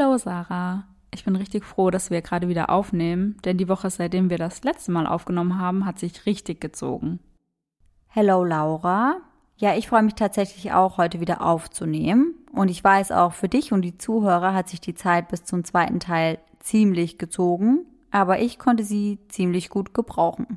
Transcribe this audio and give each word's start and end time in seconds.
Hello 0.00 0.16
Sarah. 0.16 0.84
Ich 1.10 1.26
bin 1.26 1.36
richtig 1.36 1.62
froh, 1.62 1.90
dass 1.90 2.08
wir 2.08 2.22
gerade 2.22 2.48
wieder 2.48 2.70
aufnehmen, 2.70 3.36
denn 3.44 3.58
die 3.58 3.68
Woche, 3.68 3.90
seitdem 3.90 4.30
wir 4.30 4.38
das 4.38 4.64
letzte 4.64 4.92
Mal 4.92 5.06
aufgenommen 5.06 5.58
haben, 5.58 5.84
hat 5.84 5.98
sich 5.98 6.24
richtig 6.24 6.58
gezogen. 6.58 7.18
Hello 8.08 8.42
Laura. 8.42 9.18
Ja, 9.58 9.76
ich 9.76 9.88
freue 9.88 10.02
mich 10.02 10.14
tatsächlich 10.14 10.72
auch, 10.72 10.96
heute 10.96 11.20
wieder 11.20 11.42
aufzunehmen. 11.42 12.32
Und 12.50 12.70
ich 12.70 12.82
weiß 12.82 13.12
auch, 13.12 13.34
für 13.34 13.50
dich 13.50 13.74
und 13.74 13.82
die 13.82 13.98
Zuhörer 13.98 14.54
hat 14.54 14.70
sich 14.70 14.80
die 14.80 14.94
Zeit 14.94 15.28
bis 15.28 15.44
zum 15.44 15.64
zweiten 15.64 16.00
Teil 16.00 16.38
ziemlich 16.60 17.18
gezogen, 17.18 17.84
aber 18.10 18.38
ich 18.38 18.58
konnte 18.58 18.84
sie 18.84 19.18
ziemlich 19.28 19.68
gut 19.68 19.92
gebrauchen. 19.92 20.56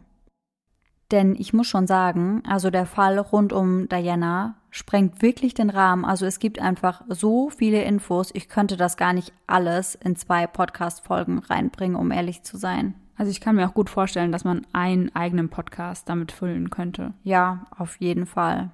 Denn 1.13 1.35
ich 1.38 1.53
muss 1.53 1.67
schon 1.67 1.85
sagen, 1.85 2.41
also 2.44 2.72
der 2.72 2.88
Fall 2.88 3.20
rund 3.20 3.54
um 3.54 3.88
Diana 3.88 4.55
sprengt 4.71 5.21
wirklich 5.21 5.54
den 5.54 5.70
Rahmen. 5.70 6.05
Also 6.05 6.26
es 6.26 6.40
gibt 6.40 6.59
einfach 6.59 7.04
so 7.08 7.52
viele 7.52 7.84
Infos. 7.84 8.31
Ich 8.34 8.49
könnte 8.49 8.77
das 8.77 8.98
gar 8.98 9.13
nicht 9.13 9.31
alles 9.45 9.94
in 9.94 10.16
zwei 10.16 10.48
Podcast-Folgen 10.48 11.38
reinbringen, 11.38 11.95
um 11.95 12.09
ehrlich 12.09 12.41
zu 12.41 12.57
sein. 12.57 12.95
Also 13.16 13.30
ich 13.30 13.41
kann 13.41 13.57
mir 13.57 13.70
auch 13.70 13.76
gut 13.76 13.91
vorstellen, 13.91 14.31
dass 14.31 14.44
man 14.44 14.66
einen 14.73 15.16
eigenen 15.16 15.49
Podcast 15.49 16.09
damit 16.09 16.31
füllen 16.31 16.71
könnte. 16.71 17.13
Ja, 17.21 17.68
auf 17.77 17.98
jeden 17.98 18.26
Fall. 18.26 18.71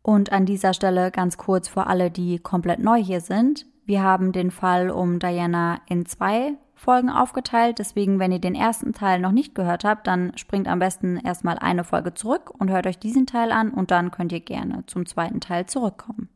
Und 0.00 0.30
an 0.30 0.46
dieser 0.46 0.74
Stelle 0.74 1.10
ganz 1.10 1.38
kurz 1.38 1.66
für 1.66 1.88
alle, 1.88 2.12
die 2.12 2.38
komplett 2.38 2.78
neu 2.78 3.02
hier 3.02 3.20
sind. 3.20 3.66
Wir 3.84 4.04
haben 4.04 4.30
den 4.30 4.52
Fall 4.52 4.90
um 4.90 5.18
Diana 5.18 5.80
in 5.88 6.06
zwei 6.06 6.52
Folgen 6.80 7.10
aufgeteilt. 7.10 7.78
Deswegen, 7.78 8.18
wenn 8.18 8.32
ihr 8.32 8.38
den 8.38 8.54
ersten 8.54 8.94
Teil 8.94 9.20
noch 9.20 9.32
nicht 9.32 9.54
gehört 9.54 9.84
habt, 9.84 10.06
dann 10.06 10.36
springt 10.36 10.66
am 10.66 10.78
besten 10.78 11.18
erstmal 11.18 11.58
eine 11.58 11.84
Folge 11.84 12.14
zurück 12.14 12.50
und 12.58 12.70
hört 12.70 12.86
euch 12.86 12.98
diesen 12.98 13.26
Teil 13.26 13.52
an 13.52 13.70
und 13.70 13.90
dann 13.90 14.10
könnt 14.10 14.32
ihr 14.32 14.40
gerne 14.40 14.84
zum 14.86 15.04
zweiten 15.04 15.40
Teil 15.40 15.66
zurückkommen. 15.66 16.30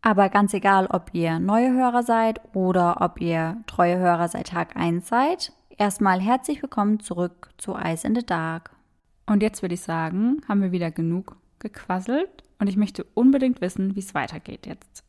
Aber 0.00 0.28
ganz 0.28 0.54
egal, 0.54 0.86
ob 0.86 1.10
ihr 1.12 1.40
neue 1.40 1.72
Hörer 1.72 2.04
seid 2.04 2.40
oder 2.54 3.00
ob 3.00 3.20
ihr 3.20 3.58
treue 3.66 3.98
Hörer 3.98 4.28
seit 4.28 4.48
Tag 4.48 4.76
1 4.76 5.08
seid, 5.08 5.52
erstmal 5.76 6.20
herzlich 6.20 6.62
willkommen 6.62 7.00
zurück 7.00 7.50
zu 7.58 7.74
Ice 7.76 8.06
in 8.06 8.14
the 8.14 8.24
Dark. 8.24 8.70
Und 9.26 9.42
jetzt 9.42 9.60
würde 9.60 9.74
ich 9.74 9.82
sagen, 9.82 10.40
haben 10.48 10.62
wir 10.62 10.72
wieder 10.72 10.92
genug 10.92 11.36
gequasselt 11.58 12.44
und 12.60 12.68
ich 12.68 12.76
möchte 12.76 13.04
unbedingt 13.14 13.60
wissen, 13.60 13.96
wie 13.96 14.00
es 14.00 14.14
weitergeht 14.14 14.66
jetzt. 14.66 15.04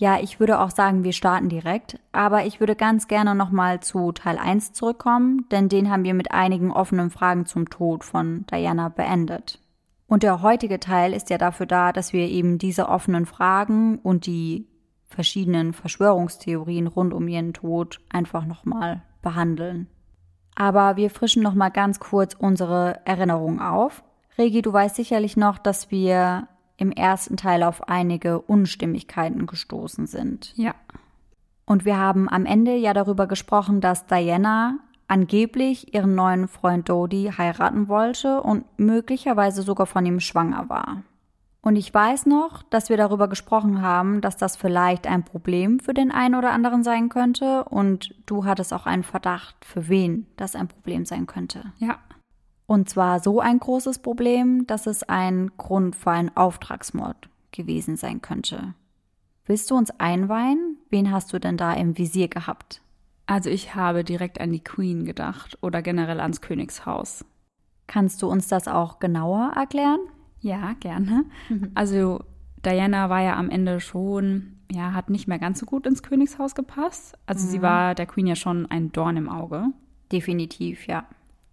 Ja, 0.00 0.20
ich 0.20 0.38
würde 0.38 0.60
auch 0.60 0.70
sagen, 0.70 1.02
wir 1.02 1.12
starten 1.12 1.48
direkt, 1.48 1.98
aber 2.12 2.46
ich 2.46 2.60
würde 2.60 2.76
ganz 2.76 3.08
gerne 3.08 3.34
nochmal 3.34 3.80
zu 3.80 4.12
Teil 4.12 4.38
1 4.38 4.72
zurückkommen, 4.72 5.46
denn 5.50 5.68
den 5.68 5.90
haben 5.90 6.04
wir 6.04 6.14
mit 6.14 6.30
einigen 6.30 6.70
offenen 6.70 7.10
Fragen 7.10 7.46
zum 7.46 7.68
Tod 7.68 8.04
von 8.04 8.46
Diana 8.46 8.90
beendet. 8.90 9.58
Und 10.06 10.22
der 10.22 10.40
heutige 10.40 10.78
Teil 10.78 11.12
ist 11.12 11.30
ja 11.30 11.36
dafür 11.36 11.66
da, 11.66 11.92
dass 11.92 12.12
wir 12.12 12.28
eben 12.28 12.58
diese 12.58 12.88
offenen 12.88 13.26
Fragen 13.26 13.98
und 13.98 14.26
die 14.26 14.68
verschiedenen 15.08 15.72
Verschwörungstheorien 15.72 16.86
rund 16.86 17.12
um 17.12 17.26
ihren 17.26 17.52
Tod 17.52 18.00
einfach 18.08 18.46
nochmal 18.46 19.02
behandeln. 19.20 19.88
Aber 20.54 20.96
wir 20.96 21.10
frischen 21.10 21.42
nochmal 21.42 21.72
ganz 21.72 21.98
kurz 21.98 22.34
unsere 22.34 23.00
Erinnerung 23.04 23.60
auf. 23.60 24.04
Regi, 24.38 24.62
du 24.62 24.72
weißt 24.72 24.94
sicherlich 24.94 25.36
noch, 25.36 25.58
dass 25.58 25.90
wir 25.90 26.46
im 26.78 26.92
ersten 26.92 27.36
Teil 27.36 27.62
auf 27.62 27.88
einige 27.88 28.40
Unstimmigkeiten 28.40 29.46
gestoßen 29.46 30.06
sind. 30.06 30.54
Ja. 30.56 30.74
Und 31.66 31.84
wir 31.84 31.98
haben 31.98 32.30
am 32.30 32.46
Ende 32.46 32.76
ja 32.76 32.94
darüber 32.94 33.26
gesprochen, 33.26 33.82
dass 33.82 34.06
Diana 34.06 34.78
angeblich 35.08 35.92
ihren 35.92 36.14
neuen 36.14 36.48
Freund 36.48 36.88
Dodi 36.88 37.32
heiraten 37.36 37.88
wollte 37.88 38.40
und 38.42 38.64
möglicherweise 38.78 39.62
sogar 39.62 39.86
von 39.86 40.06
ihm 40.06 40.20
schwanger 40.20 40.68
war. 40.68 41.02
Und 41.60 41.76
ich 41.76 41.92
weiß 41.92 42.26
noch, 42.26 42.62
dass 42.62 42.88
wir 42.88 42.96
darüber 42.96 43.28
gesprochen 43.28 43.82
haben, 43.82 44.20
dass 44.20 44.36
das 44.36 44.56
vielleicht 44.56 45.06
ein 45.06 45.24
Problem 45.24 45.80
für 45.80 45.92
den 45.92 46.12
einen 46.12 46.36
oder 46.36 46.52
anderen 46.52 46.84
sein 46.84 47.08
könnte 47.08 47.64
und 47.64 48.14
du 48.26 48.44
hattest 48.44 48.72
auch 48.72 48.86
einen 48.86 49.02
Verdacht, 49.02 49.56
für 49.64 49.88
wen 49.88 50.26
das 50.36 50.54
ein 50.54 50.68
Problem 50.68 51.04
sein 51.04 51.26
könnte. 51.26 51.72
Ja. 51.78 51.98
Und 52.68 52.90
zwar 52.90 53.18
so 53.20 53.40
ein 53.40 53.58
großes 53.58 54.00
Problem, 54.00 54.66
dass 54.66 54.86
es 54.86 55.02
ein 55.02 55.52
Grund 55.56 55.96
für 55.96 56.10
einen 56.10 56.36
Auftragsmord 56.36 57.30
gewesen 57.50 57.96
sein 57.96 58.20
könnte. 58.20 58.74
Willst 59.46 59.70
du 59.70 59.74
uns 59.74 59.90
einweihen? 59.98 60.76
Wen 60.90 61.10
hast 61.10 61.32
du 61.32 61.38
denn 61.38 61.56
da 61.56 61.72
im 61.72 61.96
Visier 61.96 62.28
gehabt? 62.28 62.82
Also 63.24 63.48
ich 63.48 63.74
habe 63.74 64.04
direkt 64.04 64.38
an 64.38 64.52
die 64.52 64.62
Queen 64.62 65.06
gedacht 65.06 65.56
oder 65.62 65.80
generell 65.80 66.20
ans 66.20 66.42
Königshaus. 66.42 67.24
Kannst 67.86 68.20
du 68.20 68.28
uns 68.28 68.48
das 68.48 68.68
auch 68.68 68.98
genauer 68.98 69.52
erklären? 69.56 70.00
Ja, 70.40 70.74
gerne. 70.74 71.24
Also 71.74 72.22
Diana 72.66 73.08
war 73.08 73.22
ja 73.22 73.36
am 73.36 73.48
Ende 73.48 73.80
schon, 73.80 74.58
ja, 74.70 74.92
hat 74.92 75.08
nicht 75.08 75.26
mehr 75.26 75.38
ganz 75.38 75.60
so 75.60 75.64
gut 75.64 75.86
ins 75.86 76.02
Königshaus 76.02 76.54
gepasst. 76.54 77.16
Also 77.24 77.46
mhm. 77.46 77.50
sie 77.50 77.62
war 77.62 77.94
der 77.94 78.04
Queen 78.04 78.26
ja 78.26 78.36
schon 78.36 78.66
ein 78.66 78.92
Dorn 78.92 79.16
im 79.16 79.30
Auge. 79.30 79.68
Definitiv, 80.12 80.86
ja. 80.86 81.06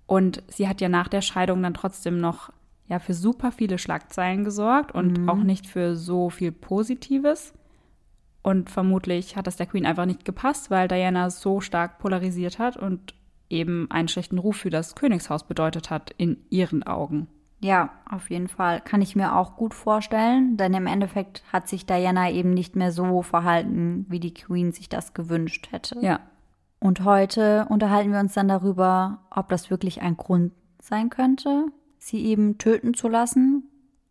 Und 0.08 0.44
sie 0.48 0.68
hat 0.68 0.82
ja 0.82 0.90
nach 0.90 1.08
der 1.08 1.22
Scheidung 1.22 1.64
dann 1.64 1.74
trotzdem 1.74 2.20
noch 2.20 2.52
ja 2.88 3.00
für 3.00 3.14
super 3.14 3.52
viele 3.52 3.78
Schlagzeilen 3.78 4.44
gesorgt 4.44 4.94
und 4.94 5.20
mhm. 5.20 5.30
auch 5.30 5.38
nicht 5.44 5.68
für 5.68 5.96
so 5.96 6.30
viel 6.30 6.52
Positives. 6.52 7.54
Und 8.44 8.70
vermutlich 8.70 9.36
hat 9.36 9.48
das 9.48 9.56
der 9.56 9.66
Queen 9.66 9.88
einfach 9.88 10.06
nicht 10.06 10.24
gepasst, 10.24 10.70
weil 10.70 10.88
Diana 10.88 11.32
so 11.32 11.62
stark 11.62 11.98
polarisiert 11.98 12.60
hat 12.60 12.78
und 12.78 13.16
eben 13.50 13.90
einen 13.90 14.08
schlechten 14.08 14.38
Ruf 14.38 14.58
für 14.58 14.70
das 14.70 14.96
Königshaus 14.96 15.48
bedeutet 15.48 15.90
hat 15.90 16.12
in 16.18 16.38
ihren 16.50 16.84
Augen. 16.84 17.28
Ja, 17.62 17.90
auf 18.10 18.30
jeden 18.30 18.48
Fall. 18.48 18.82
Kann 18.82 19.02
ich 19.02 19.16
mir 19.16 19.36
auch 19.36 19.56
gut 19.56 19.74
vorstellen, 19.74 20.58
denn 20.58 20.74
im 20.76 20.86
Endeffekt 20.86 21.42
hat 21.52 21.68
sich 21.68 21.88
Diana 21.88 22.30
eben 22.30 22.54
nicht 22.54 22.76
mehr 22.76 22.92
so 22.92 23.24
verhalten, 23.24 24.06
wie 24.10 24.20
die 24.20 24.34
Queen 24.34 24.72
sich 24.72 24.90
das 24.90 25.16
gewünscht 25.16 25.70
hätte. 25.72 25.98
Ja, 26.02 26.20
und 26.86 27.04
heute 27.04 27.66
unterhalten 27.70 28.12
wir 28.12 28.20
uns 28.20 28.36
dann 28.36 28.48
darüber, 28.48 29.18
ob 29.32 29.50
das 29.50 29.72
wirklich 29.72 30.04
ein 30.04 30.18
Grund 30.18 30.54
sein 30.80 31.10
könnte, 31.10 31.66
sie 31.98 32.24
eben 32.24 32.60
töten 32.60 32.94
zu 32.94 33.08
lassen, 33.08 33.64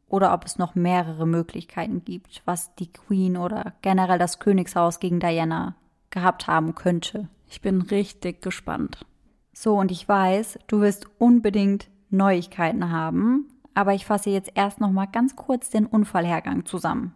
oder 0.08 0.34
ob 0.34 0.44
es 0.44 0.58
noch 0.58 0.74
mehrere 0.74 1.24
Möglichkeiten 1.24 2.04
gibt, 2.04 2.42
was 2.46 2.74
die 2.74 2.92
Queen 2.92 3.36
oder 3.36 3.74
generell 3.82 4.18
das 4.18 4.40
Königshaus 4.40 4.98
gegen 4.98 5.20
Diana 5.20 5.76
gehabt 6.10 6.48
haben 6.48 6.74
könnte. 6.74 7.28
Ich 7.48 7.60
bin 7.60 7.80
richtig 7.80 8.42
gespannt. 8.42 9.06
So, 9.52 9.78
und 9.78 9.92
ich 9.92 10.08
weiß, 10.08 10.58
du 10.66 10.80
wirst 10.80 11.06
unbedingt 11.18 11.88
Neuigkeiten 12.10 12.90
haben, 12.90 13.48
aber 13.74 13.94
ich 13.94 14.04
fasse 14.04 14.30
jetzt 14.30 14.50
erst 14.54 14.80
noch 14.80 14.90
mal 14.90 15.06
ganz 15.06 15.36
kurz 15.36 15.70
den 15.70 15.86
Unfallhergang 15.86 16.64
zusammen. 16.64 17.14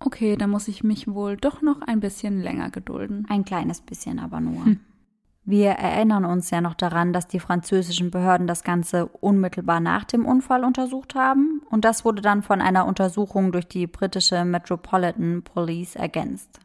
Okay, 0.00 0.36
da 0.36 0.46
muss 0.46 0.68
ich 0.68 0.82
mich 0.82 1.08
wohl 1.08 1.36
doch 1.36 1.60
noch 1.60 1.82
ein 1.82 2.00
bisschen 2.00 2.40
länger 2.40 2.70
gedulden. 2.70 3.26
Ein 3.28 3.44
kleines 3.44 3.82
bisschen 3.82 4.18
aber 4.18 4.40
nur. 4.40 4.64
Hm. 4.64 4.80
Wir 5.46 5.72
erinnern 5.72 6.24
uns 6.24 6.50
ja 6.50 6.62
noch 6.62 6.72
daran, 6.72 7.12
dass 7.12 7.28
die 7.28 7.38
französischen 7.38 8.10
Behörden 8.10 8.46
das 8.46 8.64
Ganze 8.64 9.06
unmittelbar 9.06 9.78
nach 9.78 10.04
dem 10.04 10.24
Unfall 10.24 10.64
untersucht 10.64 11.14
haben 11.14 11.60
und 11.68 11.84
das 11.84 12.04
wurde 12.04 12.22
dann 12.22 12.42
von 12.42 12.62
einer 12.62 12.86
Untersuchung 12.86 13.52
durch 13.52 13.68
die 13.68 13.86
britische 13.86 14.44
Metropolitan 14.46 15.42
Police 15.42 15.96
ergänzt. 15.96 16.60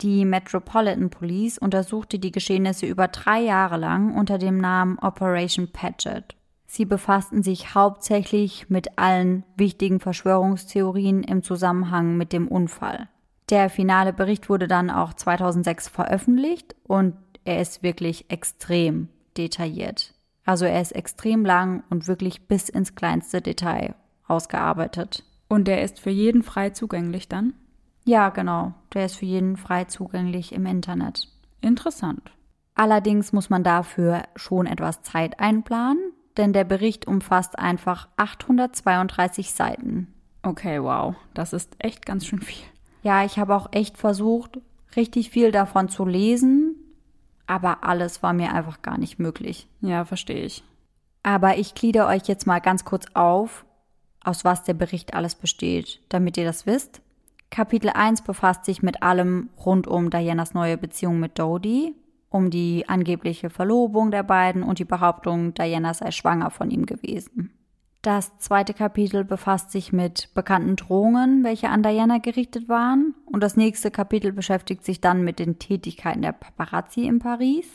Die 0.00 0.24
Metropolitan 0.24 1.10
Police 1.10 1.58
untersuchte 1.58 2.20
die 2.20 2.30
Geschehnisse 2.30 2.86
über 2.86 3.08
drei 3.08 3.40
Jahre 3.40 3.76
lang 3.76 4.14
unter 4.14 4.38
dem 4.38 4.58
Namen 4.58 4.98
Operation 5.00 5.72
Paget. 5.72 6.36
Sie 6.66 6.84
befassten 6.84 7.42
sich 7.42 7.74
hauptsächlich 7.74 8.70
mit 8.70 8.96
allen 8.96 9.42
wichtigen 9.56 9.98
Verschwörungstheorien 9.98 11.24
im 11.24 11.42
Zusammenhang 11.42 12.16
mit 12.16 12.32
dem 12.32 12.46
Unfall. 12.46 13.08
Der 13.50 13.68
finale 13.68 14.12
Bericht 14.12 14.48
wurde 14.48 14.68
dann 14.68 14.88
auch 14.88 15.12
2006 15.12 15.88
veröffentlicht 15.88 16.76
und 16.84 17.14
er 17.44 17.60
ist 17.60 17.82
wirklich 17.82 18.30
extrem 18.30 19.08
detailliert. 19.36 20.14
Also 20.44 20.64
er 20.64 20.80
ist 20.80 20.92
extrem 20.92 21.44
lang 21.44 21.84
und 21.90 22.08
wirklich 22.08 22.48
bis 22.48 22.68
ins 22.68 22.94
kleinste 22.94 23.40
Detail 23.40 23.94
ausgearbeitet. 24.26 25.24
Und 25.48 25.66
der 25.68 25.82
ist 25.82 26.00
für 26.00 26.10
jeden 26.10 26.42
frei 26.42 26.70
zugänglich 26.70 27.28
dann? 27.28 27.54
Ja, 28.04 28.30
genau. 28.30 28.74
Der 28.94 29.06
ist 29.06 29.16
für 29.16 29.26
jeden 29.26 29.56
frei 29.56 29.84
zugänglich 29.84 30.52
im 30.52 30.66
Internet. 30.66 31.28
Interessant. 31.60 32.30
Allerdings 32.74 33.32
muss 33.32 33.50
man 33.50 33.62
dafür 33.62 34.22
schon 34.36 34.66
etwas 34.66 35.02
Zeit 35.02 35.38
einplanen, 35.38 36.12
denn 36.36 36.52
der 36.52 36.64
Bericht 36.64 37.06
umfasst 37.06 37.58
einfach 37.58 38.08
832 38.16 39.52
Seiten. 39.52 40.06
Okay, 40.42 40.82
wow, 40.82 41.14
das 41.34 41.52
ist 41.52 41.76
echt 41.78 42.06
ganz 42.06 42.26
schön 42.26 42.40
viel. 42.40 42.64
Ja, 43.02 43.24
ich 43.24 43.38
habe 43.38 43.54
auch 43.54 43.68
echt 43.72 43.98
versucht, 43.98 44.58
richtig 44.96 45.30
viel 45.30 45.52
davon 45.52 45.88
zu 45.88 46.06
lesen, 46.06 46.69
aber 47.50 47.82
alles 47.82 48.22
war 48.22 48.32
mir 48.32 48.54
einfach 48.54 48.80
gar 48.80 48.96
nicht 48.96 49.18
möglich. 49.18 49.66
Ja, 49.80 50.04
verstehe 50.04 50.44
ich. 50.44 50.62
Aber 51.22 51.58
ich 51.58 51.74
glieder 51.74 52.06
euch 52.06 52.28
jetzt 52.28 52.46
mal 52.46 52.60
ganz 52.60 52.84
kurz 52.84 53.06
auf, 53.14 53.64
aus 54.22 54.44
was 54.44 54.62
der 54.62 54.74
Bericht 54.74 55.14
alles 55.14 55.34
besteht, 55.34 56.00
damit 56.08 56.36
ihr 56.36 56.44
das 56.44 56.64
wisst. 56.64 57.02
Kapitel 57.50 57.90
1 57.90 58.22
befasst 58.22 58.64
sich 58.64 58.82
mit 58.82 59.02
allem 59.02 59.50
rund 59.66 59.88
um 59.88 60.10
Dianas 60.10 60.54
neue 60.54 60.78
Beziehung 60.78 61.18
mit 61.18 61.38
Dodie 61.38 61.94
um 62.30 62.48
die 62.48 62.88
angebliche 62.88 63.50
Verlobung 63.50 64.12
der 64.12 64.22
beiden 64.22 64.62
und 64.62 64.78
die 64.78 64.84
Behauptung, 64.84 65.52
Diana 65.52 65.92
sei 65.92 66.12
schwanger 66.12 66.50
von 66.50 66.70
ihm 66.70 66.86
gewesen. 66.86 67.50
Das 68.02 68.38
zweite 68.38 68.72
Kapitel 68.72 69.24
befasst 69.24 69.70
sich 69.70 69.92
mit 69.92 70.30
bekannten 70.34 70.76
Drohungen, 70.76 71.44
welche 71.44 71.68
an 71.68 71.82
Diana 71.82 72.16
gerichtet 72.16 72.66
waren. 72.68 73.14
Und 73.26 73.42
das 73.42 73.58
nächste 73.58 73.90
Kapitel 73.90 74.32
beschäftigt 74.32 74.84
sich 74.84 75.02
dann 75.02 75.22
mit 75.22 75.38
den 75.38 75.58
Tätigkeiten 75.58 76.22
der 76.22 76.32
Paparazzi 76.32 77.04
in 77.04 77.18
Paris. 77.18 77.66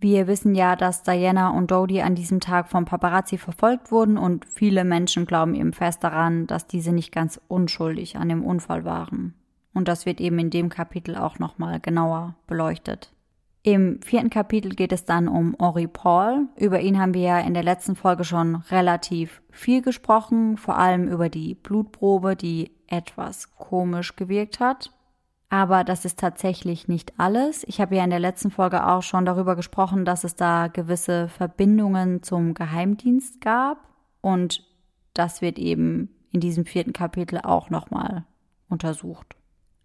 Wir 0.00 0.26
wissen 0.26 0.54
ja, 0.54 0.76
dass 0.76 1.02
Diana 1.02 1.50
und 1.50 1.70
Dodie 1.70 2.02
an 2.02 2.14
diesem 2.14 2.40
Tag 2.40 2.68
vom 2.68 2.86
Paparazzi 2.86 3.36
verfolgt 3.36 3.90
wurden 3.90 4.16
und 4.16 4.46
viele 4.46 4.84
Menschen 4.84 5.26
glauben 5.26 5.54
eben 5.54 5.74
fest 5.74 6.04
daran, 6.04 6.46
dass 6.46 6.66
diese 6.66 6.92
nicht 6.92 7.12
ganz 7.12 7.40
unschuldig 7.48 8.16
an 8.16 8.28
dem 8.30 8.44
Unfall 8.44 8.84
waren. 8.84 9.34
Und 9.74 9.88
das 9.88 10.06
wird 10.06 10.22
eben 10.22 10.38
in 10.38 10.50
dem 10.50 10.70
Kapitel 10.70 11.16
auch 11.16 11.38
nochmal 11.38 11.80
genauer 11.80 12.34
beleuchtet. 12.46 13.12
Im 13.66 14.00
vierten 14.00 14.30
Kapitel 14.30 14.76
geht 14.76 14.92
es 14.92 15.06
dann 15.06 15.26
um 15.26 15.56
Henri 15.58 15.88
Paul. 15.88 16.46
Über 16.54 16.78
ihn 16.78 17.00
haben 17.00 17.14
wir 17.14 17.22
ja 17.22 17.40
in 17.40 17.52
der 17.52 17.64
letzten 17.64 17.96
Folge 17.96 18.22
schon 18.22 18.54
relativ 18.70 19.42
viel 19.50 19.82
gesprochen, 19.82 20.56
vor 20.56 20.78
allem 20.78 21.08
über 21.08 21.28
die 21.28 21.56
Blutprobe, 21.56 22.36
die 22.36 22.70
etwas 22.86 23.56
komisch 23.56 24.14
gewirkt 24.14 24.60
hat. 24.60 24.92
Aber 25.48 25.82
das 25.82 26.04
ist 26.04 26.20
tatsächlich 26.20 26.86
nicht 26.86 27.18
alles. 27.18 27.64
Ich 27.66 27.80
habe 27.80 27.96
ja 27.96 28.04
in 28.04 28.10
der 28.10 28.20
letzten 28.20 28.52
Folge 28.52 28.86
auch 28.86 29.02
schon 29.02 29.24
darüber 29.24 29.56
gesprochen, 29.56 30.04
dass 30.04 30.22
es 30.22 30.36
da 30.36 30.68
gewisse 30.68 31.26
Verbindungen 31.26 32.22
zum 32.22 32.54
Geheimdienst 32.54 33.40
gab. 33.40 33.78
Und 34.20 34.64
das 35.12 35.42
wird 35.42 35.58
eben 35.58 36.14
in 36.30 36.38
diesem 36.38 36.66
vierten 36.66 36.92
Kapitel 36.92 37.40
auch 37.42 37.68
nochmal 37.68 38.26
untersucht. 38.68 39.34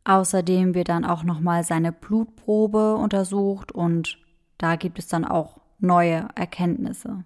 Außerdem 0.03 0.73
wird 0.73 0.89
dann 0.89 1.05
auch 1.05 1.23
nochmal 1.23 1.63
seine 1.63 1.91
Blutprobe 1.91 2.95
untersucht 2.95 3.71
und 3.71 4.17
da 4.57 4.75
gibt 4.75 4.99
es 4.99 5.07
dann 5.07 5.25
auch 5.25 5.59
neue 5.79 6.27
Erkenntnisse. 6.35 7.23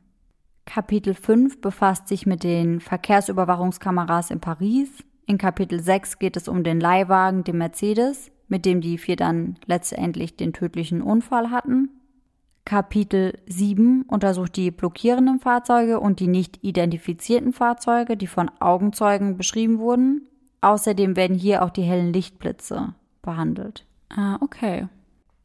Kapitel 0.65 1.13
5 1.13 1.61
befasst 1.61 2.07
sich 2.07 2.25
mit 2.25 2.43
den 2.43 2.79
Verkehrsüberwachungskameras 2.79 4.31
in 4.31 4.39
Paris. 4.39 4.89
In 5.25 5.37
Kapitel 5.37 5.79
6 5.79 6.19
geht 6.19 6.35
es 6.37 6.47
um 6.47 6.63
den 6.63 6.79
Leihwagen, 6.79 7.43
den 7.43 7.57
Mercedes, 7.57 8.31
mit 8.47 8.65
dem 8.65 8.81
die 8.81 8.97
vier 8.97 9.15
dann 9.15 9.57
letztendlich 9.65 10.35
den 10.35 10.53
tödlichen 10.53 11.01
Unfall 11.01 11.51
hatten. 11.51 11.89
Kapitel 12.65 13.37
7 13.45 14.03
untersucht 14.03 14.55
die 14.55 14.71
blockierenden 14.71 15.39
Fahrzeuge 15.39 15.99
und 15.99 16.19
die 16.19 16.27
nicht 16.27 16.63
identifizierten 16.63 17.53
Fahrzeuge, 17.53 18.17
die 18.17 18.27
von 18.27 18.49
Augenzeugen 18.59 19.37
beschrieben 19.37 19.77
wurden. 19.77 20.27
Außerdem 20.65 21.15
werden 21.15 21.37
hier 21.37 21.61
auch 21.61 21.69
die 21.69 21.83
hellen 21.83 22.11
Lichtblitze 22.11 22.95
behandelt. 23.21 23.85
Ah, 24.09 24.39
okay. 24.41 24.87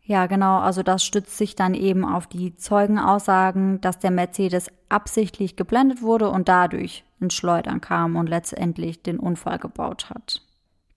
Ja, 0.03 0.25
genau, 0.27 0.61
also 0.61 0.83
das 0.83 1.05
stützt 1.05 1.37
sich 1.37 1.55
dann 1.55 1.75
eben 1.75 2.07
auf 2.07 2.27
die 2.27 2.57
Zeugenaussagen, 2.57 3.83
dass 3.83 3.99
der 3.99 4.13
Mercedes 4.13 4.71
absichtlich 4.89 5.57
geblendet 5.57 6.01
wurde 6.01 6.31
und 6.31 6.49
dadurch 6.49 7.05
ins 7.21 7.35
Schleudern 7.35 7.83
kam 7.83 8.17
und 8.17 8.31
letztendlich 8.31 9.03
den 9.03 9.19
Unfall 9.19 9.59
gebaut 9.59 10.09
hat. 10.09 10.41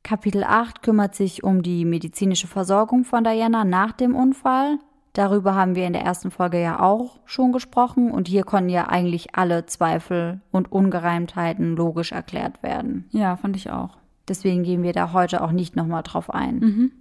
Kapitel 0.04 0.46
8 0.46 0.82
kümmert 0.82 1.16
sich 1.16 1.44
um 1.44 1.62
die 1.62 1.84
medizinische 1.84 2.48
Versorgung 2.48 3.04
von 3.04 3.26
Diana 3.26 3.66
nach 3.66 3.92
dem 3.92 4.16
Unfall. 4.16 4.80
Darüber 5.12 5.54
haben 5.54 5.76
wir 5.76 5.86
in 5.86 5.94
der 5.94 6.04
ersten 6.04 6.32
Folge 6.32 6.62
ja 6.62 6.80
auch 6.80 7.20
schon 7.26 7.52
gesprochen 7.52 8.10
und 8.10 8.30
hier 8.30 8.46
konnten 8.46 8.70
ja 8.70 8.88
eigentlich 8.88 9.36
alle 9.36 9.66
Zweifel 9.66 10.40
und 10.52 10.72
Ungereimtheiten 10.72 11.76
logisch 11.76 12.14
erklärt 12.14 12.64
werden. 12.64 13.10
Ja, 13.12 13.36
fand 13.36 13.58
ich 13.58 13.70
auch. 13.70 13.98
Deswegen 14.28 14.64
gehen 14.64 14.84
wir 14.84 14.94
da 14.94 15.14
heute 15.14 15.42
auch 15.42 15.52
nicht 15.52 15.76
nochmal 15.76 16.04
drauf 16.04 16.30
ein. 16.30 16.60
Mhm. 16.60 16.92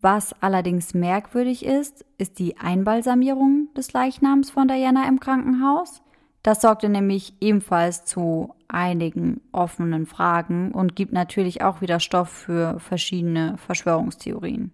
Was 0.00 0.34
allerdings 0.42 0.92
merkwürdig 0.92 1.64
ist, 1.64 2.04
ist 2.18 2.38
die 2.38 2.58
Einbalsamierung 2.58 3.68
des 3.74 3.92
Leichnams 3.92 4.50
von 4.50 4.68
Diana 4.68 5.08
im 5.08 5.18
Krankenhaus. 5.18 6.02
Das 6.42 6.60
sorgte 6.60 6.90
nämlich 6.90 7.32
ebenfalls 7.40 8.04
zu 8.04 8.54
einigen 8.68 9.40
offenen 9.50 10.04
Fragen 10.04 10.72
und 10.72 10.94
gibt 10.94 11.14
natürlich 11.14 11.62
auch 11.62 11.80
wieder 11.80 12.00
Stoff 12.00 12.28
für 12.28 12.78
verschiedene 12.80 13.56
Verschwörungstheorien. 13.56 14.72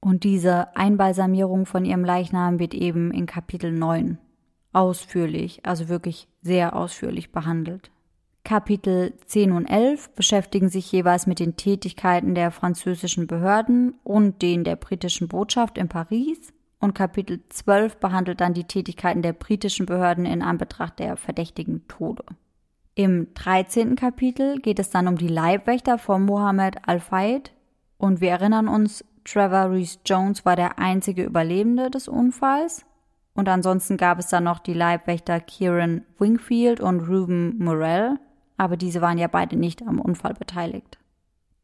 Und 0.00 0.24
diese 0.24 0.76
Einbalsamierung 0.76 1.64
von 1.64 1.86
ihrem 1.86 2.04
Leichnam 2.04 2.58
wird 2.58 2.74
eben 2.74 3.12
in 3.12 3.24
Kapitel 3.24 3.72
9 3.72 4.18
ausführlich, 4.74 5.64
also 5.64 5.88
wirklich 5.88 6.28
sehr 6.42 6.76
ausführlich 6.76 7.32
behandelt. 7.32 7.90
Kapitel 8.46 9.12
10 9.26 9.50
und 9.50 9.66
11 9.66 10.10
beschäftigen 10.10 10.68
sich 10.68 10.92
jeweils 10.92 11.26
mit 11.26 11.40
den 11.40 11.56
Tätigkeiten 11.56 12.36
der 12.36 12.52
französischen 12.52 13.26
Behörden 13.26 13.96
und 14.04 14.40
den 14.40 14.62
der 14.62 14.76
britischen 14.76 15.26
Botschaft 15.26 15.76
in 15.76 15.88
Paris 15.88 16.54
und 16.78 16.94
Kapitel 16.94 17.40
12 17.48 17.96
behandelt 17.96 18.40
dann 18.40 18.54
die 18.54 18.62
Tätigkeiten 18.62 19.20
der 19.20 19.32
britischen 19.32 19.84
Behörden 19.84 20.26
in 20.26 20.42
Anbetracht 20.42 21.00
der 21.00 21.16
verdächtigen 21.16 21.88
Tode. 21.88 22.22
Im 22.94 23.34
13. 23.34 23.96
Kapitel 23.96 24.60
geht 24.60 24.78
es 24.78 24.90
dann 24.90 25.08
um 25.08 25.18
die 25.18 25.26
Leibwächter 25.26 25.98
von 25.98 26.22
Mohammed 26.22 26.76
Al-Fayed 26.86 27.52
und 27.98 28.20
wir 28.20 28.30
erinnern 28.30 28.68
uns, 28.68 29.04
Trevor 29.24 29.72
Reese 29.72 29.98
Jones 30.06 30.44
war 30.44 30.54
der 30.54 30.78
einzige 30.78 31.24
Überlebende 31.24 31.90
des 31.90 32.06
Unfalls 32.06 32.86
und 33.34 33.48
ansonsten 33.48 33.96
gab 33.96 34.20
es 34.20 34.28
dann 34.28 34.44
noch 34.44 34.60
die 34.60 34.72
Leibwächter 34.72 35.40
Kieran 35.40 36.02
Wingfield 36.20 36.78
und 36.78 37.00
Ruben 37.08 37.58
Morell 37.58 38.20
aber 38.56 38.76
diese 38.76 39.00
waren 39.00 39.18
ja 39.18 39.28
beide 39.28 39.56
nicht 39.56 39.82
am 39.82 40.00
Unfall 40.00 40.34
beteiligt. 40.34 40.98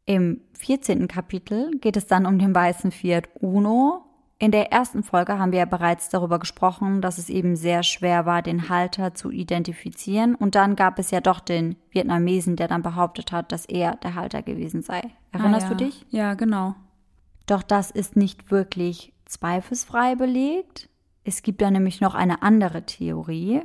Im 0.05 0.41
14. 0.59 1.07
Kapitel 1.09 1.71
geht 1.79 1.97
es 1.97 2.07
dann 2.07 2.27
um 2.27 2.39
den 2.39 2.55
weißen 2.55 2.91
Fiat 2.91 3.29
Uno. 3.41 4.05
In 4.39 4.51
der 4.51 4.73
ersten 4.73 5.05
Folge 5.05 5.39
haben 5.39 5.53
wir 5.53 5.61
ja 5.61 5.65
bereits 5.65 6.09
darüber 6.09 6.41
gesprochen, 6.41 7.01
dass 7.01 7.19
es 7.19 7.29
eben 7.29 7.55
sehr 7.55 7.85
schwer 7.85 8.27
war, 8.27 8.43
den 8.43 8.69
Halter 8.69 9.15
zu 9.15 9.31
identifizieren. 9.31 10.35
Und 10.35 10.57
dann 10.57 10.75
gab 10.75 10.99
es 10.99 11.13
ja 11.13 11.21
doch 11.21 11.39
den 11.39 11.77
Vietnamesen, 11.91 12.57
der 12.57 12.67
dann 12.67 12.83
behauptet 12.83 13.31
hat, 13.31 13.53
dass 13.53 13.67
er 13.67 13.95
der 13.97 14.17
Halter 14.17 14.43
gewesen 14.43 14.83
sei. 14.83 15.03
Erinnerst 15.31 15.67
ah, 15.67 15.71
ja. 15.71 15.75
du 15.77 15.85
dich? 15.85 16.07
Ja, 16.11 16.35
genau. 16.35 16.75
Doch 17.47 17.63
das 17.63 17.93
ist 17.93 18.17
nicht 18.17 18.51
wirklich 18.51 19.13
zweifelsfrei 19.27 20.17
belegt. 20.17 20.89
Es 21.23 21.43
gibt 21.43 21.63
da 21.63 21.71
nämlich 21.71 22.01
noch 22.01 22.17
eine 22.17 22.43
andere 22.43 22.83
Theorie, 22.83 23.63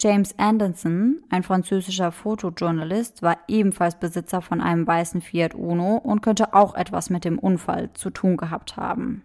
James 0.00 0.38
Anderson, 0.38 1.22
ein 1.30 1.42
französischer 1.42 2.12
Fotojournalist, 2.12 3.22
war 3.22 3.38
ebenfalls 3.48 3.98
Besitzer 3.98 4.42
von 4.42 4.60
einem 4.60 4.86
weißen 4.86 5.22
Fiat 5.22 5.54
Uno 5.54 5.96
und 5.96 6.20
könnte 6.20 6.52
auch 6.52 6.74
etwas 6.74 7.08
mit 7.08 7.24
dem 7.24 7.38
Unfall 7.38 7.90
zu 7.94 8.10
tun 8.10 8.36
gehabt 8.36 8.76
haben. 8.76 9.22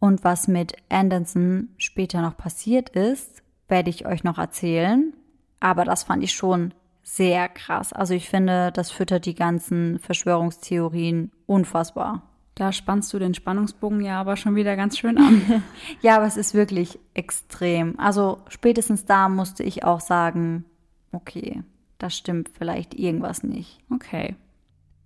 Und 0.00 0.24
was 0.24 0.48
mit 0.48 0.74
Anderson 0.88 1.68
später 1.78 2.22
noch 2.22 2.36
passiert 2.36 2.90
ist, 2.90 3.42
werde 3.68 3.90
ich 3.90 4.04
euch 4.04 4.24
noch 4.24 4.38
erzählen. 4.38 5.14
Aber 5.60 5.84
das 5.84 6.02
fand 6.02 6.24
ich 6.24 6.32
schon 6.32 6.74
sehr 7.02 7.48
krass. 7.48 7.92
Also 7.92 8.14
ich 8.14 8.28
finde, 8.28 8.72
das 8.72 8.90
füttert 8.90 9.26
die 9.26 9.34
ganzen 9.34 10.00
Verschwörungstheorien 10.00 11.30
unfassbar. 11.46 12.22
Da 12.54 12.72
spannst 12.72 13.12
du 13.12 13.18
den 13.18 13.34
Spannungsbogen 13.34 14.00
ja 14.00 14.20
aber 14.20 14.36
schon 14.36 14.54
wieder 14.54 14.76
ganz 14.76 14.96
schön 14.96 15.18
an. 15.18 15.62
ja, 16.02 16.16
aber 16.16 16.26
es 16.26 16.36
ist 16.36 16.54
wirklich 16.54 16.98
extrem. 17.12 17.98
Also 17.98 18.38
spätestens 18.48 19.04
da 19.04 19.28
musste 19.28 19.62
ich 19.64 19.84
auch 19.84 20.00
sagen, 20.00 20.64
okay, 21.10 21.62
das 21.98 22.16
stimmt 22.16 22.48
vielleicht 22.48 22.94
irgendwas 22.94 23.42
nicht. 23.42 23.80
Okay. 23.90 24.36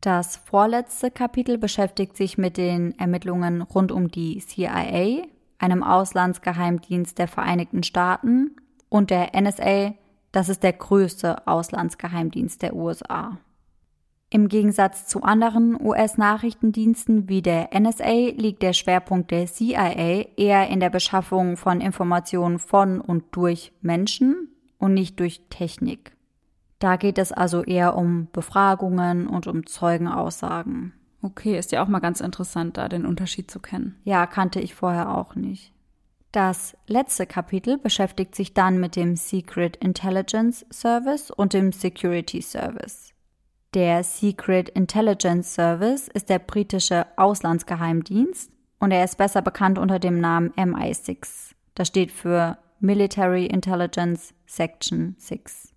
Das 0.00 0.37
vorletzte 0.37 1.11
Kapitel 1.11 1.59
beschäftigt 1.59 2.17
sich 2.17 2.38
mit 2.38 2.57
den 2.57 2.97
Ermittlungen 2.99 3.62
rund 3.62 3.93
um 3.93 4.09
die 4.09 4.38
CIA, 4.38 5.26
einem 5.59 5.83
Auslandsgeheimdienst 5.83 7.19
der 7.19 7.28
Vereinigten 7.28 7.83
Staaten, 7.83 8.52
und 8.88 9.11
der 9.11 9.38
NSA, 9.38 9.95
das 10.33 10.49
ist 10.49 10.62
der 10.62 10.73
größte 10.73 11.47
Auslandsgeheimdienst 11.47 12.62
der 12.62 12.75
USA. 12.75 13.38
Im 14.31 14.49
Gegensatz 14.49 15.07
zu 15.07 15.23
anderen 15.23 15.81
US-Nachrichtendiensten 15.81 17.31
wie 17.31 17.41
der 17.41 17.71
NSA 17.73 18.33
liegt 18.37 18.63
der 18.63 18.75
Schwerpunkt 18.75 19.31
der 19.31 19.47
CIA 19.47 20.27
eher 20.37 20.69
in 20.69 20.81
der 20.81 20.91
Beschaffung 20.91 21.57
von 21.57 21.81
Informationen 21.81 22.59
von 22.59 23.01
und 23.01 23.25
durch 23.31 23.73
Menschen 23.81 24.51
und 24.77 24.93
nicht 24.93 25.19
durch 25.19 25.41
Technik. 25.49 26.13
Da 26.79 26.97
geht 26.97 27.17
es 27.17 27.33
also 27.33 27.65
eher 27.65 27.97
um 27.97 28.29
Befragungen 28.33 29.27
und 29.27 29.47
um 29.47 29.67
Zeugenaussagen. 29.67 30.93
Okay, 31.23 31.59
ist 31.59 31.73
ja 31.73 31.83
auch 31.83 31.89
mal 31.89 31.99
ganz 31.99 32.21
interessant, 32.21 32.77
da 32.77 32.89
den 32.89 33.07
Unterschied 33.07 33.51
zu 33.51 33.61
kennen. 33.61 33.97
Ja, 34.05 34.27
kannte 34.27 34.61
ich 34.61 34.75
vorher 34.75 35.17
auch 35.17 35.35
nicht. 35.37 35.73
Das 36.33 36.77
letzte 36.87 37.27
Kapitel 37.27 37.79
beschäftigt 37.79 38.35
sich 38.35 38.53
dann 38.53 38.79
mit 38.79 38.95
dem 38.95 39.17
Secret 39.17 39.77
Intelligence 39.77 40.67
Service 40.71 41.31
und 41.31 41.55
dem 41.55 41.73
Security 41.73 42.43
Service. 42.43 43.15
Der 43.75 44.03
Secret 44.03 44.71
Intelligence 44.71 45.53
Service 45.53 46.09
ist 46.09 46.31
der 46.31 46.39
britische 46.39 47.07
Auslandsgeheimdienst 47.19 48.51
und 48.79 48.93
er 48.93 49.05
ist 49.05 49.19
besser 49.19 49.43
bekannt 49.43 49.79
unter 49.79 49.99
dem 49.99 50.21
Namen 50.21 50.53
MI6. 50.53 51.53
Das 51.75 51.89
steht 51.89 52.11
für 52.11 52.57
Military 52.81 53.45
Intelligence 53.45 54.33
Section 54.47 55.17
6. 55.19 55.75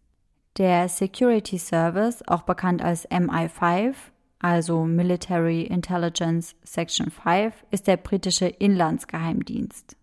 Der 0.57 0.87
Security 0.87 1.57
Service, 1.57 2.25
auch 2.27 2.43
bekannt 2.43 2.81
als 2.81 3.09
MI5, 3.09 3.95
also 4.39 4.85
Military 4.85 5.63
Intelligence 5.63 6.55
Section 6.63 7.11
5, 7.11 7.53
ist 7.71 7.87
der 7.87 7.97
britische 7.97 8.47
Inlandsgeheimdienst. 8.47 9.97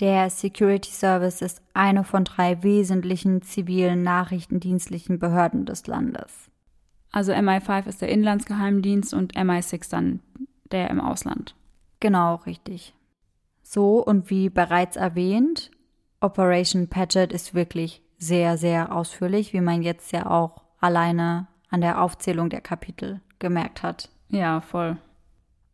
Der 0.00 0.28
Security 0.28 0.90
Service 0.90 1.40
ist 1.40 1.62
eine 1.72 2.02
von 2.02 2.24
drei 2.24 2.64
wesentlichen 2.64 3.42
zivilen 3.42 4.02
nachrichtendienstlichen 4.02 5.20
Behörden 5.20 5.66
des 5.66 5.86
Landes. 5.86 6.51
Also 7.12 7.32
MI5 7.32 7.86
ist 7.86 8.00
der 8.00 8.08
Inlandsgeheimdienst 8.08 9.14
und 9.14 9.34
MI6 9.36 9.90
dann 9.90 10.20
der 10.70 10.90
im 10.90 11.00
Ausland. 11.00 11.54
Genau, 12.00 12.36
richtig. 12.46 12.94
So 13.62 13.98
und 14.04 14.30
wie 14.30 14.48
bereits 14.48 14.96
erwähnt, 14.96 15.70
Operation 16.20 16.88
Paget 16.88 17.32
ist 17.32 17.54
wirklich 17.54 18.02
sehr, 18.18 18.56
sehr 18.56 18.94
ausführlich, 18.94 19.52
wie 19.52 19.60
man 19.60 19.82
jetzt 19.82 20.12
ja 20.12 20.30
auch 20.30 20.62
alleine 20.80 21.48
an 21.68 21.80
der 21.80 22.02
Aufzählung 22.02 22.48
der 22.48 22.60
Kapitel 22.60 23.20
gemerkt 23.38 23.82
hat. 23.82 24.08
Ja, 24.28 24.60
voll. 24.60 24.96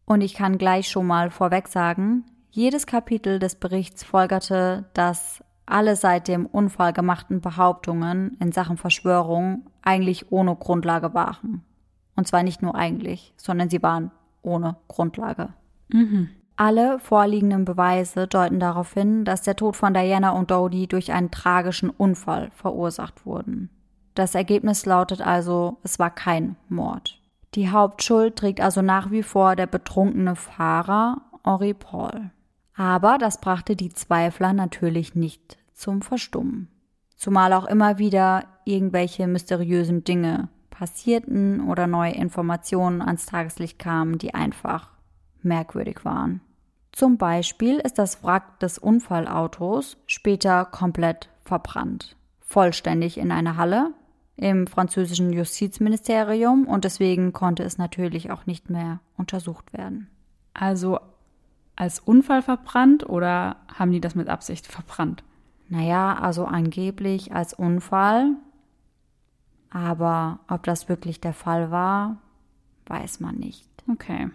Und 0.04 0.22
ich 0.22 0.34
kann 0.34 0.58
gleich 0.58 0.88
schon 0.88 1.06
mal 1.06 1.30
vorweg 1.30 1.68
sagen, 1.68 2.24
jedes 2.50 2.86
Kapitel 2.86 3.38
des 3.38 3.56
Berichts 3.56 4.02
folgerte, 4.02 4.86
dass 4.94 5.44
alle 5.70 5.96
seit 5.96 6.28
dem 6.28 6.46
Unfall 6.46 6.92
gemachten 6.92 7.40
Behauptungen 7.40 8.36
in 8.40 8.52
Sachen 8.52 8.76
Verschwörung 8.76 9.66
eigentlich 9.82 10.32
ohne 10.32 10.54
Grundlage 10.56 11.14
waren. 11.14 11.62
Und 12.16 12.26
zwar 12.26 12.42
nicht 12.42 12.62
nur 12.62 12.74
eigentlich, 12.74 13.32
sondern 13.36 13.70
sie 13.70 13.82
waren 13.82 14.10
ohne 14.42 14.76
Grundlage. 14.88 15.50
Mhm. 15.88 16.30
Alle 16.56 16.98
vorliegenden 16.98 17.64
Beweise 17.64 18.26
deuten 18.26 18.58
darauf 18.58 18.92
hin, 18.92 19.24
dass 19.24 19.42
der 19.42 19.54
Tod 19.54 19.76
von 19.76 19.94
Diana 19.94 20.30
und 20.30 20.50
Dodie 20.50 20.88
durch 20.88 21.12
einen 21.12 21.30
tragischen 21.30 21.90
Unfall 21.90 22.50
verursacht 22.52 23.24
wurden. 23.24 23.70
Das 24.14 24.34
Ergebnis 24.34 24.84
lautet 24.84 25.20
also, 25.20 25.78
es 25.84 26.00
war 26.00 26.10
kein 26.10 26.56
Mord. 26.68 27.20
Die 27.54 27.70
Hauptschuld 27.70 28.34
trägt 28.34 28.60
also 28.60 28.82
nach 28.82 29.12
wie 29.12 29.22
vor 29.22 29.54
der 29.54 29.66
betrunkene 29.66 30.34
Fahrer 30.34 31.22
Henri 31.44 31.74
Paul. 31.74 32.30
Aber 32.78 33.18
das 33.18 33.40
brachte 33.40 33.74
die 33.74 33.88
Zweifler 33.88 34.52
natürlich 34.52 35.16
nicht 35.16 35.58
zum 35.74 36.00
Verstummen. 36.00 36.68
Zumal 37.16 37.52
auch 37.52 37.64
immer 37.64 37.98
wieder 37.98 38.44
irgendwelche 38.64 39.26
mysteriösen 39.26 40.04
Dinge 40.04 40.48
passierten 40.70 41.68
oder 41.68 41.88
neue 41.88 42.12
Informationen 42.12 43.02
ans 43.02 43.26
Tageslicht 43.26 43.80
kamen, 43.80 44.18
die 44.18 44.32
einfach 44.32 44.90
merkwürdig 45.42 46.04
waren. 46.04 46.40
Zum 46.92 47.18
Beispiel 47.18 47.78
ist 47.80 47.98
das 47.98 48.22
Wrack 48.22 48.60
des 48.60 48.78
Unfallautos 48.78 49.96
später 50.06 50.64
komplett 50.64 51.30
verbrannt. 51.42 52.14
Vollständig 52.38 53.18
in 53.18 53.32
einer 53.32 53.56
Halle 53.56 53.92
im 54.36 54.68
französischen 54.68 55.32
Justizministerium 55.32 56.68
und 56.68 56.84
deswegen 56.84 57.32
konnte 57.32 57.64
es 57.64 57.76
natürlich 57.76 58.30
auch 58.30 58.46
nicht 58.46 58.70
mehr 58.70 59.00
untersucht 59.16 59.72
werden. 59.72 60.08
Also 60.54 61.00
als 61.78 62.00
Unfall 62.00 62.42
verbrannt 62.42 63.08
oder 63.08 63.56
haben 63.72 63.92
die 63.92 64.00
das 64.00 64.16
mit 64.16 64.28
Absicht 64.28 64.66
verbrannt? 64.66 65.22
Naja, 65.68 66.18
also 66.18 66.44
angeblich 66.44 67.32
als 67.32 67.54
Unfall. 67.54 68.32
Aber 69.70 70.40
ob 70.48 70.64
das 70.64 70.88
wirklich 70.88 71.20
der 71.20 71.34
Fall 71.34 71.70
war, 71.70 72.16
weiß 72.86 73.20
man 73.20 73.36
nicht. 73.36 73.68
Okay. 73.88 74.28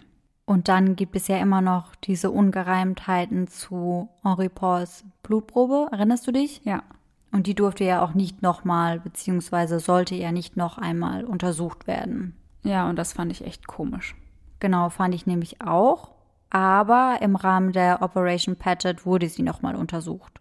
Und 0.46 0.68
dann 0.70 0.96
gibt 0.96 1.16
es 1.16 1.28
ja 1.28 1.38
immer 1.38 1.62
noch 1.62 1.96
diese 1.96 2.32
Ungereimtheiten 2.32 3.48
zu 3.48 4.10
Henri 4.24 4.50
Pauls 4.50 5.04
Blutprobe. 5.22 5.90
Erinnerst 5.92 6.26
du 6.28 6.32
dich? 6.32 6.62
Ja. 6.64 6.84
Und 7.32 7.48
die 7.48 7.56
durfte 7.56 7.84
ja 7.84 8.04
auch 8.04 8.14
nicht 8.14 8.42
nochmal, 8.42 9.00
beziehungsweise 9.00 9.80
sollte 9.80 10.16
ja 10.16 10.32
nicht 10.32 10.56
noch 10.56 10.78
einmal 10.78 11.26
untersucht 11.26 11.88
werden. 11.88 12.38
Ja, 12.64 12.88
und 12.90 12.96
das 12.96 13.12
fand 13.12 13.32
ich 13.32 13.44
echt 13.44 13.68
komisch. 13.68 14.16
Genau, 14.60 14.90
fand 14.90 15.16
ich 15.16 15.26
nämlich 15.26 15.62
auch 15.62 16.14
aber 16.54 17.18
im 17.22 17.36
Rahmen 17.36 17.74
der 17.74 18.02
Operation 18.02 18.56
Paget 18.56 19.06
wurde 19.06 19.28
sie 19.28 19.42
nochmal 19.42 19.76
untersucht. 19.76 20.40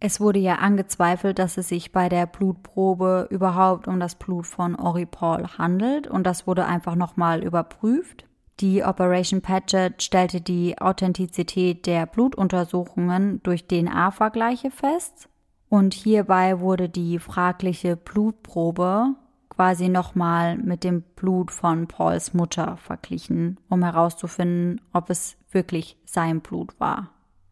Es 0.00 0.20
wurde 0.20 0.40
ja 0.40 0.56
angezweifelt, 0.56 1.38
dass 1.38 1.56
es 1.56 1.68
sich 1.68 1.92
bei 1.92 2.08
der 2.08 2.26
Blutprobe 2.26 3.28
überhaupt 3.30 3.86
um 3.86 4.00
das 4.00 4.16
Blut 4.16 4.48
von 4.48 4.74
Ori 4.74 5.06
Paul 5.06 5.46
handelt 5.56 6.08
und 6.08 6.24
das 6.24 6.48
wurde 6.48 6.66
einfach 6.66 6.96
nochmal 6.96 7.44
überprüft. 7.44 8.26
Die 8.58 8.82
Operation 8.82 9.40
Paget 9.40 10.02
stellte 10.02 10.40
die 10.40 10.76
Authentizität 10.78 11.86
der 11.86 12.06
Blutuntersuchungen 12.06 13.40
durch 13.44 13.68
DNA-Vergleiche 13.68 14.72
fest 14.72 15.28
und 15.68 15.94
hierbei 15.94 16.58
wurde 16.58 16.88
die 16.88 17.20
fragliche 17.20 17.96
Blutprobe 17.96 19.14
quasi 19.62 19.88
nochmal 19.88 20.58
mit 20.58 20.82
dem 20.82 21.02
Blut 21.14 21.52
von 21.52 21.86
Pauls 21.86 22.34
Mutter 22.34 22.76
verglichen, 22.78 23.60
um 23.68 23.84
herauszufinden, 23.84 24.80
ob 24.92 25.08
es 25.08 25.36
wirklich 25.52 25.96
sein 26.04 26.40
Blut 26.40 26.74
war. 26.80 27.10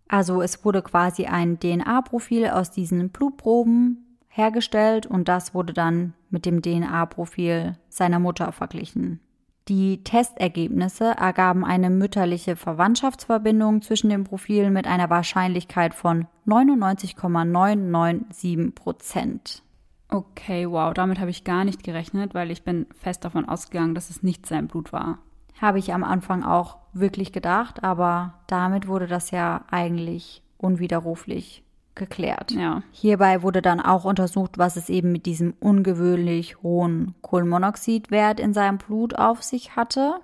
Also 0.09 0.43
es 0.43 0.65
wurde 0.65 0.83
quasi 0.83 1.27
ein 1.27 1.61
DNA-Profil 1.61 2.49
aus 2.49 2.73
diesen 2.73 3.11
Blutproben 3.11 4.19
hergestellt 4.27 5.07
und 5.07 5.29
das 5.29 5.55
wurde 5.55 5.73
dann 5.73 6.15
mit 6.31 6.47
dem 6.47 6.63
DNA-Profil 6.63 7.75
seiner 7.89 8.19
Mutter 8.19 8.51
verglichen. 8.51 9.21
Die 9.69 10.03
Testergebnisse 10.03 11.17
ergaben 11.17 11.65
eine 11.65 11.91
mütterliche 11.91 12.57
Verwandtschaftsverbindung 12.57 13.83
zwischen 13.83 14.11
den 14.11 14.25
Profilen 14.25 14.73
mit 14.73 14.89
einer 14.89 15.11
Wahrscheinlichkeit 15.11 15.95
von 15.95 16.27
99,997 16.45 18.75
Prozent. 18.75 19.63
Okay, 20.11 20.69
wow, 20.69 20.93
damit 20.93 21.21
habe 21.21 21.31
ich 21.31 21.45
gar 21.45 21.65
nicht 21.65 21.85
gerechnet, 21.85 22.35
weil 22.35 22.51
ich 22.51 22.63
bin 22.65 22.87
fest 22.95 23.25
davon 23.25 23.49
ausgegangen, 23.49 23.95
dass 23.95 24.11
es 24.11 24.23
nicht 24.23 24.47
sein 24.47 24.67
Blut 24.67 24.93
war. 24.93 25.19
Habe 25.61 25.79
ich 25.79 25.93
am 25.93 26.05
Anfang 26.05 26.43
auch 26.43 26.79
wirklich 26.93 27.33
gedacht, 27.33 27.85
aber 27.85 28.35
damit 28.47 28.89
wurde 28.89 29.07
das 29.07 29.31
ja 29.31 29.65
eigentlich 29.71 30.43
unwiderruflich 30.59 31.63
geklärt. 31.95 32.53
Ja. 32.53 32.83
Hierbei 32.93 33.43
wurde 33.43 33.63
dann 33.63 33.81
auch 33.81 34.05
untersucht, 34.05 34.59
was 34.59 34.77
es 34.77 34.89
eben 34.89 35.13
mit 35.13 35.27
diesem 35.27 35.55
ungewöhnlich 35.61 36.63
hohen 36.63 37.15
Kohlenmonoxidwert 37.21 38.41
in 38.41 38.55
seinem 38.55 38.79
Blut 38.79 39.15
auf 39.15 39.43
sich 39.43 39.77
hatte. 39.77 40.15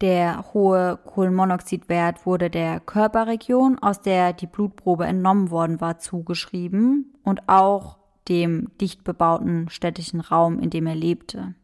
Der 0.00 0.44
hohe 0.52 0.98
Kohlenmonoxidwert 1.04 2.26
wurde 2.26 2.50
der 2.50 2.80
Körperregion, 2.80 3.78
aus 3.78 4.02
der 4.02 4.34
die 4.34 4.46
Blutprobe 4.46 5.06
entnommen 5.06 5.50
worden 5.50 5.80
war, 5.80 5.98
zugeschrieben 5.98 7.14
und 7.24 7.48
auch 7.48 7.96
dem 8.28 8.70
dicht 8.80 9.04
bebauten 9.04 9.68
städtischen 9.68 10.20
Raum, 10.20 10.58
in 10.58 10.70
dem 10.70 10.86
er 10.86 10.94
lebte. 10.94 11.54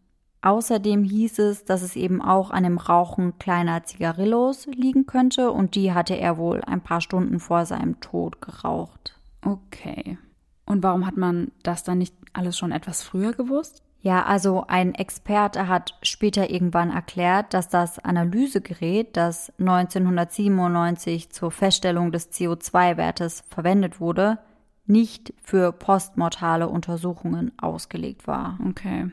Außerdem 0.42 1.04
hieß 1.04 1.38
es, 1.38 1.64
dass 1.64 1.82
es 1.82 1.94
eben 1.94 2.20
auch 2.20 2.50
an 2.50 2.64
dem 2.64 2.76
Rauchen 2.76 3.38
kleiner 3.38 3.84
Zigarillos 3.84 4.66
liegen 4.66 5.06
könnte 5.06 5.52
und 5.52 5.76
die 5.76 5.92
hatte 5.92 6.16
er 6.16 6.36
wohl 6.36 6.62
ein 6.62 6.80
paar 6.80 7.00
Stunden 7.00 7.38
vor 7.38 7.64
seinem 7.64 8.00
Tod 8.00 8.42
geraucht. 8.42 9.20
Okay. 9.44 10.18
Und 10.66 10.82
warum 10.82 11.06
hat 11.06 11.16
man 11.16 11.52
das 11.62 11.84
dann 11.84 11.98
nicht 11.98 12.14
alles 12.32 12.58
schon 12.58 12.72
etwas 12.72 13.02
früher 13.02 13.32
gewusst? 13.32 13.82
Ja, 14.00 14.24
also 14.24 14.64
ein 14.66 14.96
Experte 14.96 15.68
hat 15.68 15.96
später 16.02 16.50
irgendwann 16.50 16.90
erklärt, 16.90 17.54
dass 17.54 17.68
das 17.68 18.00
Analysegerät, 18.00 19.16
das 19.16 19.52
1997 19.60 21.30
zur 21.30 21.52
Feststellung 21.52 22.10
des 22.10 22.32
CO2-Wertes 22.32 23.44
verwendet 23.48 24.00
wurde, 24.00 24.38
nicht 24.86 25.32
für 25.42 25.72
postmortale 25.72 26.68
Untersuchungen 26.68 27.52
ausgelegt 27.58 28.26
war. 28.26 28.58
Okay. 28.68 29.10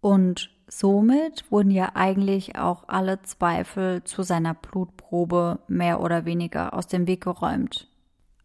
Und 0.00 0.50
somit 0.66 1.50
wurden 1.50 1.70
ja 1.70 1.90
eigentlich 1.94 2.56
auch 2.56 2.84
alle 2.88 3.22
Zweifel 3.22 4.02
zu 4.04 4.22
seiner 4.22 4.54
Blutprobe 4.54 5.60
mehr 5.68 6.00
oder 6.00 6.24
weniger 6.24 6.74
aus 6.74 6.86
dem 6.86 7.06
Weg 7.06 7.22
geräumt. 7.22 7.88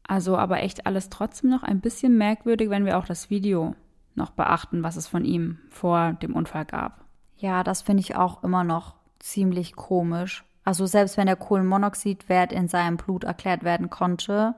Also 0.03 0.37
aber 0.37 0.61
echt 0.61 0.85
alles 0.85 1.09
trotzdem 1.09 1.49
noch 1.49 1.63
ein 1.63 1.81
bisschen 1.81 2.17
merkwürdig, 2.17 2.69
wenn 2.69 2.85
wir 2.85 2.97
auch 2.97 3.05
das 3.05 3.29
Video 3.29 3.75
noch 4.15 4.31
beachten, 4.31 4.83
was 4.83 4.95
es 4.95 5.07
von 5.07 5.25
ihm 5.25 5.59
vor 5.69 6.13
dem 6.13 6.35
Unfall 6.35 6.65
gab. 6.65 7.05
Ja, 7.37 7.63
das 7.63 7.81
finde 7.81 8.01
ich 8.01 8.15
auch 8.15 8.43
immer 8.43 8.63
noch 8.63 8.95
ziemlich 9.19 9.75
komisch. 9.75 10.43
Also 10.63 10.85
selbst 10.85 11.17
wenn 11.17 11.27
der 11.27 11.35
Kohlenmonoxidwert 11.35 12.51
in 12.51 12.67
seinem 12.67 12.97
Blut 12.97 13.23
erklärt 13.23 13.63
werden 13.63 13.89
konnte, 13.89 14.55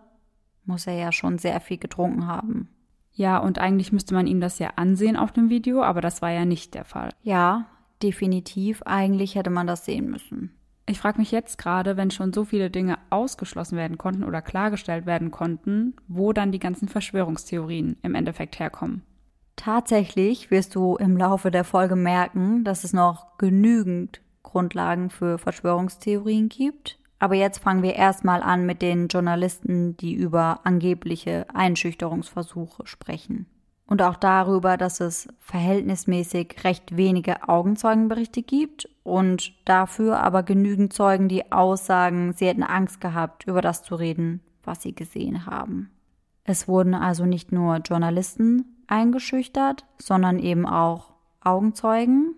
muss 0.70 0.88
er 0.88 0.94
ja 0.94 1.12
schon 1.12 1.38
sehr 1.38 1.60
viel 1.60 1.78
getrunken 1.78 2.28
haben. 2.28 2.70
Ja, 3.12 3.40
und 3.40 3.60
eigentlich 3.60 3.92
müsste 3.92 4.14
man 4.14 4.28
ihm 4.28 4.40
das 4.40 4.60
ja 4.60 4.70
ansehen 4.78 5.18
auf 5.18 5.34
dem 5.34 5.50
Video, 5.50 5.84
aber 5.84 6.00
das 6.00 6.22
war 6.22 6.32
ja 6.32 6.46
nicht 6.46 6.74
der 6.74 6.86
Fall. 6.86 7.10
Ja, 7.22 7.66
definitiv. 8.02 8.82
Eigentlich 8.86 9.36
hätte 9.36 9.50
man 9.50 9.68
das 9.68 9.84
sehen 9.84 10.10
müssen. 10.10 10.56
Ich 10.86 11.00
frage 11.00 11.20
mich 11.20 11.32
jetzt 11.32 11.58
gerade, 11.58 11.98
wenn 11.98 12.12
schon 12.12 12.34
so 12.34 12.46
viele 12.46 12.70
Dinge 12.70 12.98
ausgeschlossen 13.10 13.78
werden 13.78 13.98
konnten 13.98 14.24
oder 14.24 14.42
klargestellt 14.42 15.06
werden 15.06 15.32
konnten, 15.32 15.96
wo 16.08 16.34
dann 16.34 16.52
die 16.52 16.60
ganzen 16.60 16.88
Verschwörungstheorien 16.88 17.98
im 18.02 18.16
Endeffekt 18.16 18.58
herkommen. 18.58 19.04
Tatsächlich 19.56 20.50
wirst 20.52 20.74
du 20.76 20.96
im 20.96 21.18
Laufe 21.18 21.52
der 21.52 21.66
Folge 21.66 21.96
merken, 21.96 22.64
dass 22.64 22.86
es 22.86 22.94
noch 22.94 23.38
genügend 23.38 24.22
Grundlagen 24.44 25.10
für 25.10 25.38
Verschwörungstheorien 25.38 26.48
gibt. 26.48 26.99
Aber 27.20 27.36
jetzt 27.36 27.60
fangen 27.60 27.84
wir 27.84 27.96
erstmal 27.96 28.42
an 28.42 28.66
mit 28.66 28.82
den 28.82 29.08
Journalisten, 29.10 29.98
die 29.98 30.14
über 30.14 30.62
angebliche 30.64 31.46
Einschüchterungsversuche 31.54 32.88
sprechen. 32.88 33.46
Und 33.86 34.02
auch 34.02 34.16
darüber, 34.16 34.78
dass 34.78 35.00
es 35.00 35.28
verhältnismäßig 35.40 36.64
recht 36.64 36.96
wenige 36.96 37.50
Augenzeugenberichte 37.50 38.44
gibt 38.44 38.88
und 39.04 39.54
dafür 39.66 40.20
aber 40.20 40.44
genügend 40.44 40.94
Zeugen, 40.94 41.28
die 41.28 41.52
aussagen, 41.52 42.34
sie 42.34 42.46
hätten 42.46 42.64
Angst 42.64 43.02
gehabt, 43.02 43.46
über 43.48 43.62
das 43.62 43.82
zu 43.82 43.96
reden, 43.96 44.42
was 44.64 44.84
sie 44.84 44.94
gesehen 44.94 45.48
haben. 45.48 45.90
Es 46.44 46.68
wurden 46.68 46.94
also 46.94 47.26
nicht 47.26 47.52
nur 47.52 47.78
Journalisten 47.78 48.66
eingeschüchtert, 48.88 49.86
sondern 49.98 50.40
eben 50.40 50.68
auch 50.68 51.14
Augenzeugen 51.42 52.36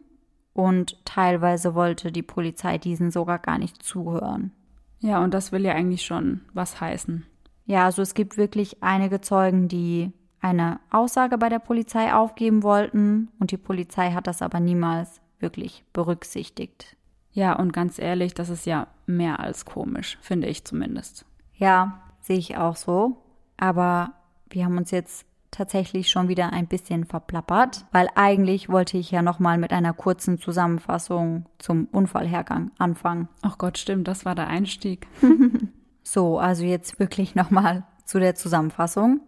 und 0.53 1.03
teilweise 1.05 1.75
wollte 1.75 2.11
die 2.11 2.23
Polizei 2.23 2.77
diesen 2.77 3.11
sogar 3.11 3.39
gar 3.39 3.57
nicht 3.57 3.83
zuhören. 3.83 4.51
Ja, 5.01 5.23
und 5.23 5.33
das 5.33 5.51
will 5.51 5.65
ja 5.65 5.73
eigentlich 5.73 6.05
schon 6.05 6.41
was 6.53 6.79
heißen. 6.79 7.25
Ja, 7.65 7.85
also 7.85 8.01
es 8.01 8.13
gibt 8.13 8.37
wirklich 8.37 8.81
einige 8.81 9.21
Zeugen, 9.21 9.67
die 9.67 10.11
eine 10.39 10.79
Aussage 10.89 11.37
bei 11.37 11.49
der 11.49 11.59
Polizei 11.59 12.13
aufgeben 12.13 12.63
wollten 12.63 13.29
und 13.39 13.51
die 13.51 13.57
Polizei 13.57 14.11
hat 14.11 14.27
das 14.27 14.41
aber 14.41 14.59
niemals 14.59 15.21
wirklich 15.39 15.83
berücksichtigt. 15.93 16.95
Ja, 17.31 17.53
und 17.53 17.71
ganz 17.73 17.97
ehrlich, 17.99 18.33
das 18.33 18.49
ist 18.49 18.65
ja 18.65 18.87
mehr 19.05 19.39
als 19.39 19.65
komisch, 19.65 20.17
finde 20.21 20.47
ich 20.47 20.65
zumindest. 20.65 21.25
Ja, 21.55 22.01
sehe 22.19 22.37
ich 22.37 22.57
auch 22.57 22.75
so. 22.75 23.17
Aber 23.57 24.13
wir 24.49 24.65
haben 24.65 24.77
uns 24.77 24.91
jetzt 24.91 25.25
tatsächlich 25.51 26.09
schon 26.09 26.29
wieder 26.29 26.53
ein 26.53 26.67
bisschen 26.67 27.05
verplappert, 27.05 27.85
weil 27.91 28.07
eigentlich 28.15 28.69
wollte 28.69 28.97
ich 28.97 29.11
ja 29.11 29.21
nochmal 29.21 29.57
mit 29.57 29.71
einer 29.71 29.93
kurzen 29.93 30.39
Zusammenfassung 30.39 31.45
zum 31.59 31.87
Unfallhergang 31.91 32.71
anfangen. 32.77 33.27
Ach 33.41 33.57
Gott, 33.57 33.77
stimmt, 33.77 34.07
das 34.07 34.25
war 34.25 34.33
der 34.33 34.47
Einstieg. 34.47 35.07
so, 36.03 36.39
also 36.39 36.63
jetzt 36.63 36.99
wirklich 36.99 37.35
nochmal 37.35 37.83
zu 38.05 38.19
der 38.19 38.35
Zusammenfassung. 38.35 39.21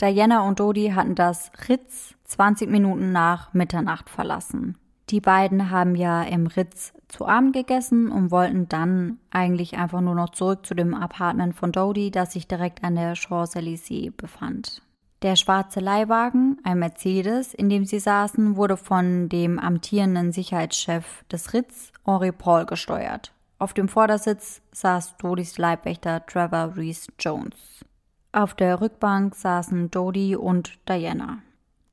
Diana 0.00 0.46
und 0.46 0.60
Dodi 0.60 0.90
hatten 0.90 1.14
das 1.14 1.50
Ritz 1.68 2.14
20 2.24 2.70
Minuten 2.70 3.12
nach 3.12 3.52
Mitternacht 3.52 4.08
verlassen. 4.08 4.76
Die 5.10 5.20
beiden 5.20 5.70
haben 5.70 5.94
ja 5.94 6.22
im 6.22 6.46
Ritz 6.46 6.92
zu 7.08 7.26
Abend 7.26 7.54
gegessen 7.54 8.12
und 8.12 8.30
wollten 8.30 8.68
dann 8.68 9.18
eigentlich 9.30 9.78
einfach 9.78 10.02
nur 10.02 10.14
noch 10.14 10.30
zurück 10.30 10.66
zu 10.66 10.74
dem 10.74 10.94
Apartment 10.94 11.54
von 11.54 11.72
Dodi, 11.72 12.10
das 12.10 12.34
sich 12.34 12.46
direkt 12.46 12.84
an 12.84 12.94
der 12.94 13.16
Champs-Élysées 13.16 14.12
befand. 14.14 14.82
Der 15.22 15.34
schwarze 15.34 15.80
Leihwagen, 15.80 16.58
ein 16.62 16.78
Mercedes, 16.78 17.52
in 17.52 17.68
dem 17.68 17.84
sie 17.84 17.98
saßen, 17.98 18.54
wurde 18.54 18.76
von 18.76 19.28
dem 19.28 19.58
amtierenden 19.58 20.30
Sicherheitschef 20.30 21.24
des 21.24 21.52
Ritz, 21.54 21.92
Henri 22.04 22.30
Paul, 22.30 22.66
gesteuert. 22.66 23.32
Auf 23.58 23.74
dem 23.74 23.88
Vordersitz 23.88 24.62
saß 24.70 25.16
Dodis 25.16 25.58
Leibwächter 25.58 26.24
Trevor 26.24 26.76
Reese 26.76 27.08
Jones. 27.18 27.56
Auf 28.30 28.54
der 28.54 28.80
Rückbank 28.80 29.34
saßen 29.34 29.90
Dodi 29.90 30.36
und 30.36 30.78
Diana. 30.88 31.38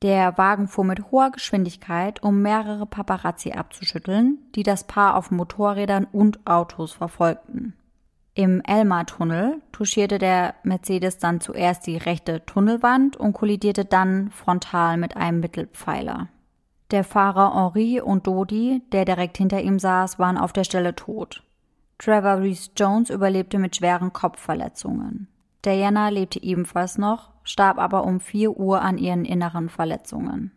Der 0.04 0.38
Wagen 0.38 0.68
fuhr 0.68 0.86
mit 0.86 1.10
hoher 1.10 1.32
Geschwindigkeit, 1.32 2.22
um 2.22 2.44
mehrere 2.44 2.86
Paparazzi 2.86 3.54
abzuschütteln, 3.54 4.38
die 4.54 4.62
das 4.62 4.84
Paar 4.84 5.16
auf 5.16 5.32
Motorrädern 5.32 6.06
und 6.12 6.46
Autos 6.46 6.94
verfolgten. 6.94 7.74
Im 8.38 8.62
Elmar-Tunnel 8.62 9.62
touchierte 9.72 10.18
der 10.18 10.56
Mercedes 10.64 11.20
dann 11.20 11.40
zuerst 11.40 11.88
die 11.88 11.96
rechte 11.96 12.46
Tunnelwand 12.46 13.16
und 13.16 13.32
kollidierte 13.32 13.86
dann 13.86 14.30
frontal 14.30 14.98
mit 14.98 15.16
einem 15.16 15.40
Mittelpfeiler. 15.40 16.28
Der 16.92 17.06
Fahrer 17.06 17.56
Henri 17.56 18.02
und 18.02 18.28
Dodi, 18.28 18.82
der 18.92 19.06
direkt 19.06 19.38
hinter 19.38 19.62
ihm 19.62 19.80
saß, 19.80 20.20
waren 20.20 20.38
auf 20.38 20.52
der 20.52 20.66
Stelle 20.66 20.94
tot. 20.96 21.44
Trevor 21.98 22.42
Reese 22.42 22.72
Jones 22.76 23.10
überlebte 23.10 23.58
mit 23.58 23.78
schweren 23.78 24.12
Kopfverletzungen. 24.12 25.30
Diana 25.64 26.10
lebte 26.10 26.44
ebenfalls 26.44 26.98
noch, 26.98 27.32
starb 27.44 27.80
aber 27.80 28.04
um 28.04 28.20
4 28.20 28.58
Uhr 28.58 28.82
an 28.82 28.98
ihren 28.98 29.24
inneren 29.24 29.70
Verletzungen. 29.70 30.52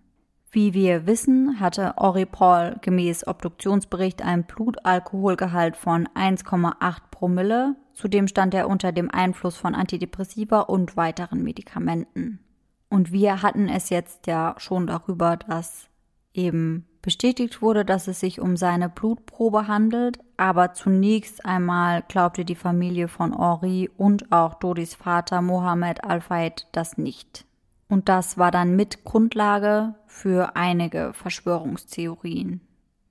Wie 0.51 0.73
wir 0.73 1.07
wissen, 1.07 1.61
hatte 1.61 1.95
Henri 1.99 2.25
Paul 2.25 2.77
gemäß 2.81 3.27
Obduktionsbericht 3.27 4.23
einen 4.23 4.45
Blutalkoholgehalt 4.45 5.77
von 5.77 6.09
1,8 6.15 6.97
Promille. 7.11 7.77
Zudem 7.93 8.29
stand 8.29 8.55
er 8.55 8.69
unter 8.69 8.93
dem 8.93 9.11
Einfluss 9.11 9.57
von 9.57 9.75
Antidepressiva 9.75 10.61
und 10.61 10.97
weiteren 10.97 11.43
Medikamenten. 11.43 12.41
Und 12.89 13.13
wir 13.13 13.43
hatten 13.43 13.69
es 13.69 13.91
jetzt 13.91 14.27
ja 14.27 14.55
schon 14.57 14.87
darüber, 14.87 15.37
dass 15.37 15.89
eben 16.33 16.87
bestätigt 17.03 17.61
wurde, 17.61 17.85
dass 17.85 18.09
es 18.09 18.21
sich 18.21 18.41
um 18.41 18.57
seine 18.57 18.89
Blutprobe 18.89 19.69
handelt, 19.69 20.19
aber 20.37 20.73
zunächst 20.73 21.45
einmal 21.45 22.03
glaubte 22.09 22.45
die 22.45 22.55
Familie 22.55 23.09
von 23.09 23.37
Henri 23.37 23.91
und 23.97 24.33
auch 24.33 24.55
Dodis 24.55 24.95
Vater 24.95 25.43
Mohammed 25.43 26.05
Al-Fayed 26.05 26.67
das 26.73 26.97
nicht. 26.97 27.45
Und 27.89 28.09
das 28.09 28.37
war 28.37 28.51
dann 28.51 28.77
mit 28.77 29.05
Grundlage 29.05 29.95
für 30.07 30.57
einige 30.57 31.13
Verschwörungstheorien. 31.15 32.61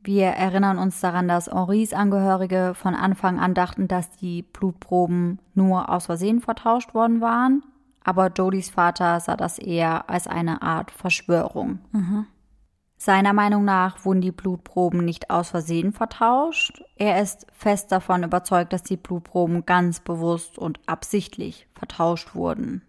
Wir 0.04 0.28
erinnern 0.28 0.78
uns 0.78 1.02
daran, 1.02 1.28
dass 1.28 1.48
Henris 1.48 1.94
Angehörige 1.94 2.74
von 2.76 2.96
Anfang 2.96 3.40
an 3.40 3.54
dachten, 3.54 3.88
dass 3.88 4.12
die 4.12 4.44
Blutproben 4.44 5.40
nur 5.54 5.90
aus 5.90 6.06
Versehen 6.06 6.40
vertauscht 6.40 6.94
worden 6.94 7.20
waren, 7.20 7.64
aber 8.04 8.32
Jodis 8.32 8.70
Vater 8.70 9.20
sah 9.20 9.36
das 9.36 9.60
eher 9.60 10.10
als 10.10 10.28
eine 10.28 10.62
Art 10.62 10.92
Verschwörung. 10.92 11.80
Mhm. 11.92 12.26
Seiner 12.96 13.34
Meinung 13.34 13.66
nach 13.66 14.06
wurden 14.06 14.22
die 14.22 14.32
Blutproben 14.32 15.04
nicht 15.04 15.30
aus 15.30 15.50
Versehen 15.50 15.92
vertauscht. 15.92 16.82
Er 16.96 17.22
ist 17.22 17.46
fest 17.52 17.92
davon 17.92 18.24
überzeugt, 18.24 18.74
dass 18.74 18.84
die 18.84 18.98
Blutproben 18.98 19.66
ganz 19.66 20.00
bewusst 20.00 20.58
und 20.58 20.80
absichtlich 20.88 21.68
vertauscht 21.76 22.34
wurden. 22.34 22.82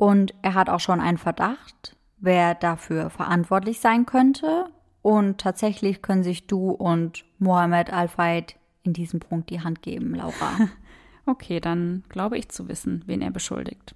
Und 0.00 0.32
er 0.40 0.54
hat 0.54 0.70
auch 0.70 0.80
schon 0.80 0.98
einen 0.98 1.18
Verdacht, 1.18 1.94
wer 2.16 2.54
dafür 2.54 3.10
verantwortlich 3.10 3.80
sein 3.80 4.06
könnte. 4.06 4.70
Und 5.02 5.36
tatsächlich 5.36 6.00
können 6.00 6.22
sich 6.22 6.46
du 6.46 6.70
und 6.70 7.26
Mohammed 7.38 7.92
Al-Fayed 7.92 8.56
in 8.82 8.94
diesem 8.94 9.20
Punkt 9.20 9.50
die 9.50 9.60
Hand 9.60 9.82
geben, 9.82 10.14
Laura. 10.14 10.52
Okay, 11.26 11.60
dann 11.60 12.02
glaube 12.08 12.38
ich 12.38 12.48
zu 12.48 12.66
wissen, 12.66 13.04
wen 13.06 13.20
er 13.20 13.30
beschuldigt. 13.30 13.94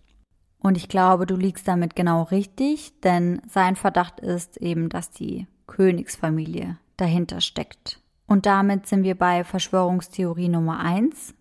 Und 0.58 0.76
ich 0.76 0.88
glaube, 0.88 1.26
du 1.26 1.36
liegst 1.36 1.66
damit 1.66 1.96
genau 1.96 2.24
richtig, 2.24 3.00
denn 3.00 3.40
sein 3.48 3.74
Verdacht 3.74 4.20
ist 4.20 4.58
eben, 4.58 4.90
dass 4.90 5.10
die 5.10 5.48
Königsfamilie 5.66 6.76
dahinter 6.98 7.40
steckt. 7.40 7.98
Und 8.26 8.44
damit 8.44 8.86
sind 8.86 9.02
wir 9.04 9.16
bei 9.16 9.42
Verschwörungstheorie 9.42 10.50
Nummer 10.50 10.78
1, 10.80 11.34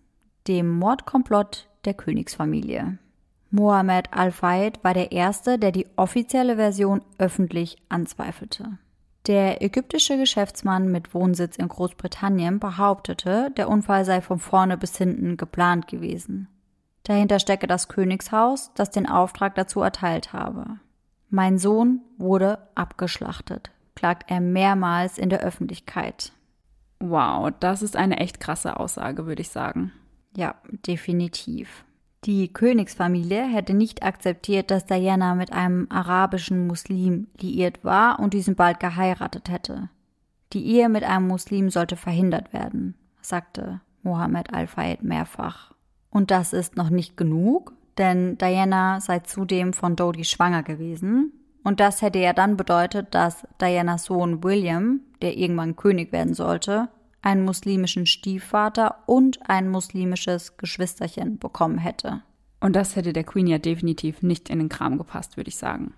dem 0.48 0.70
Mordkomplott 0.70 1.68
der 1.84 1.94
Königsfamilie. 1.94 2.98
Mohammed 3.54 4.12
Al-Fayed 4.12 4.82
war 4.82 4.94
der 4.94 5.12
Erste, 5.12 5.60
der 5.60 5.70
die 5.70 5.86
offizielle 5.94 6.56
Version 6.56 7.02
öffentlich 7.18 7.76
anzweifelte. 7.88 8.78
Der 9.28 9.62
ägyptische 9.62 10.18
Geschäftsmann 10.18 10.90
mit 10.90 11.14
Wohnsitz 11.14 11.54
in 11.54 11.68
Großbritannien 11.68 12.58
behauptete, 12.58 13.52
der 13.56 13.68
Unfall 13.68 14.04
sei 14.04 14.20
von 14.22 14.40
vorne 14.40 14.76
bis 14.76 14.98
hinten 14.98 15.36
geplant 15.36 15.86
gewesen. 15.86 16.48
Dahinter 17.04 17.38
stecke 17.38 17.68
das 17.68 17.86
Königshaus, 17.86 18.72
das 18.74 18.90
den 18.90 19.08
Auftrag 19.08 19.54
dazu 19.54 19.82
erteilt 19.82 20.32
habe. 20.32 20.80
Mein 21.30 21.56
Sohn 21.56 22.00
wurde 22.18 22.58
abgeschlachtet, 22.74 23.70
klagt 23.94 24.32
er 24.32 24.40
mehrmals 24.40 25.16
in 25.16 25.30
der 25.30 25.42
Öffentlichkeit. 25.42 26.32
Wow, 26.98 27.52
das 27.60 27.82
ist 27.82 27.96
eine 27.96 28.16
echt 28.16 28.40
krasse 28.40 28.80
Aussage, 28.80 29.26
würde 29.26 29.42
ich 29.42 29.50
sagen. 29.50 29.92
Ja, 30.36 30.56
definitiv. 30.66 31.84
Die 32.24 32.50
Königsfamilie 32.50 33.42
hätte 33.42 33.74
nicht 33.74 34.02
akzeptiert, 34.02 34.70
dass 34.70 34.86
Diana 34.86 35.34
mit 35.34 35.52
einem 35.52 35.86
arabischen 35.90 36.66
Muslim 36.66 37.26
liiert 37.38 37.84
war 37.84 38.18
und 38.18 38.32
diesen 38.32 38.54
bald 38.54 38.80
geheiratet 38.80 39.50
hätte. 39.50 39.90
Die 40.54 40.64
Ehe 40.64 40.88
mit 40.88 41.04
einem 41.04 41.26
Muslim 41.26 41.68
sollte 41.68 41.96
verhindert 41.96 42.52
werden, 42.54 42.94
sagte 43.20 43.80
Mohammed 44.02 44.54
Al-Fayed 44.54 45.02
mehrfach. 45.02 45.72
Und 46.10 46.30
das 46.30 46.52
ist 46.54 46.76
noch 46.76 46.90
nicht 46.90 47.16
genug, 47.16 47.72
denn 47.98 48.38
Diana 48.38 49.00
sei 49.00 49.18
zudem 49.18 49.72
von 49.74 49.94
Dodi 49.94 50.24
schwanger 50.24 50.62
gewesen. 50.62 51.32
Und 51.62 51.80
das 51.80 52.00
hätte 52.00 52.20
ja 52.20 52.32
dann 52.32 52.56
bedeutet, 52.56 53.14
dass 53.14 53.46
Dianas 53.60 54.04
Sohn 54.04 54.42
William, 54.42 55.00
der 55.20 55.36
irgendwann 55.36 55.76
König 55.76 56.12
werden 56.12 56.34
sollte, 56.34 56.88
einen 57.24 57.44
muslimischen 57.44 58.06
Stiefvater 58.06 58.98
und 59.06 59.48
ein 59.48 59.68
muslimisches 59.68 60.56
Geschwisterchen 60.56 61.38
bekommen 61.38 61.78
hätte. 61.78 62.22
Und 62.60 62.76
das 62.76 62.96
hätte 62.96 63.12
der 63.12 63.24
Queen 63.24 63.46
ja 63.46 63.58
definitiv 63.58 64.22
nicht 64.22 64.48
in 64.48 64.58
den 64.58 64.68
Kram 64.68 64.98
gepasst, 64.98 65.36
würde 65.36 65.48
ich 65.48 65.56
sagen. 65.56 65.94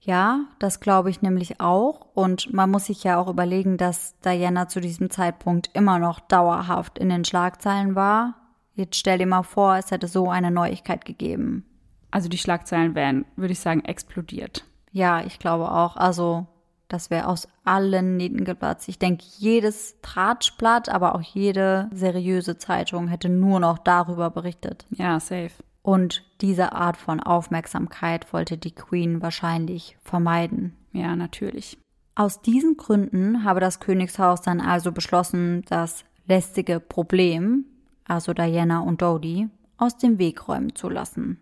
Ja, 0.00 0.44
das 0.58 0.80
glaube 0.80 1.10
ich 1.10 1.22
nämlich 1.22 1.60
auch. 1.60 2.06
Und 2.14 2.52
man 2.52 2.70
muss 2.70 2.86
sich 2.86 3.04
ja 3.04 3.18
auch 3.18 3.28
überlegen, 3.28 3.76
dass 3.76 4.18
Diana 4.20 4.68
zu 4.68 4.80
diesem 4.80 5.10
Zeitpunkt 5.10 5.70
immer 5.74 5.98
noch 5.98 6.20
dauerhaft 6.20 6.98
in 6.98 7.08
den 7.08 7.24
Schlagzeilen 7.24 7.94
war. 7.94 8.34
Jetzt 8.74 8.96
stell 8.96 9.18
dir 9.18 9.26
mal 9.26 9.42
vor, 9.42 9.76
es 9.76 9.90
hätte 9.90 10.06
so 10.06 10.30
eine 10.30 10.52
Neuigkeit 10.52 11.04
gegeben. 11.04 11.64
Also 12.10 12.28
die 12.28 12.38
Schlagzeilen 12.38 12.94
wären, 12.94 13.24
würde 13.36 13.52
ich 13.52 13.60
sagen, 13.60 13.84
explodiert. 13.84 14.64
Ja, 14.92 15.24
ich 15.24 15.38
glaube 15.38 15.70
auch. 15.70 15.96
Also 15.96 16.46
das 16.88 17.10
wäre 17.10 17.28
aus 17.28 17.48
allen 17.64 18.16
Nähten 18.16 18.44
geplatzt. 18.44 18.88
Ich 18.88 18.98
denke, 18.98 19.24
jedes 19.38 19.96
Tratschblatt, 20.02 20.88
aber 20.88 21.14
auch 21.14 21.20
jede 21.20 21.88
seriöse 21.92 22.58
Zeitung 22.58 23.08
hätte 23.08 23.28
nur 23.28 23.60
noch 23.60 23.78
darüber 23.78 24.30
berichtet. 24.30 24.86
Ja, 24.90 25.20
safe. 25.20 25.52
Und 25.82 26.24
diese 26.40 26.72
Art 26.72 26.96
von 26.96 27.20
Aufmerksamkeit 27.20 28.32
wollte 28.32 28.58
die 28.58 28.74
Queen 28.74 29.22
wahrscheinlich 29.22 29.96
vermeiden. 30.02 30.74
Ja, 30.92 31.14
natürlich. 31.14 31.78
Aus 32.14 32.42
diesen 32.42 32.76
Gründen 32.76 33.44
habe 33.44 33.60
das 33.60 33.80
Königshaus 33.80 34.40
dann 34.40 34.60
also 34.60 34.92
beschlossen, 34.92 35.64
das 35.68 36.04
lästige 36.26 36.80
Problem, 36.80 37.64
also 38.04 38.34
Diana 38.34 38.80
und 38.80 39.02
Dodi, 39.02 39.48
aus 39.76 39.96
dem 39.96 40.18
Weg 40.18 40.48
räumen 40.48 40.74
zu 40.74 40.88
lassen. 40.88 41.38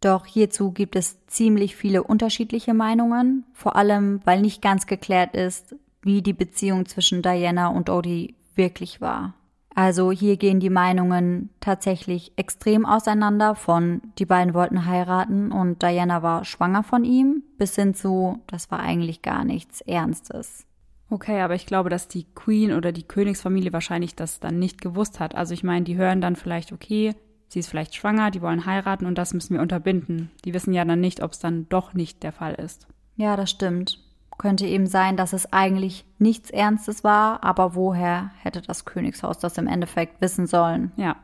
Doch 0.00 0.26
hierzu 0.26 0.70
gibt 0.70 0.94
es 0.96 1.26
ziemlich 1.26 1.74
viele 1.74 2.04
unterschiedliche 2.04 2.74
Meinungen, 2.74 3.44
vor 3.52 3.76
allem 3.76 4.20
weil 4.24 4.40
nicht 4.40 4.62
ganz 4.62 4.86
geklärt 4.86 5.34
ist, 5.34 5.74
wie 6.02 6.22
die 6.22 6.32
Beziehung 6.32 6.86
zwischen 6.86 7.22
Diana 7.22 7.68
und 7.68 7.90
Odie 7.90 8.36
wirklich 8.54 9.00
war. 9.00 9.34
Also 9.74 10.10
hier 10.10 10.36
gehen 10.36 10.58
die 10.58 10.70
Meinungen 10.70 11.50
tatsächlich 11.60 12.32
extrem 12.34 12.84
auseinander 12.84 13.54
von 13.54 14.02
die 14.18 14.26
beiden 14.26 14.52
wollten 14.52 14.86
heiraten 14.86 15.52
und 15.52 15.82
Diana 15.82 16.22
war 16.22 16.44
schwanger 16.44 16.82
von 16.82 17.04
ihm 17.04 17.44
bis 17.58 17.76
hin 17.76 17.94
zu 17.94 18.40
das 18.48 18.72
war 18.72 18.80
eigentlich 18.80 19.22
gar 19.22 19.44
nichts 19.44 19.80
Ernstes. 19.80 20.64
Okay, 21.10 21.40
aber 21.40 21.54
ich 21.54 21.64
glaube, 21.64 21.90
dass 21.90 22.08
die 22.08 22.24
Queen 22.34 22.72
oder 22.72 22.92
die 22.92 23.04
Königsfamilie 23.04 23.72
wahrscheinlich 23.72 24.14
das 24.14 24.40
dann 24.40 24.58
nicht 24.58 24.80
gewusst 24.80 25.20
hat. 25.20 25.34
Also 25.34 25.54
ich 25.54 25.62
meine, 25.62 25.84
die 25.84 25.96
hören 25.96 26.20
dann 26.20 26.36
vielleicht, 26.36 26.72
okay, 26.72 27.14
sie 27.48 27.58
ist 27.58 27.68
vielleicht 27.68 27.94
schwanger, 27.94 28.30
die 28.30 28.42
wollen 28.42 28.66
heiraten 28.66 29.06
und 29.06 29.16
das 29.16 29.34
müssen 29.34 29.54
wir 29.54 29.62
unterbinden. 29.62 30.30
Die 30.44 30.54
wissen 30.54 30.72
ja 30.72 30.84
dann 30.84 31.00
nicht, 31.00 31.22
ob 31.22 31.32
es 31.32 31.38
dann 31.38 31.68
doch 31.68 31.94
nicht 31.94 32.22
der 32.22 32.32
Fall 32.32 32.54
ist. 32.54 32.86
Ja, 33.16 33.36
das 33.36 33.50
stimmt. 33.50 34.00
Könnte 34.38 34.66
eben 34.66 34.86
sein, 34.86 35.16
dass 35.16 35.32
es 35.32 35.52
eigentlich 35.52 36.04
nichts 36.18 36.50
Ernstes 36.50 37.02
war, 37.02 37.42
aber 37.42 37.74
woher 37.74 38.30
hätte 38.40 38.62
das 38.62 38.84
Königshaus 38.84 39.38
das 39.38 39.58
im 39.58 39.66
Endeffekt 39.66 40.20
wissen 40.20 40.46
sollen? 40.46 40.92
Ja. 40.96 41.16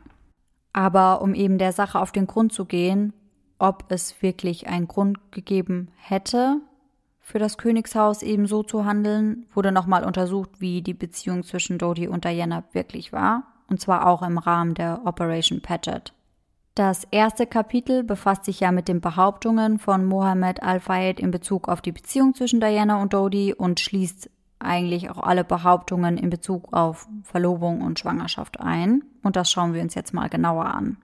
Aber 0.72 1.22
um 1.22 1.34
eben 1.34 1.58
der 1.58 1.72
Sache 1.72 2.00
auf 2.00 2.10
den 2.10 2.26
Grund 2.26 2.52
zu 2.52 2.64
gehen, 2.64 3.12
ob 3.60 3.84
es 3.88 4.20
wirklich 4.20 4.66
einen 4.66 4.88
Grund 4.88 5.30
gegeben 5.30 5.92
hätte, 5.96 6.60
für 7.20 7.38
das 7.38 7.56
Königshaus 7.56 8.22
eben 8.22 8.46
so 8.46 8.62
zu 8.62 8.84
handeln, 8.84 9.46
wurde 9.54 9.72
nochmal 9.72 10.04
untersucht, 10.04 10.50
wie 10.58 10.82
die 10.82 10.92
Beziehung 10.92 11.44
zwischen 11.44 11.78
Dodi 11.78 12.08
und 12.08 12.24
Diana 12.24 12.64
wirklich 12.72 13.12
war, 13.12 13.53
und 13.68 13.80
zwar 13.80 14.06
auch 14.06 14.22
im 14.22 14.38
Rahmen 14.38 14.74
der 14.74 15.02
Operation 15.04 15.60
Paget. 15.60 16.12
Das 16.74 17.04
erste 17.12 17.46
Kapitel 17.46 18.02
befasst 18.02 18.44
sich 18.44 18.58
ja 18.58 18.72
mit 18.72 18.88
den 18.88 19.00
Behauptungen 19.00 19.78
von 19.78 20.04
Mohammed 20.04 20.62
Al-Fayed 20.62 21.20
in 21.20 21.30
Bezug 21.30 21.68
auf 21.68 21.80
die 21.80 21.92
Beziehung 21.92 22.34
zwischen 22.34 22.60
Diana 22.60 23.00
und 23.00 23.12
Dodi 23.14 23.54
und 23.54 23.78
schließt 23.78 24.28
eigentlich 24.58 25.10
auch 25.10 25.18
alle 25.18 25.44
Behauptungen 25.44 26.16
in 26.16 26.30
Bezug 26.30 26.72
auf 26.72 27.06
Verlobung 27.22 27.82
und 27.82 28.00
Schwangerschaft 28.00 28.58
ein. 28.58 29.04
Und 29.22 29.36
das 29.36 29.52
schauen 29.52 29.72
wir 29.72 29.82
uns 29.82 29.94
jetzt 29.94 30.14
mal 30.14 30.28
genauer 30.28 30.66
an. 30.66 30.96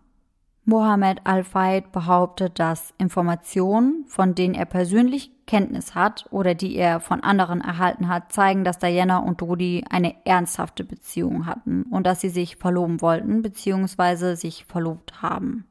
Mohammed 0.70 1.22
Al-Fayed 1.24 1.90
behauptet, 1.90 2.60
dass 2.60 2.94
Informationen, 2.96 4.04
von 4.06 4.36
denen 4.36 4.54
er 4.54 4.66
persönlich 4.66 5.32
Kenntnis 5.44 5.96
hat 5.96 6.26
oder 6.30 6.54
die 6.54 6.76
er 6.76 7.00
von 7.00 7.24
anderen 7.24 7.60
erhalten 7.60 8.08
hat, 8.08 8.32
zeigen, 8.32 8.62
dass 8.62 8.78
Diana 8.78 9.18
und 9.18 9.40
Dodi 9.40 9.84
eine 9.90 10.14
ernsthafte 10.24 10.84
Beziehung 10.84 11.46
hatten 11.46 11.82
und 11.90 12.06
dass 12.06 12.20
sie 12.20 12.28
sich 12.28 12.54
verloben 12.54 13.00
wollten 13.00 13.42
bzw. 13.42 14.36
sich 14.36 14.64
verlobt 14.64 15.22
haben. 15.22 15.66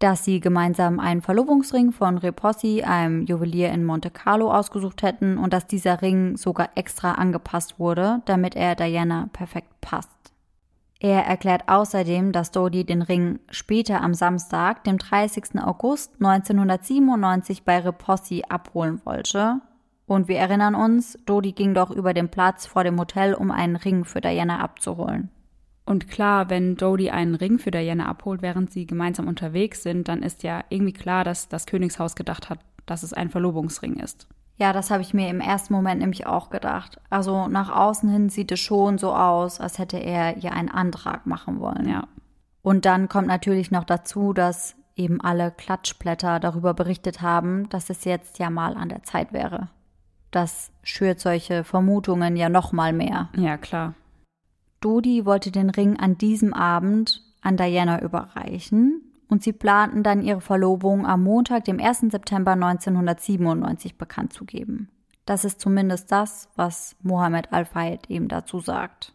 Dass 0.00 0.26
sie 0.26 0.40
gemeinsam 0.40 1.00
einen 1.00 1.22
Verlobungsring 1.22 1.92
von 1.92 2.18
Repossi, 2.18 2.82
einem 2.82 3.24
Juwelier 3.24 3.70
in 3.70 3.86
Monte 3.86 4.10
Carlo, 4.10 4.52
ausgesucht 4.52 5.02
hätten 5.02 5.38
und 5.38 5.54
dass 5.54 5.66
dieser 5.66 6.02
Ring 6.02 6.36
sogar 6.36 6.68
extra 6.74 7.12
angepasst 7.12 7.78
wurde, 7.78 8.20
damit 8.26 8.54
er 8.54 8.74
Diana 8.74 9.30
perfekt 9.32 9.80
passt. 9.80 10.15
Er 10.98 11.26
erklärt 11.26 11.64
außerdem, 11.68 12.32
dass 12.32 12.52
Dodi 12.52 12.84
den 12.84 13.02
Ring 13.02 13.38
später 13.50 14.00
am 14.00 14.14
Samstag, 14.14 14.84
dem 14.84 14.96
30. 14.96 15.60
August 15.62 16.14
1997 16.14 17.64
bei 17.64 17.80
Repossi 17.80 18.44
abholen 18.48 19.00
wollte. 19.04 19.60
Und 20.06 20.28
wir 20.28 20.38
erinnern 20.38 20.74
uns, 20.74 21.18
Dodi 21.26 21.52
ging 21.52 21.74
doch 21.74 21.90
über 21.90 22.14
den 22.14 22.30
Platz 22.30 22.66
vor 22.66 22.84
dem 22.84 22.98
Hotel, 22.98 23.34
um 23.34 23.50
einen 23.50 23.76
Ring 23.76 24.04
für 24.04 24.20
Diana 24.20 24.60
abzuholen. 24.60 25.30
Und 25.84 26.08
klar, 26.08 26.48
wenn 26.48 26.76
Dodi 26.76 27.10
einen 27.10 27.34
Ring 27.34 27.58
für 27.58 27.70
Diana 27.70 28.06
abholt, 28.06 28.40
während 28.40 28.72
sie 28.72 28.86
gemeinsam 28.86 29.28
unterwegs 29.28 29.82
sind, 29.82 30.08
dann 30.08 30.22
ist 30.22 30.42
ja 30.42 30.64
irgendwie 30.68 30.92
klar, 30.92 31.24
dass 31.24 31.48
das 31.48 31.66
Königshaus 31.66 32.16
gedacht 32.16 32.48
hat, 32.48 32.60
dass 32.86 33.02
es 33.02 33.12
ein 33.12 33.30
Verlobungsring 33.30 33.96
ist. 33.96 34.26
Ja, 34.58 34.72
das 34.72 34.90
habe 34.90 35.02
ich 35.02 35.12
mir 35.12 35.28
im 35.28 35.40
ersten 35.40 35.74
Moment 35.74 36.00
nämlich 36.00 36.26
auch 36.26 36.48
gedacht. 36.48 36.98
Also 37.10 37.46
nach 37.46 37.74
außen 37.74 38.08
hin 38.08 38.30
sieht 38.30 38.52
es 38.52 38.60
schon 38.60 38.96
so 38.96 39.14
aus, 39.14 39.60
als 39.60 39.78
hätte 39.78 39.98
er 39.98 40.38
ihr 40.38 40.52
einen 40.52 40.70
Antrag 40.70 41.26
machen 41.26 41.60
wollen. 41.60 41.88
Ja. 41.88 42.08
Und 42.62 42.86
dann 42.86 43.08
kommt 43.08 43.28
natürlich 43.28 43.70
noch 43.70 43.84
dazu, 43.84 44.32
dass 44.32 44.74
eben 44.96 45.20
alle 45.20 45.50
Klatschblätter 45.50 46.40
darüber 46.40 46.72
berichtet 46.72 47.20
haben, 47.20 47.68
dass 47.68 47.90
es 47.90 48.04
jetzt 48.04 48.38
ja 48.38 48.48
mal 48.48 48.76
an 48.76 48.88
der 48.88 49.02
Zeit 49.02 49.32
wäre. 49.32 49.68
Das 50.30 50.70
schürt 50.82 51.20
solche 51.20 51.62
Vermutungen 51.62 52.36
ja 52.36 52.48
noch 52.48 52.72
mal 52.72 52.92
mehr. 52.92 53.28
Ja, 53.36 53.58
klar. 53.58 53.94
Dodi 54.80 55.26
wollte 55.26 55.50
den 55.50 55.70
Ring 55.70 55.98
an 55.98 56.16
diesem 56.16 56.54
Abend 56.54 57.22
an 57.42 57.56
Diana 57.56 58.00
überreichen 58.00 59.05
und 59.28 59.42
sie 59.42 59.52
planten 59.52 60.02
dann 60.02 60.22
ihre 60.22 60.40
Verlobung 60.40 61.06
am 61.06 61.22
Montag, 61.24 61.64
dem 61.64 61.80
1. 61.80 62.00
September 62.10 62.52
1997 62.52 63.98
bekannt 63.98 64.32
zu 64.32 64.44
geben. 64.44 64.88
Das 65.24 65.44
ist 65.44 65.60
zumindest 65.60 66.12
das, 66.12 66.48
was 66.54 66.96
Mohammed 67.02 67.52
Al-Fayed 67.52 68.08
eben 68.08 68.28
dazu 68.28 68.60
sagt. 68.60 69.12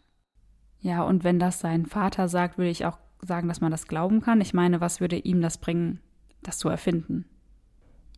Ja, 0.79 1.03
und 1.03 1.23
wenn 1.23 1.39
das 1.39 1.59
sein 1.59 1.85
Vater 1.85 2.27
sagt, 2.27 2.57
würde 2.57 2.71
ich 2.71 2.85
auch 2.85 2.97
sagen, 3.21 3.47
dass 3.47 3.61
man 3.61 3.71
das 3.71 3.87
glauben 3.87 4.21
kann. 4.21 4.41
Ich 4.41 4.53
meine, 4.53 4.81
was 4.81 4.99
würde 4.99 5.17
ihm 5.17 5.41
das 5.41 5.57
bringen, 5.57 5.99
das 6.41 6.57
zu 6.57 6.69
erfinden? 6.69 7.25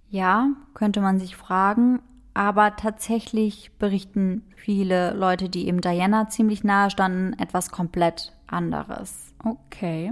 Ja, 0.10 0.50
könnte 0.74 1.02
man 1.02 1.20
sich 1.20 1.36
fragen, 1.36 2.02
aber 2.34 2.76
tatsächlich 2.76 3.72
berichten 3.78 4.44
viele 4.56 5.14
Leute, 5.14 5.50
die 5.50 5.68
eben 5.68 5.82
Diana 5.82 6.30
ziemlich 6.30 6.64
nahe 6.64 6.90
standen, 6.90 7.34
etwas 7.34 7.70
komplett 7.70 8.34
anderes. 8.48 9.34
Okay. 9.44 10.12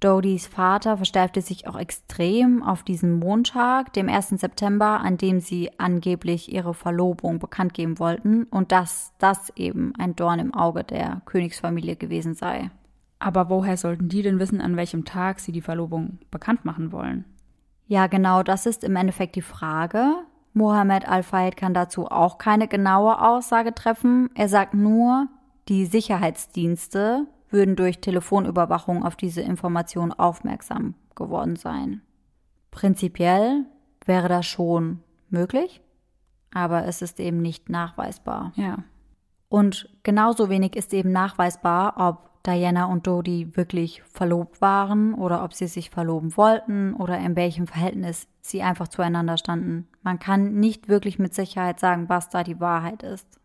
Dodys 0.00 0.46
Vater 0.46 0.96
versteifte 0.96 1.42
sich 1.42 1.68
auch 1.68 1.78
extrem 1.78 2.62
auf 2.62 2.82
diesen 2.82 3.18
Montag, 3.18 3.92
dem 3.92 4.08
1. 4.08 4.30
September, 4.30 5.00
an 5.00 5.18
dem 5.18 5.40
sie 5.40 5.70
angeblich 5.78 6.50
ihre 6.50 6.72
Verlobung 6.72 7.38
bekannt 7.38 7.74
geben 7.74 7.98
wollten 7.98 8.44
und 8.44 8.72
dass 8.72 9.12
das 9.18 9.52
eben 9.56 9.92
ein 9.98 10.16
Dorn 10.16 10.38
im 10.38 10.54
Auge 10.54 10.84
der 10.84 11.20
Königsfamilie 11.26 11.96
gewesen 11.96 12.34
sei. 12.34 12.70
Aber 13.18 13.50
woher 13.50 13.76
sollten 13.76 14.08
die 14.08 14.22
denn 14.22 14.38
wissen, 14.38 14.62
an 14.62 14.76
welchem 14.76 15.04
Tag 15.04 15.38
sie 15.38 15.52
die 15.52 15.60
Verlobung 15.60 16.18
bekannt 16.30 16.64
machen 16.64 16.92
wollen? 16.92 17.26
Ja, 17.86 18.06
genau, 18.06 18.42
das 18.42 18.64
ist 18.64 18.82
im 18.82 18.96
Endeffekt 18.96 19.36
die 19.36 19.42
Frage. 19.42 20.14
Mohammed 20.54 21.06
Al-Fayed 21.06 21.58
kann 21.58 21.74
dazu 21.74 22.06
auch 22.06 22.38
keine 22.38 22.68
genaue 22.68 23.20
Aussage 23.20 23.74
treffen. 23.74 24.30
Er 24.34 24.48
sagt 24.48 24.72
nur, 24.72 25.28
die 25.68 25.84
Sicherheitsdienste 25.84 27.26
würden 27.52 27.76
durch 27.76 28.00
Telefonüberwachung 28.00 29.04
auf 29.04 29.16
diese 29.16 29.40
Information 29.40 30.12
aufmerksam 30.12 30.94
geworden 31.14 31.56
sein. 31.56 32.02
Prinzipiell 32.70 33.66
wäre 34.06 34.28
das 34.28 34.46
schon 34.46 35.00
möglich, 35.28 35.80
aber 36.52 36.86
es 36.86 37.02
ist 37.02 37.20
eben 37.20 37.42
nicht 37.42 37.68
nachweisbar. 37.68 38.52
Ja. 38.56 38.78
Und 39.48 39.88
genauso 40.02 40.48
wenig 40.48 40.76
ist 40.76 40.94
eben 40.94 41.10
nachweisbar, 41.10 41.94
ob 41.96 42.30
Diana 42.44 42.86
und 42.86 43.06
Dodi 43.06 43.54
wirklich 43.56 44.02
verlobt 44.04 44.60
waren 44.60 45.12
oder 45.14 45.44
ob 45.44 45.52
sie 45.52 45.66
sich 45.66 45.90
verloben 45.90 46.36
wollten 46.36 46.94
oder 46.94 47.18
in 47.18 47.36
welchem 47.36 47.66
Verhältnis 47.66 48.28
sie 48.40 48.62
einfach 48.62 48.88
zueinander 48.88 49.36
standen. 49.36 49.88
Man 50.02 50.18
kann 50.18 50.54
nicht 50.54 50.88
wirklich 50.88 51.18
mit 51.18 51.34
Sicherheit 51.34 51.80
sagen, 51.80 52.08
was 52.08 52.30
da 52.30 52.42
die 52.42 52.60
Wahrheit 52.60 53.02
ist 53.02 53.39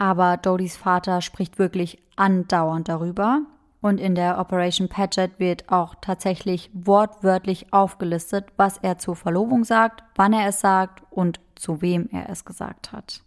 aber 0.00 0.38
Dodys 0.38 0.78
Vater 0.78 1.20
spricht 1.20 1.58
wirklich 1.58 2.02
andauernd 2.16 2.88
darüber. 2.88 3.42
Und 3.82 4.00
in 4.00 4.14
der 4.14 4.38
Operation 4.38 4.88
Paget 4.88 5.38
wird 5.38 5.70
auch 5.70 5.94
tatsächlich 6.00 6.70
wortwörtlich 6.72 7.72
aufgelistet, 7.72 8.46
was 8.56 8.78
er 8.78 8.98
zur 8.98 9.14
Verlobung 9.14 9.62
sagt, 9.64 10.02
wann 10.16 10.32
er 10.32 10.48
es 10.48 10.60
sagt 10.60 11.02
und 11.10 11.38
zu 11.54 11.82
wem 11.82 12.08
er 12.12 12.30
es 12.30 12.44
gesagt 12.44 12.92
hat. 12.92 13.22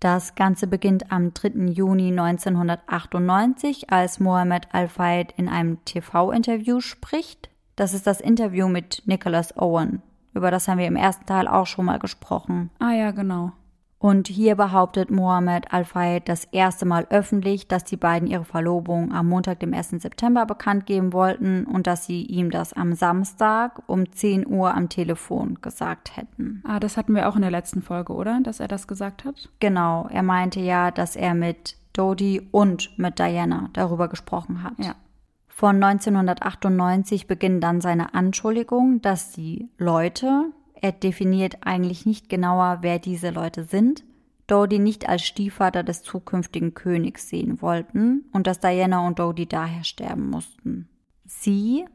Das 0.00 0.34
Ganze 0.34 0.66
beginnt 0.66 1.12
am 1.12 1.32
3. 1.32 1.72
Juni 1.72 2.08
1998, 2.08 3.90
als 3.90 4.18
Mohammed 4.18 4.68
Al-Fayed 4.72 5.32
in 5.36 5.48
einem 5.48 5.84
TV-Interview 5.84 6.80
spricht. 6.80 7.50
Das 7.76 7.92
ist 7.92 8.06
das 8.06 8.20
Interview 8.20 8.68
mit 8.68 9.02
Nicholas 9.06 9.56
Owen. 9.58 10.02
Über 10.32 10.50
das 10.50 10.68
haben 10.68 10.78
wir 10.78 10.86
im 10.86 10.96
ersten 10.96 11.26
Teil 11.26 11.48
auch 11.48 11.66
schon 11.66 11.84
mal 11.84 11.98
gesprochen. 11.98 12.70
Ah 12.78 12.92
ja, 12.92 13.10
genau. 13.10 13.52
Und 14.04 14.28
hier 14.28 14.54
behauptet 14.54 15.10
Mohammed 15.10 15.72
Al-Fayed 15.72 16.28
das 16.28 16.44
erste 16.52 16.84
Mal 16.84 17.06
öffentlich, 17.08 17.68
dass 17.68 17.84
die 17.84 17.96
beiden 17.96 18.28
ihre 18.28 18.44
Verlobung 18.44 19.14
am 19.14 19.30
Montag, 19.30 19.60
dem 19.60 19.72
1. 19.72 19.92
September 20.02 20.44
bekannt 20.44 20.84
geben 20.84 21.14
wollten 21.14 21.64
und 21.64 21.86
dass 21.86 22.04
sie 22.04 22.20
ihm 22.20 22.50
das 22.50 22.74
am 22.74 22.92
Samstag 22.92 23.80
um 23.86 24.12
10 24.12 24.46
Uhr 24.46 24.74
am 24.74 24.90
Telefon 24.90 25.56
gesagt 25.62 26.18
hätten. 26.18 26.62
Ah, 26.66 26.80
das 26.80 26.98
hatten 26.98 27.14
wir 27.14 27.30
auch 27.30 27.36
in 27.36 27.40
der 27.40 27.50
letzten 27.50 27.80
Folge, 27.80 28.12
oder? 28.12 28.40
Dass 28.42 28.60
er 28.60 28.68
das 28.68 28.86
gesagt 28.86 29.24
hat? 29.24 29.48
Genau, 29.58 30.06
er 30.10 30.22
meinte 30.22 30.60
ja, 30.60 30.90
dass 30.90 31.16
er 31.16 31.32
mit 31.32 31.78
Dodi 31.94 32.46
und 32.50 32.98
mit 32.98 33.18
Diana 33.18 33.70
darüber 33.72 34.08
gesprochen 34.08 34.62
hat. 34.62 34.74
Ja. 34.76 34.96
Von 35.48 35.82
1998 35.82 37.26
beginnt 37.26 37.64
dann 37.64 37.80
seine 37.80 38.12
Anschuldigung, 38.12 39.00
dass 39.00 39.32
die 39.32 39.70
Leute, 39.78 40.52
er 40.84 40.92
definiert 40.92 41.56
eigentlich 41.62 42.04
nicht 42.04 42.28
genauer, 42.28 42.80
wer 42.82 42.98
diese 42.98 43.30
Leute 43.30 43.64
sind, 43.64 44.04
Dodi 44.46 44.78
nicht 44.78 45.08
als 45.08 45.22
Stiefvater 45.22 45.82
des 45.82 46.02
zukünftigen 46.02 46.74
Königs 46.74 47.26
sehen 47.30 47.62
wollten 47.62 48.26
und 48.34 48.46
dass 48.46 48.60
Diana 48.60 49.06
und 49.06 49.18
Dodi 49.18 49.46
daher 49.46 49.82
sterben 49.82 50.28
mussten. 50.28 50.90
Sie, 51.24 51.86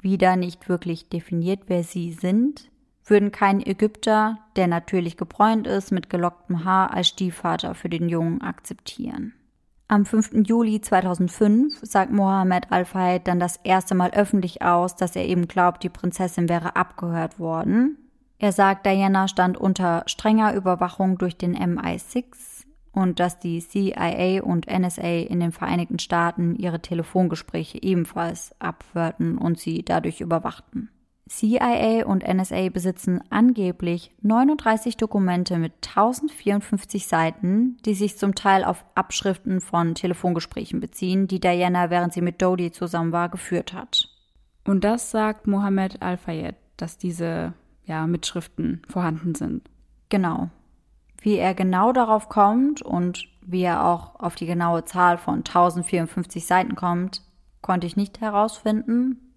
wieder 0.00 0.36
nicht 0.36 0.68
wirklich 0.68 1.08
definiert, 1.08 1.62
wer 1.66 1.82
sie 1.82 2.12
sind, 2.12 2.70
würden 3.04 3.32
keinen 3.32 3.60
Ägypter, 3.60 4.38
der 4.54 4.68
natürlich 4.68 5.16
gebräunt 5.16 5.66
ist, 5.66 5.90
mit 5.90 6.08
gelocktem 6.08 6.64
Haar 6.64 6.94
als 6.94 7.08
Stiefvater 7.08 7.74
für 7.74 7.88
den 7.88 8.08
Jungen 8.08 8.40
akzeptieren. 8.40 9.34
Am 9.88 10.06
5. 10.06 10.46
Juli 10.46 10.80
2005 10.80 11.80
sagt 11.82 12.12
Mohammed 12.12 12.70
Al-Fayed 12.70 13.26
dann 13.26 13.40
das 13.40 13.56
erste 13.64 13.96
Mal 13.96 14.12
öffentlich 14.12 14.62
aus, 14.62 14.94
dass 14.94 15.16
er 15.16 15.26
eben 15.26 15.48
glaubt, 15.48 15.82
die 15.82 15.88
Prinzessin 15.88 16.48
wäre 16.48 16.76
abgehört 16.76 17.40
worden. 17.40 17.98
Er 18.38 18.52
sagt, 18.52 18.86
Diana 18.86 19.26
stand 19.26 19.58
unter 19.58 20.04
strenger 20.06 20.54
Überwachung 20.54 21.18
durch 21.18 21.36
den 21.36 21.56
MI6 21.56 22.66
und 22.92 23.20
dass 23.20 23.38
die 23.38 23.60
CIA 23.60 24.42
und 24.42 24.66
NSA 24.66 25.22
in 25.28 25.40
den 25.40 25.52
Vereinigten 25.52 25.98
Staaten 25.98 26.54
ihre 26.56 26.80
Telefongespräche 26.80 27.82
ebenfalls 27.82 28.54
abhörten 28.60 29.38
und 29.38 29.58
sie 29.58 29.84
dadurch 29.84 30.20
überwachten. 30.20 30.90
CIA 31.28 32.06
und 32.06 32.26
NSA 32.26 32.70
besitzen 32.70 33.20
angeblich 33.28 34.12
39 34.22 34.96
Dokumente 34.96 35.58
mit 35.58 35.72
1054 35.86 37.06
Seiten, 37.06 37.76
die 37.84 37.94
sich 37.94 38.16
zum 38.16 38.34
Teil 38.34 38.64
auf 38.64 38.84
Abschriften 38.94 39.60
von 39.60 39.94
Telefongesprächen 39.94 40.80
beziehen, 40.80 41.26
die 41.28 41.40
Diana, 41.40 41.90
während 41.90 42.14
sie 42.14 42.22
mit 42.22 42.40
Dodi 42.40 42.72
zusammen 42.72 43.12
war, 43.12 43.28
geführt 43.28 43.74
hat. 43.74 44.08
Und 44.64 44.84
das 44.84 45.10
sagt 45.10 45.46
Mohammed 45.46 46.00
Al-Fayed, 46.02 46.54
dass 46.78 46.98
diese 46.98 47.52
ja, 47.88 48.06
Mitschriften 48.06 48.82
vorhanden 48.88 49.34
sind. 49.34 49.68
Genau. 50.08 50.50
Wie 51.20 51.36
er 51.36 51.54
genau 51.54 51.92
darauf 51.92 52.28
kommt 52.28 52.82
und 52.82 53.26
wie 53.42 53.62
er 53.62 53.84
auch 53.84 54.20
auf 54.20 54.36
die 54.36 54.46
genaue 54.46 54.84
Zahl 54.84 55.18
von 55.18 55.38
1054 55.38 56.46
Seiten 56.46 56.76
kommt, 56.76 57.22
konnte 57.60 57.86
ich 57.86 57.96
nicht 57.96 58.20
herausfinden 58.20 59.28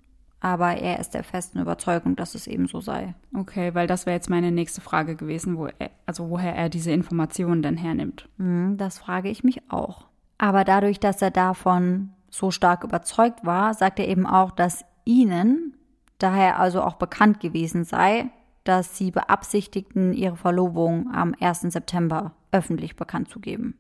aber 0.42 0.78
er 0.78 1.00
ist 1.00 1.14
der 1.14 1.24
festen 1.24 1.60
Überzeugung, 1.60 2.16
dass 2.16 2.34
es 2.34 2.48
eben 2.48 2.68
so 2.68 2.82
sei. 2.82 3.14
Okay, 3.38 3.76
weil 3.76 3.86
das 3.86 4.08
wäre 4.08 4.16
jetzt 4.16 4.30
meine 4.30 4.52
nächste 4.52 4.82
Frage 4.82 5.16
gewesen, 5.16 5.56
wo 5.56 5.68
er, 5.68 5.92
also 6.08 6.32
woher 6.32 6.56
er 6.56 6.68
diese 6.68 6.92
Informationen 6.92 7.62
denn 7.62 7.78
hernimmt. 7.78 8.28
Hm, 8.38 8.76
das 8.78 8.98
frage 8.98 9.30
ich 9.30 9.44
mich 9.44 9.62
auch. 9.72 10.08
Aber 10.40 10.64
dadurch, 10.64 11.00
dass 11.00 11.22
er 11.22 11.30
davon 11.30 12.10
so 12.32 12.50
stark 12.50 12.84
überzeugt 12.84 13.46
war, 13.46 13.76
sagt 13.76 14.00
er 14.00 14.08
eben 14.08 14.26
auch, 14.26 14.50
dass 14.50 14.84
ihnen 15.06 15.78
daher 16.18 16.60
also 16.60 16.82
auch 16.82 16.96
bekannt 16.96 17.40
gewesen 17.40 17.84
sei, 17.84 18.32
dass 18.64 18.98
sie 18.98 19.12
beabsichtigten, 19.12 20.14
ihre 20.14 20.38
Verlobung 20.38 21.12
am 21.14 21.36
1. 21.40 21.62
September 21.62 22.34
öffentlich 22.52 22.96
bekannt 22.96 23.30
zu 23.30 23.40
geben. 23.40 23.78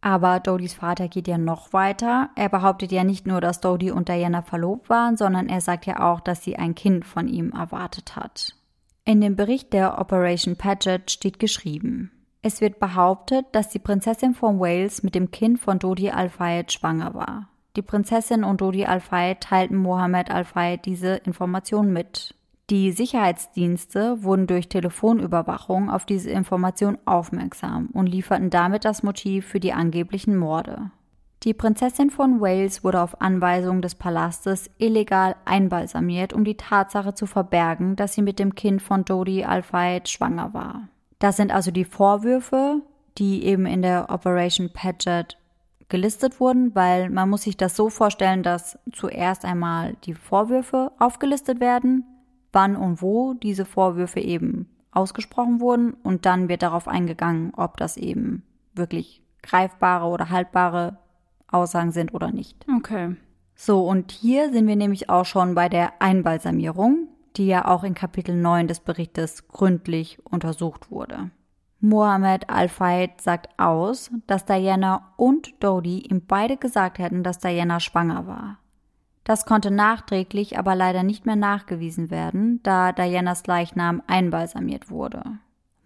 Aber 0.00 0.38
Dodys 0.38 0.74
Vater 0.74 1.08
geht 1.08 1.28
ja 1.28 1.38
noch 1.38 1.72
weiter. 1.72 2.28
Er 2.36 2.50
behauptet 2.50 2.92
ja 2.92 3.04
nicht 3.04 3.26
nur, 3.26 3.40
dass 3.40 3.60
Dodi 3.60 3.90
und 3.90 4.10
Diana 4.10 4.42
verlobt 4.42 4.90
waren, 4.90 5.16
sondern 5.16 5.48
er 5.48 5.62
sagt 5.62 5.86
ja 5.86 6.00
auch, 6.12 6.20
dass 6.20 6.44
sie 6.44 6.56
ein 6.56 6.74
Kind 6.74 7.06
von 7.06 7.26
ihm 7.26 7.52
erwartet 7.52 8.14
hat. 8.14 8.54
In 9.06 9.22
dem 9.22 9.34
Bericht 9.34 9.72
der 9.72 9.98
Operation 9.98 10.56
Paget 10.56 11.10
steht 11.10 11.38
geschrieben. 11.38 12.10
Es 12.42 12.60
wird 12.60 12.78
behauptet, 12.78 13.46
dass 13.52 13.70
die 13.70 13.78
Prinzessin 13.78 14.34
von 14.34 14.60
Wales 14.60 15.02
mit 15.02 15.14
dem 15.14 15.30
Kind 15.30 15.58
von 15.58 15.78
Dodi 15.78 16.10
Al-Fayed 16.10 16.70
schwanger 16.70 17.14
war. 17.14 17.48
Die 17.76 17.82
Prinzessin 17.82 18.44
und 18.44 18.60
Dodi 18.60 18.84
Al-Fayed 18.84 19.40
teilten 19.40 19.78
Mohammed 19.78 20.30
Al-Fayed 20.30 20.84
diese 20.84 21.14
Information 21.16 21.92
mit. 21.92 22.34
Die 22.70 22.92
Sicherheitsdienste 22.92 24.22
wurden 24.22 24.46
durch 24.46 24.70
Telefonüberwachung 24.70 25.90
auf 25.90 26.06
diese 26.06 26.30
Information 26.30 26.96
aufmerksam 27.04 27.90
und 27.92 28.06
lieferten 28.06 28.48
damit 28.48 28.86
das 28.86 29.02
Motiv 29.02 29.46
für 29.46 29.60
die 29.60 29.74
angeblichen 29.74 30.36
Morde. 30.36 30.90
Die 31.42 31.52
Prinzessin 31.52 32.08
von 32.08 32.40
Wales 32.40 32.82
wurde 32.82 33.02
auf 33.02 33.20
Anweisung 33.20 33.82
des 33.82 33.94
Palastes 33.94 34.70
illegal 34.78 35.36
einbalsamiert, 35.44 36.32
um 36.32 36.42
die 36.42 36.56
Tatsache 36.56 37.12
zu 37.12 37.26
verbergen, 37.26 37.96
dass 37.96 38.14
sie 38.14 38.22
mit 38.22 38.38
dem 38.38 38.54
Kind 38.54 38.80
von 38.80 39.04
Dodi 39.04 39.44
Al-Fayed 39.44 40.08
schwanger 40.08 40.54
war. 40.54 40.88
Das 41.18 41.36
sind 41.36 41.52
also 41.52 41.70
die 41.70 41.84
Vorwürfe, 41.84 42.80
die 43.18 43.44
eben 43.44 43.66
in 43.66 43.82
der 43.82 44.08
Operation 44.08 44.70
Paget 44.72 45.36
gelistet 45.90 46.40
wurden, 46.40 46.74
weil 46.74 47.10
man 47.10 47.28
muss 47.28 47.42
sich 47.42 47.58
das 47.58 47.76
so 47.76 47.90
vorstellen, 47.90 48.42
dass 48.42 48.78
zuerst 48.90 49.44
einmal 49.44 49.96
die 50.04 50.14
Vorwürfe 50.14 50.92
aufgelistet 50.98 51.60
werden, 51.60 52.04
wann 52.54 52.76
und 52.76 53.02
wo 53.02 53.34
diese 53.34 53.64
Vorwürfe 53.64 54.20
eben 54.20 54.68
ausgesprochen 54.92 55.60
wurden 55.60 55.92
und 55.92 56.24
dann 56.24 56.48
wird 56.48 56.62
darauf 56.62 56.88
eingegangen, 56.88 57.52
ob 57.56 57.76
das 57.76 57.96
eben 57.96 58.42
wirklich 58.74 59.22
greifbare 59.42 60.06
oder 60.06 60.30
haltbare 60.30 60.98
Aussagen 61.48 61.92
sind 61.92 62.14
oder 62.14 62.30
nicht. 62.30 62.64
Okay. 62.76 63.16
So, 63.54 63.86
und 63.86 64.10
hier 64.10 64.52
sind 64.52 64.66
wir 64.66 64.76
nämlich 64.76 65.10
auch 65.10 65.24
schon 65.24 65.54
bei 65.54 65.68
der 65.68 66.00
Einbalsamierung, 66.00 67.08
die 67.36 67.46
ja 67.46 67.66
auch 67.66 67.84
in 67.84 67.94
Kapitel 67.94 68.34
9 68.34 68.68
des 68.68 68.80
Berichtes 68.80 69.48
gründlich 69.48 70.18
untersucht 70.24 70.90
wurde. 70.90 71.30
Mohammed 71.80 72.48
Al-Fayed 72.48 73.20
sagt 73.20 73.48
aus, 73.58 74.10
dass 74.26 74.46
Diana 74.46 75.12
und 75.16 75.62
Dodi 75.62 75.98
ihm 75.98 76.24
beide 76.26 76.56
gesagt 76.56 76.98
hätten, 76.98 77.22
dass 77.22 77.38
Diana 77.38 77.78
schwanger 77.78 78.26
war. 78.26 78.58
Das 79.24 79.46
konnte 79.46 79.70
nachträglich 79.70 80.58
aber 80.58 80.74
leider 80.74 81.02
nicht 81.02 81.24
mehr 81.24 81.36
nachgewiesen 81.36 82.10
werden, 82.10 82.60
da 82.62 82.92
Dianas 82.92 83.46
Leichnam 83.46 84.02
einbalsamiert 84.06 84.90
wurde. 84.90 85.22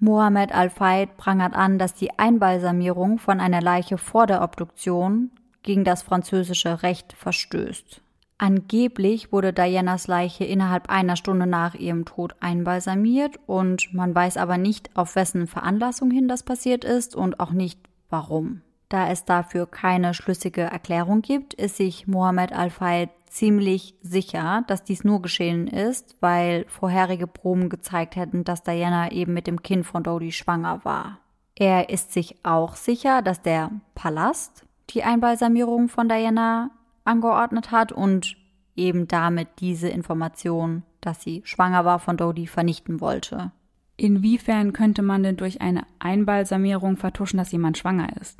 Mohammed 0.00 0.52
Al-Fayed 0.52 1.16
prangert 1.16 1.54
an, 1.54 1.78
dass 1.78 1.94
die 1.94 2.18
Einbalsamierung 2.18 3.18
von 3.18 3.40
einer 3.40 3.60
Leiche 3.60 3.98
vor 3.98 4.26
der 4.26 4.42
Obduktion 4.42 5.30
gegen 5.62 5.84
das 5.84 6.02
französische 6.02 6.82
Recht 6.82 7.12
verstößt. 7.12 8.00
Angeblich 8.38 9.32
wurde 9.32 9.52
Dianas 9.52 10.06
Leiche 10.06 10.44
innerhalb 10.44 10.88
einer 10.88 11.16
Stunde 11.16 11.48
nach 11.48 11.74
ihrem 11.74 12.04
Tod 12.04 12.36
einbalsamiert 12.38 13.40
und 13.46 13.92
man 13.92 14.14
weiß 14.14 14.36
aber 14.36 14.58
nicht, 14.58 14.90
auf 14.96 15.16
wessen 15.16 15.48
Veranlassung 15.48 16.12
hin 16.12 16.28
das 16.28 16.44
passiert 16.44 16.84
ist 16.84 17.16
und 17.16 17.40
auch 17.40 17.50
nicht 17.50 17.80
warum. 18.08 18.62
Da 18.88 19.08
es 19.08 19.24
dafür 19.24 19.66
keine 19.66 20.14
schlüssige 20.14 20.62
Erklärung 20.62 21.20
gibt, 21.20 21.52
ist 21.54 21.76
sich 21.76 22.06
Mohammed 22.06 22.52
Al-Fayed 22.52 23.10
ziemlich 23.26 23.94
sicher, 24.00 24.64
dass 24.66 24.84
dies 24.84 25.04
nur 25.04 25.20
geschehen 25.20 25.66
ist, 25.66 26.16
weil 26.20 26.64
vorherige 26.68 27.26
Proben 27.26 27.68
gezeigt 27.68 28.16
hätten, 28.16 28.44
dass 28.44 28.62
Diana 28.62 29.12
eben 29.12 29.34
mit 29.34 29.46
dem 29.46 29.62
Kind 29.62 29.84
von 29.84 30.02
Dodi 30.02 30.32
schwanger 30.32 30.84
war. 30.84 31.18
Er 31.54 31.90
ist 31.90 32.12
sich 32.12 32.36
auch 32.44 32.76
sicher, 32.76 33.20
dass 33.20 33.42
der 33.42 33.70
Palast 33.94 34.64
die 34.90 35.02
Einbalsamierung 35.02 35.88
von 35.88 36.08
Diana 36.08 36.70
angeordnet 37.04 37.70
hat 37.70 37.92
und 37.92 38.36
eben 38.76 39.08
damit 39.08 39.48
diese 39.58 39.88
Information, 39.88 40.82
dass 41.00 41.22
sie 41.22 41.42
schwanger 41.44 41.84
war 41.84 41.98
von 41.98 42.16
Dodi, 42.16 42.46
vernichten 42.46 43.00
wollte. 43.00 43.52
Inwiefern 43.96 44.72
könnte 44.72 45.02
man 45.02 45.24
denn 45.24 45.36
durch 45.36 45.60
eine 45.60 45.82
Einbalsamierung 45.98 46.96
vertuschen, 46.96 47.38
dass 47.38 47.52
jemand 47.52 47.76
schwanger 47.76 48.16
ist? 48.20 48.38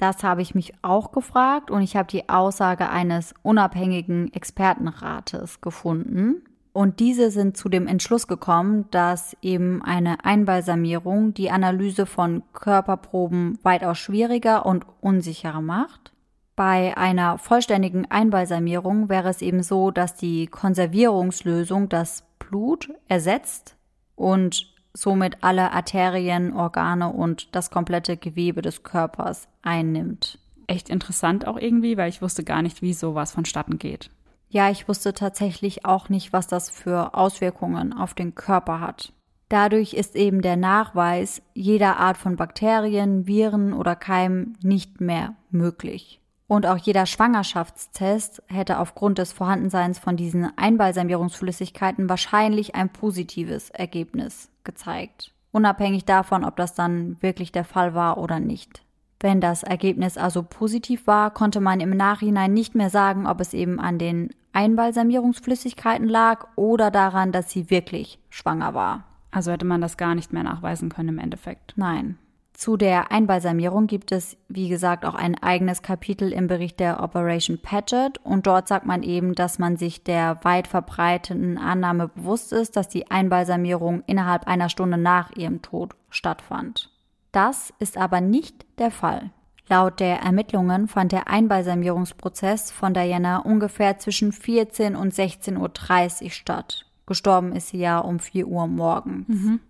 Das 0.00 0.24
habe 0.24 0.40
ich 0.40 0.54
mich 0.54 0.72
auch 0.80 1.12
gefragt 1.12 1.70
und 1.70 1.82
ich 1.82 1.94
habe 1.94 2.08
die 2.08 2.30
Aussage 2.30 2.88
eines 2.88 3.34
unabhängigen 3.42 4.32
Expertenrates 4.32 5.60
gefunden. 5.60 6.42
Und 6.72 7.00
diese 7.00 7.30
sind 7.30 7.58
zu 7.58 7.68
dem 7.68 7.86
Entschluss 7.86 8.26
gekommen, 8.26 8.86
dass 8.90 9.36
eben 9.42 9.82
eine 9.84 10.24
Einbalsamierung 10.24 11.34
die 11.34 11.50
Analyse 11.50 12.06
von 12.06 12.42
Körperproben 12.54 13.58
weitaus 13.62 13.98
schwieriger 13.98 14.64
und 14.64 14.86
unsicherer 15.02 15.60
macht. 15.60 16.14
Bei 16.56 16.96
einer 16.96 17.36
vollständigen 17.36 18.10
Einbalsamierung 18.10 19.10
wäre 19.10 19.28
es 19.28 19.42
eben 19.42 19.62
so, 19.62 19.90
dass 19.90 20.14
die 20.14 20.46
Konservierungslösung 20.46 21.90
das 21.90 22.24
Blut 22.38 22.88
ersetzt 23.06 23.76
und 24.16 24.69
somit 24.92 25.38
alle 25.42 25.72
Arterien, 25.72 26.52
Organe 26.52 27.12
und 27.12 27.54
das 27.54 27.70
komplette 27.70 28.16
Gewebe 28.16 28.62
des 28.62 28.82
Körpers 28.82 29.48
einnimmt. 29.62 30.38
Echt 30.66 30.88
interessant 30.88 31.46
auch 31.46 31.56
irgendwie, 31.56 31.96
weil 31.96 32.08
ich 32.08 32.22
wusste 32.22 32.44
gar 32.44 32.62
nicht, 32.62 32.82
wie 32.82 32.94
sowas 32.94 33.32
vonstatten 33.32 33.78
geht. 33.78 34.10
Ja, 34.48 34.70
ich 34.70 34.88
wusste 34.88 35.14
tatsächlich 35.14 35.84
auch 35.84 36.08
nicht, 36.08 36.32
was 36.32 36.46
das 36.46 36.70
für 36.70 37.14
Auswirkungen 37.14 37.92
auf 37.92 38.14
den 38.14 38.34
Körper 38.34 38.80
hat. 38.80 39.12
Dadurch 39.48 39.94
ist 39.94 40.14
eben 40.14 40.42
der 40.42 40.56
Nachweis 40.56 41.42
jeder 41.54 41.96
Art 41.96 42.16
von 42.16 42.36
Bakterien, 42.36 43.26
Viren 43.26 43.72
oder 43.72 43.96
Keimen 43.96 44.56
nicht 44.62 45.00
mehr 45.00 45.34
möglich. 45.50 46.19
Und 46.50 46.66
auch 46.66 46.78
jeder 46.78 47.06
Schwangerschaftstest 47.06 48.42
hätte 48.48 48.80
aufgrund 48.80 49.18
des 49.18 49.30
Vorhandenseins 49.30 50.00
von 50.00 50.16
diesen 50.16 50.50
Einbalsamierungsflüssigkeiten 50.58 52.08
wahrscheinlich 52.08 52.74
ein 52.74 52.88
positives 52.88 53.70
Ergebnis 53.70 54.50
gezeigt. 54.64 55.32
Unabhängig 55.52 56.06
davon, 56.06 56.44
ob 56.44 56.56
das 56.56 56.74
dann 56.74 57.22
wirklich 57.22 57.52
der 57.52 57.62
Fall 57.62 57.94
war 57.94 58.18
oder 58.18 58.40
nicht. 58.40 58.82
Wenn 59.20 59.40
das 59.40 59.62
Ergebnis 59.62 60.18
also 60.18 60.42
positiv 60.42 61.06
war, 61.06 61.30
konnte 61.30 61.60
man 61.60 61.78
im 61.78 61.90
Nachhinein 61.90 62.52
nicht 62.52 62.74
mehr 62.74 62.90
sagen, 62.90 63.28
ob 63.28 63.40
es 63.40 63.54
eben 63.54 63.78
an 63.78 63.98
den 63.98 64.30
Einbalsamierungsflüssigkeiten 64.52 66.08
lag 66.08 66.48
oder 66.56 66.90
daran, 66.90 67.30
dass 67.30 67.52
sie 67.52 67.70
wirklich 67.70 68.18
schwanger 68.28 68.74
war. 68.74 69.04
Also 69.30 69.52
hätte 69.52 69.66
man 69.66 69.80
das 69.80 69.96
gar 69.96 70.16
nicht 70.16 70.32
mehr 70.32 70.42
nachweisen 70.42 70.88
können 70.88 71.10
im 71.10 71.18
Endeffekt. 71.20 71.74
Nein. 71.76 72.18
Zu 72.60 72.76
der 72.76 73.10
Einbalsamierung 73.10 73.86
gibt 73.86 74.12
es, 74.12 74.36
wie 74.50 74.68
gesagt, 74.68 75.06
auch 75.06 75.14
ein 75.14 75.34
eigenes 75.42 75.80
Kapitel 75.80 76.30
im 76.30 76.46
Bericht 76.46 76.78
der 76.78 77.02
Operation 77.02 77.56
Paget 77.56 78.18
und 78.22 78.46
dort 78.46 78.68
sagt 78.68 78.84
man 78.84 79.02
eben, 79.02 79.34
dass 79.34 79.58
man 79.58 79.78
sich 79.78 80.04
der 80.04 80.38
weit 80.42 80.68
verbreiteten 80.68 81.56
Annahme 81.56 82.08
bewusst 82.08 82.52
ist, 82.52 82.76
dass 82.76 82.86
die 82.86 83.10
Einbalsamierung 83.10 84.02
innerhalb 84.06 84.46
einer 84.46 84.68
Stunde 84.68 84.98
nach 84.98 85.34
ihrem 85.34 85.62
Tod 85.62 85.94
stattfand. 86.10 86.90
Das 87.32 87.72
ist 87.78 87.96
aber 87.96 88.20
nicht 88.20 88.66
der 88.76 88.90
Fall. 88.90 89.30
Laut 89.66 89.98
der 89.98 90.20
Ermittlungen 90.20 90.86
fand 90.86 91.12
der 91.12 91.28
Einbalsamierungsprozess 91.28 92.72
von 92.72 92.92
Diana 92.92 93.38
ungefähr 93.38 93.96
zwischen 93.96 94.32
14 94.32 94.96
und 94.96 95.14
16.30 95.14 96.24
Uhr 96.24 96.30
statt. 96.30 96.84
Gestorben 97.06 97.52
ist 97.52 97.68
sie 97.68 97.78
ja 97.78 98.00
um 98.00 98.20
4 98.20 98.46
Uhr 98.46 98.66
morgens. 98.66 99.28
Mhm. 99.28 99.60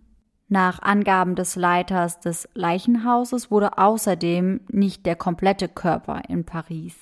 Nach 0.53 0.83
Angaben 0.83 1.37
des 1.37 1.55
Leiters 1.55 2.19
des 2.19 2.49
Leichenhauses 2.55 3.53
wurde 3.53 3.79
außerdem 3.79 4.63
nicht 4.69 5.07
der 5.07 5.15
komplette 5.15 5.69
Körper 5.69 6.23
in 6.29 6.45
Paris 6.45 6.97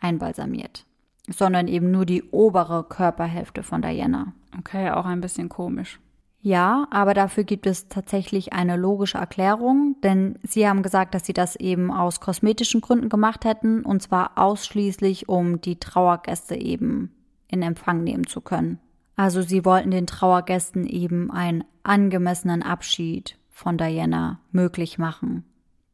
einbalsamiert, 0.00 0.86
sondern 1.28 1.68
eben 1.68 1.90
nur 1.90 2.06
die 2.06 2.22
obere 2.30 2.84
Körperhälfte 2.84 3.62
von 3.62 3.82
Diana. 3.82 4.32
Okay, 4.58 4.90
auch 4.90 5.04
ein 5.04 5.20
bisschen 5.20 5.50
komisch. 5.50 6.00
Ja, 6.40 6.86
aber 6.90 7.12
dafür 7.12 7.44
gibt 7.44 7.66
es 7.66 7.88
tatsächlich 7.88 8.54
eine 8.54 8.76
logische 8.76 9.18
Erklärung, 9.18 9.96
denn 10.02 10.38
sie 10.42 10.66
haben 10.66 10.82
gesagt, 10.82 11.14
dass 11.14 11.26
sie 11.26 11.34
das 11.34 11.56
eben 11.56 11.92
aus 11.92 12.20
kosmetischen 12.20 12.80
Gründen 12.80 13.10
gemacht 13.10 13.44
hätten, 13.44 13.84
und 13.84 14.00
zwar 14.00 14.38
ausschließlich, 14.38 15.28
um 15.28 15.60
die 15.60 15.78
Trauergäste 15.78 16.54
eben 16.54 17.10
in 17.48 17.60
Empfang 17.60 18.02
nehmen 18.04 18.26
zu 18.26 18.40
können. 18.40 18.78
Also 19.16 19.40
sie 19.42 19.64
wollten 19.64 19.90
den 19.90 20.06
Trauergästen 20.06 20.86
eben 20.86 21.30
einen 21.30 21.64
angemessenen 21.82 22.62
Abschied 22.62 23.38
von 23.50 23.78
Diana 23.78 24.40
möglich 24.52 24.98
machen. 24.98 25.44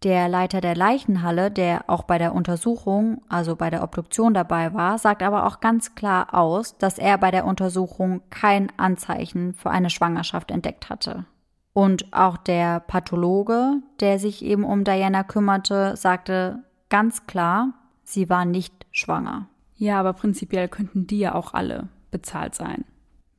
Der 0.02 0.28
Leiter 0.28 0.60
der 0.60 0.74
Leichenhalle, 0.74 1.52
der 1.52 1.88
auch 1.88 2.02
bei 2.02 2.18
der 2.18 2.34
Untersuchung, 2.34 3.22
also 3.28 3.54
bei 3.54 3.70
der 3.70 3.84
Obduktion 3.84 4.34
dabei 4.34 4.74
war, 4.74 4.98
sagt 4.98 5.22
aber 5.22 5.46
auch 5.46 5.60
ganz 5.60 5.94
klar 5.94 6.34
aus, 6.34 6.76
dass 6.76 6.98
er 6.98 7.18
bei 7.18 7.30
der 7.30 7.44
Untersuchung 7.44 8.20
kein 8.28 8.72
Anzeichen 8.76 9.54
für 9.54 9.70
eine 9.70 9.90
Schwangerschaft 9.90 10.50
entdeckt 10.50 10.90
hatte. 10.90 11.24
Und 11.72 12.12
auch 12.12 12.36
der 12.36 12.80
Pathologe, 12.80 13.74
der 14.00 14.18
sich 14.18 14.44
eben 14.44 14.64
um 14.64 14.82
Diana 14.82 15.22
kümmerte, 15.22 15.96
sagte 15.96 16.64
ganz 16.88 17.26
klar, 17.26 17.72
sie 18.02 18.28
war 18.28 18.44
nicht 18.44 18.86
schwanger. 18.90 19.46
Ja, 19.76 20.00
aber 20.00 20.14
prinzipiell 20.14 20.68
könnten 20.68 21.06
die 21.06 21.20
ja 21.20 21.34
auch 21.36 21.54
alle 21.54 21.88
bezahlt 22.10 22.56
sein. 22.56 22.84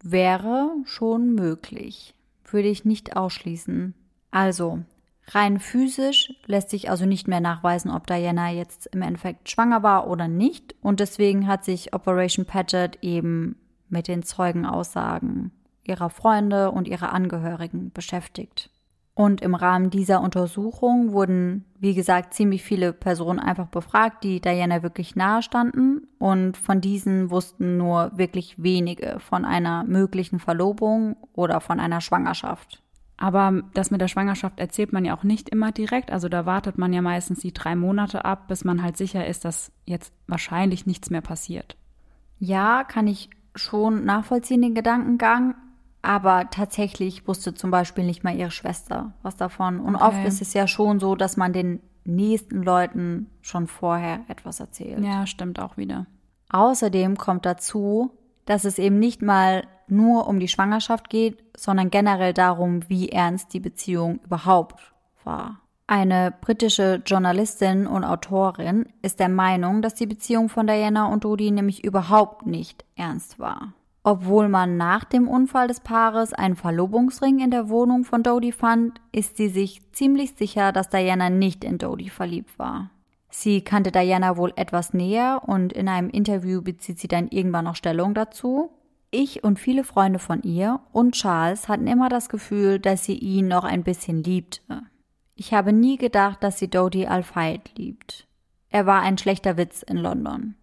Wäre 0.03 0.69
schon 0.83 1.33
möglich. 1.33 2.13
Würde 2.43 2.67
ich 2.67 2.83
nicht 2.83 3.15
ausschließen. 3.15 3.93
Also, 4.31 4.79
rein 5.27 5.61
physisch 5.61 6.33
lässt 6.45 6.69
sich 6.69 6.89
also 6.89 7.05
nicht 7.05 7.29
mehr 7.29 7.39
nachweisen, 7.39 7.89
ob 7.89 8.05
Diana 8.05 8.51
jetzt 8.51 8.87
im 8.87 9.01
Endeffekt 9.01 9.49
schwanger 9.49 9.81
war 9.81 10.09
oder 10.09 10.27
nicht. 10.27 10.75
Und 10.81 10.99
deswegen 10.99 11.47
hat 11.47 11.63
sich 11.63 11.93
Operation 11.93 12.45
Paget 12.45 12.99
eben 13.01 13.55
mit 13.87 14.09
den 14.09 14.23
Zeugenaussagen 14.23 15.51
ihrer 15.85 16.09
Freunde 16.09 16.71
und 16.71 16.89
ihrer 16.89 17.13
Angehörigen 17.13 17.91
beschäftigt. 17.93 18.69
Und 19.15 19.41
im 19.41 19.53
Rahmen 19.53 19.91
dieser 19.91 20.21
Untersuchung 20.21 21.11
wurden, 21.11 21.65
wie 21.79 21.93
gesagt, 21.93 22.33
ziemlich 22.33 22.63
viele 22.63 22.93
Personen 22.93 23.39
einfach 23.39 23.67
befragt, 23.67 24.23
die 24.23 24.41
Diana 24.41 24.81
wirklich 24.81 25.15
nahe 25.15 25.43
standen. 25.43 26.07
Und 26.17 26.57
von 26.57 26.81
diesen 26.81 27.29
wussten 27.29 27.77
nur 27.77 28.11
wirklich 28.17 28.61
wenige 28.61 29.19
von 29.19 29.45
einer 29.45 29.83
möglichen 29.83 30.39
Verlobung 30.39 31.15
oder 31.33 31.61
von 31.61 31.79
einer 31.79 32.01
Schwangerschaft. 32.01 32.81
Aber 33.15 33.61
das 33.75 33.91
mit 33.91 34.01
der 34.01 34.07
Schwangerschaft 34.07 34.59
erzählt 34.59 34.91
man 34.91 35.05
ja 35.05 35.15
auch 35.15 35.23
nicht 35.23 35.49
immer 35.49 35.71
direkt. 35.71 36.11
Also 36.11 36.27
da 36.27 36.47
wartet 36.47 36.79
man 36.79 36.91
ja 36.91 37.01
meistens 37.01 37.39
die 37.39 37.53
drei 37.53 37.75
Monate 37.75 38.25
ab, 38.25 38.47
bis 38.47 38.65
man 38.65 38.81
halt 38.81 38.97
sicher 38.97 39.27
ist, 39.27 39.45
dass 39.45 39.71
jetzt 39.85 40.11
wahrscheinlich 40.27 40.87
nichts 40.87 41.11
mehr 41.11 41.21
passiert. 41.21 41.77
Ja, 42.39 42.83
kann 42.83 43.07
ich 43.07 43.29
schon 43.55 44.05
nachvollziehen, 44.05 44.63
den 44.63 44.73
Gedankengang. 44.73 45.55
Aber 46.03 46.49
tatsächlich 46.51 47.27
wusste 47.27 47.53
zum 47.53 47.71
Beispiel 47.71 48.03
nicht 48.03 48.23
mal 48.23 48.35
ihre 48.35 48.51
Schwester 48.51 49.13
was 49.23 49.37
davon. 49.37 49.79
Und 49.79 49.95
okay. 49.95 50.03
oft 50.03 50.25
ist 50.25 50.41
es 50.41 50.53
ja 50.53 50.67
schon 50.67 50.99
so, 50.99 51.15
dass 51.15 51.37
man 51.37 51.53
den 51.53 51.79
nächsten 52.03 52.61
Leuten 52.61 53.29
schon 53.41 53.67
vorher 53.67 54.19
etwas 54.27 54.59
erzählt. 54.59 55.03
Ja, 55.03 55.25
stimmt 55.25 55.59
auch 55.59 55.77
wieder. 55.77 56.05
Außerdem 56.49 57.17
kommt 57.17 57.45
dazu, 57.45 58.11
dass 58.45 58.65
es 58.65 58.79
eben 58.79 58.99
nicht 58.99 59.21
mal 59.21 59.63
nur 59.87 60.27
um 60.27 60.39
die 60.39 60.49
Schwangerschaft 60.49 61.09
geht, 61.09 61.41
sondern 61.55 61.89
generell 61.89 62.33
darum, 62.33 62.87
wie 62.89 63.09
ernst 63.09 63.53
die 63.53 63.61
Beziehung 63.61 64.19
überhaupt 64.25 64.93
war. 65.23 65.61
Eine 65.87 66.33
britische 66.41 67.01
Journalistin 67.05 67.87
und 67.87 68.03
Autorin 68.03 68.87
ist 69.01 69.19
der 69.19 69.29
Meinung, 69.29 69.81
dass 69.81 69.95
die 69.95 70.05
Beziehung 70.05 70.49
von 70.49 70.67
Diana 70.67 71.07
und 71.07 71.23
Dodi 71.23 71.51
nämlich 71.51 71.83
überhaupt 71.83 72.45
nicht 72.45 72.83
ernst 72.95 73.39
war. 73.39 73.73
Obwohl 74.03 74.49
man 74.49 74.75
nach 74.75 75.05
dem 75.05 75.29
Unfall 75.29 75.69
des 75.69 75.79
Paares 75.79 76.33
einen 76.33 76.57
Verlobungsring 76.57 77.39
in 77.39 77.51
der 77.51 77.69
Wohnung 77.69 78.03
von 78.03 78.21
Dodie 78.21 78.51
fand, 78.51 78.99
ist 79.13 79.37
sie 79.37 79.47
sich 79.47 79.81
ziemlich 79.93 80.33
sicher, 80.35 80.73
dass 80.73 80.89
Diana 80.89 81.29
nicht 81.29 81.63
in 81.63 81.77
Dodie 81.77 82.09
verliebt 82.09 82.59
war. 82.59 82.89
Sie 83.29 83.61
kannte 83.61 83.91
Diana 83.91 84.35
wohl 84.35 84.51
etwas 84.57 84.93
näher 84.93 85.41
und 85.47 85.71
in 85.71 85.87
einem 85.87 86.09
Interview 86.09 86.61
bezieht 86.61 86.99
sie 86.99 87.07
dann 87.07 87.29
irgendwann 87.29 87.65
noch 87.65 87.77
Stellung 87.77 88.13
dazu. 88.13 88.69
Ich 89.09 89.43
und 89.43 89.57
viele 89.57 89.83
Freunde 89.83 90.19
von 90.19 90.43
ihr 90.43 90.81
und 90.91 91.15
Charles 91.15 91.69
hatten 91.69 91.87
immer 91.87 92.09
das 92.09 92.29
Gefühl, 92.29 92.79
dass 92.79 93.05
sie 93.05 93.17
ihn 93.17 93.47
noch 93.47 93.63
ein 93.63 93.83
bisschen 93.83 94.21
liebte. 94.21 94.83
Ich 95.35 95.53
habe 95.53 95.71
nie 95.71 95.97
gedacht, 95.97 96.43
dass 96.43 96.59
sie 96.59 96.69
Dodie 96.69 97.07
Al-Fayed 97.07 97.77
liebt. 97.77 98.27
Er 98.69 98.85
war 98.85 99.01
ein 99.01 99.17
schlechter 99.17 99.55
Witz 99.57 99.81
in 99.81 99.97
London. 99.97 100.55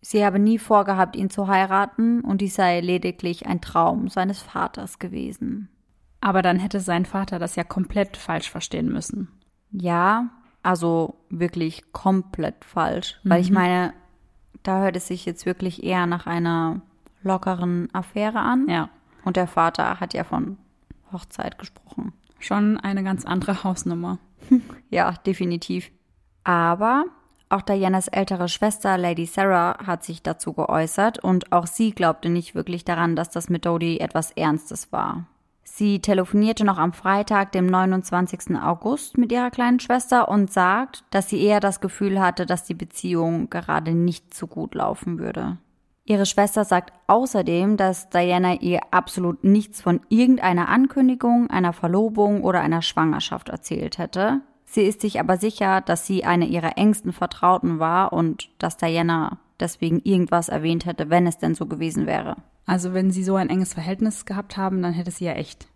Sie 0.00 0.24
habe 0.24 0.38
nie 0.38 0.58
vorgehabt, 0.58 1.16
ihn 1.16 1.30
zu 1.30 1.48
heiraten, 1.48 2.20
und 2.20 2.40
dies 2.40 2.54
sei 2.54 2.80
lediglich 2.80 3.46
ein 3.46 3.60
Traum 3.60 4.08
seines 4.08 4.40
Vaters 4.40 4.98
gewesen. 4.98 5.68
Aber 6.20 6.42
dann 6.42 6.58
hätte 6.58 6.80
sein 6.80 7.04
Vater 7.04 7.38
das 7.38 7.56
ja 7.56 7.64
komplett 7.64 8.16
falsch 8.16 8.50
verstehen 8.50 8.92
müssen. 8.92 9.28
Ja, 9.70 10.30
also 10.62 11.16
wirklich 11.30 11.92
komplett 11.92 12.64
falsch. 12.64 13.18
Mhm. 13.22 13.30
Weil 13.30 13.40
ich 13.40 13.50
mhm. 13.50 13.54
meine, 13.54 13.94
da 14.62 14.82
hört 14.82 14.96
es 14.96 15.06
sich 15.06 15.24
jetzt 15.26 15.46
wirklich 15.46 15.82
eher 15.82 16.06
nach 16.06 16.26
einer 16.26 16.80
lockeren 17.22 17.88
Affäre 17.92 18.40
an. 18.40 18.66
Ja. 18.68 18.88
Und 19.24 19.36
der 19.36 19.46
Vater 19.46 20.00
hat 20.00 20.14
ja 20.14 20.24
von 20.24 20.58
Hochzeit 21.12 21.58
gesprochen. 21.58 22.12
Schon 22.38 22.78
eine 22.78 23.02
ganz 23.02 23.24
andere 23.24 23.64
Hausnummer. 23.64 24.18
ja, 24.90 25.12
definitiv. 25.26 25.90
Aber 26.44 27.04
auch 27.50 27.62
Dianas 27.62 28.08
ältere 28.08 28.48
Schwester 28.48 28.98
Lady 28.98 29.26
Sarah 29.26 29.78
hat 29.86 30.04
sich 30.04 30.22
dazu 30.22 30.52
geäußert 30.52 31.18
und 31.18 31.52
auch 31.52 31.66
sie 31.66 31.92
glaubte 31.92 32.28
nicht 32.28 32.54
wirklich 32.54 32.84
daran, 32.84 33.16
dass 33.16 33.30
das 33.30 33.48
mit 33.48 33.64
Dodie 33.64 34.00
etwas 34.00 34.32
Ernstes 34.32 34.92
war. 34.92 35.26
Sie 35.64 36.00
telefonierte 36.00 36.64
noch 36.64 36.78
am 36.78 36.92
Freitag, 36.92 37.52
dem 37.52 37.66
29. 37.66 38.56
August, 38.60 39.16
mit 39.16 39.30
ihrer 39.30 39.50
kleinen 39.50 39.80
Schwester 39.80 40.28
und 40.28 40.52
sagt, 40.52 41.04
dass 41.10 41.28
sie 41.28 41.40
eher 41.40 41.60
das 41.60 41.80
Gefühl 41.80 42.20
hatte, 42.20 42.46
dass 42.46 42.64
die 42.64 42.74
Beziehung 42.74 43.48
gerade 43.48 43.92
nicht 43.92 44.34
so 44.34 44.46
gut 44.46 44.74
laufen 44.74 45.18
würde. 45.18 45.58
Ihre 46.04 46.26
Schwester 46.26 46.64
sagt 46.64 46.92
außerdem, 47.06 47.76
dass 47.76 48.08
Diana 48.08 48.54
ihr 48.54 48.80
absolut 48.90 49.44
nichts 49.44 49.82
von 49.82 50.00
irgendeiner 50.08 50.68
Ankündigung, 50.68 51.50
einer 51.50 51.74
Verlobung 51.74 52.42
oder 52.42 52.60
einer 52.60 52.82
Schwangerschaft 52.82 53.50
erzählt 53.50 53.98
hätte. 53.98 54.40
Sie 54.70 54.82
ist 54.82 55.00
sich 55.00 55.18
aber 55.18 55.38
sicher, 55.38 55.80
dass 55.80 56.06
sie 56.06 56.24
eine 56.24 56.46
ihrer 56.46 56.76
engsten 56.76 57.14
Vertrauten 57.14 57.78
war 57.78 58.12
und 58.12 58.50
dass 58.58 58.76
Diana 58.76 59.38
deswegen 59.58 60.00
irgendwas 60.00 60.50
erwähnt 60.50 60.84
hätte, 60.84 61.08
wenn 61.08 61.26
es 61.26 61.38
denn 61.38 61.54
so 61.54 61.64
gewesen 61.64 62.06
wäre. 62.06 62.36
Also 62.66 62.92
wenn 62.92 63.10
sie 63.10 63.24
so 63.24 63.36
ein 63.36 63.48
enges 63.48 63.72
Verhältnis 63.72 64.26
gehabt 64.26 64.58
haben, 64.58 64.82
dann 64.82 64.92
hätte 64.92 65.10
sie 65.10 65.24
ja 65.24 65.32
echt 65.32 65.68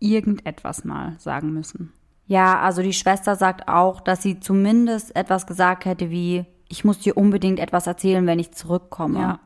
irgendetwas 0.00 0.84
mal 0.84 1.14
sagen 1.18 1.52
müssen. 1.52 1.92
Ja, 2.26 2.58
also 2.60 2.80
die 2.80 2.94
Schwester 2.94 3.36
sagt 3.36 3.68
auch, 3.68 4.00
dass 4.00 4.22
sie 4.22 4.40
zumindest 4.40 5.14
etwas 5.14 5.46
gesagt 5.46 5.84
hätte 5.84 6.08
wie, 6.08 6.46
ich 6.68 6.84
muss 6.84 7.00
dir 7.00 7.18
unbedingt 7.18 7.58
etwas 7.58 7.86
erzählen, 7.86 8.26
wenn 8.26 8.38
ich 8.38 8.52
zurückkomme. 8.52 9.20
Ja. 9.20 9.40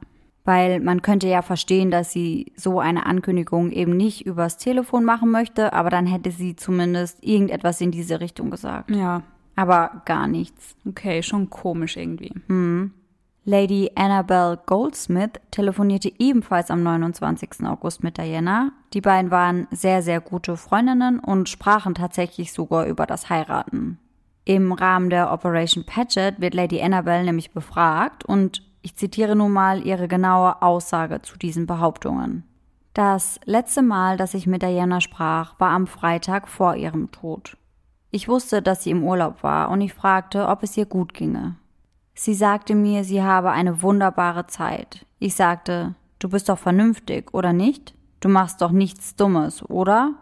Weil 0.45 0.81
man 0.81 1.03
könnte 1.03 1.29
ja 1.29 1.43
verstehen, 1.43 1.91
dass 1.91 2.13
sie 2.13 2.53
so 2.57 2.81
eine 2.81 3.07
Ankündigung 3.07 3.71
eben 3.71 3.97
nicht 3.97 4.27
übers 4.27 4.59
Telefon 4.59 5.05
machen 5.05 5.31
möchte, 5.31 5.73
aber 5.73 5.89
dann 5.89 6.07
hätte 6.07 6.33
sie 6.33 6.57
zumindest 6.57 7.23
irgendetwas 7.23 7.81
in 7.81 7.93
diese 7.93 8.21
Richtung 8.21 8.51
gesagt. 8.51 8.91
Ja. 8.91 9.23
Aber 9.55 10.03
gar 10.05 10.27
nichts. 10.27 10.75
Okay, 10.87 11.23
schon 11.23 11.51
komisch 11.51 11.97
irgendwie. 11.97 12.33
Hm. 12.49 12.93
Lady 13.45 13.91
Annabelle 13.97 14.61
Goldsmith 14.67 15.33
telefonierte 15.51 16.13
ebenfalls 16.19 16.71
am 16.71 16.83
29. 16.83 17.65
August 17.65 18.05
mit 18.05 18.17
Diana. 18.17 18.73
Die 18.93 19.01
beiden 19.01 19.33
waren 19.33 19.67
sehr, 19.73 20.03
sehr 20.03 20.21
gute 20.21 20.57
Freundinnen 20.57 21.19
und 21.19 21.49
sprachen 21.49 21.95
tatsächlich 21.95 22.53
sogar 22.53 22.87
über 22.87 23.05
das 23.05 23.31
Heiraten. 23.31 23.99
Im 24.45 24.73
Rahmen 24.73 25.11
der 25.11 25.33
Operation 25.33 25.85
Paget 25.85 26.41
wird 26.41 26.55
Lady 26.55 26.81
Annabelle 26.81 27.25
nämlich 27.25 27.51
befragt 27.51 28.25
und 28.25 28.63
ich 28.83 28.97
zitiere 28.97 29.37
nun 29.37 29.53
mal 29.53 29.87
ihre 29.87 30.09
genaue 30.09 30.61
Aussage 30.61 31.23
zu 31.23 31.39
diesen 31.39 31.67
Behauptungen. 31.67 32.45
Das 32.95 33.41
letzte 33.45 33.81
Mal, 33.81 34.17
dass 34.17 34.35
ich 34.35 34.47
mit 34.47 34.63
Diana 34.63 35.01
sprach, 35.01 35.59
war 35.59 35.71
am 35.71 35.87
Freitag 35.87 36.49
vor 36.49 36.77
ihrem 36.77 37.11
Tod. 37.11 37.57
Ich 38.11 38.29
wusste, 38.29 38.61
dass 38.61 38.85
sie 38.85 38.91
im 38.91 39.05
Urlaub 39.05 39.43
war 39.43 39.71
und 39.71 39.81
ich 39.81 39.95
fragte, 39.95 40.49
ob 40.49 40.63
es 40.63 40.77
ihr 40.77 40.85
gut 40.85 41.15
ginge. 41.15 41.57
Sie 42.15 42.35
sagte 42.35 42.75
mir, 42.75 43.05
sie 43.05 43.23
habe 43.23 43.51
eine 43.51 43.81
wunderbare 43.81 44.47
Zeit. 44.47 45.07
Ich 45.19 45.35
sagte, 45.35 45.95
du 46.19 46.29
bist 46.29 46.51
doch 46.51 46.59
vernünftig, 46.59 47.33
oder 47.33 47.55
nicht? 47.55 47.95
Du 48.21 48.29
machst 48.29 48.61
doch 48.61 48.71
nichts 48.71 49.17
Dummes, 49.17 49.63
oder? 49.71 50.13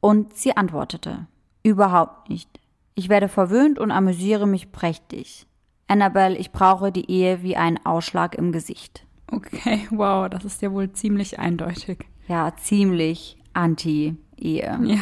Und 0.00 0.34
sie 0.36 0.56
antwortete, 0.56 1.26
überhaupt 1.62 2.30
nicht. 2.30 2.60
Ich 2.94 3.10
werde 3.10 3.28
verwöhnt 3.28 3.78
und 3.78 3.90
amüsiere 3.90 4.46
mich 4.46 4.72
prächtig. 4.72 5.46
Annabelle, 5.86 6.36
ich 6.36 6.52
brauche 6.52 6.92
die 6.92 7.10
Ehe 7.10 7.42
wie 7.42 7.56
einen 7.56 7.84
Ausschlag 7.84 8.34
im 8.34 8.52
Gesicht. 8.52 9.06
Okay, 9.30 9.86
wow, 9.90 10.28
das 10.28 10.44
ist 10.44 10.62
ja 10.62 10.72
wohl 10.72 10.92
ziemlich 10.92 11.38
eindeutig. 11.38 12.06
Ja, 12.28 12.54
ziemlich 12.56 13.36
anti-Ehe. 13.52 14.78
Ja. 14.82 15.00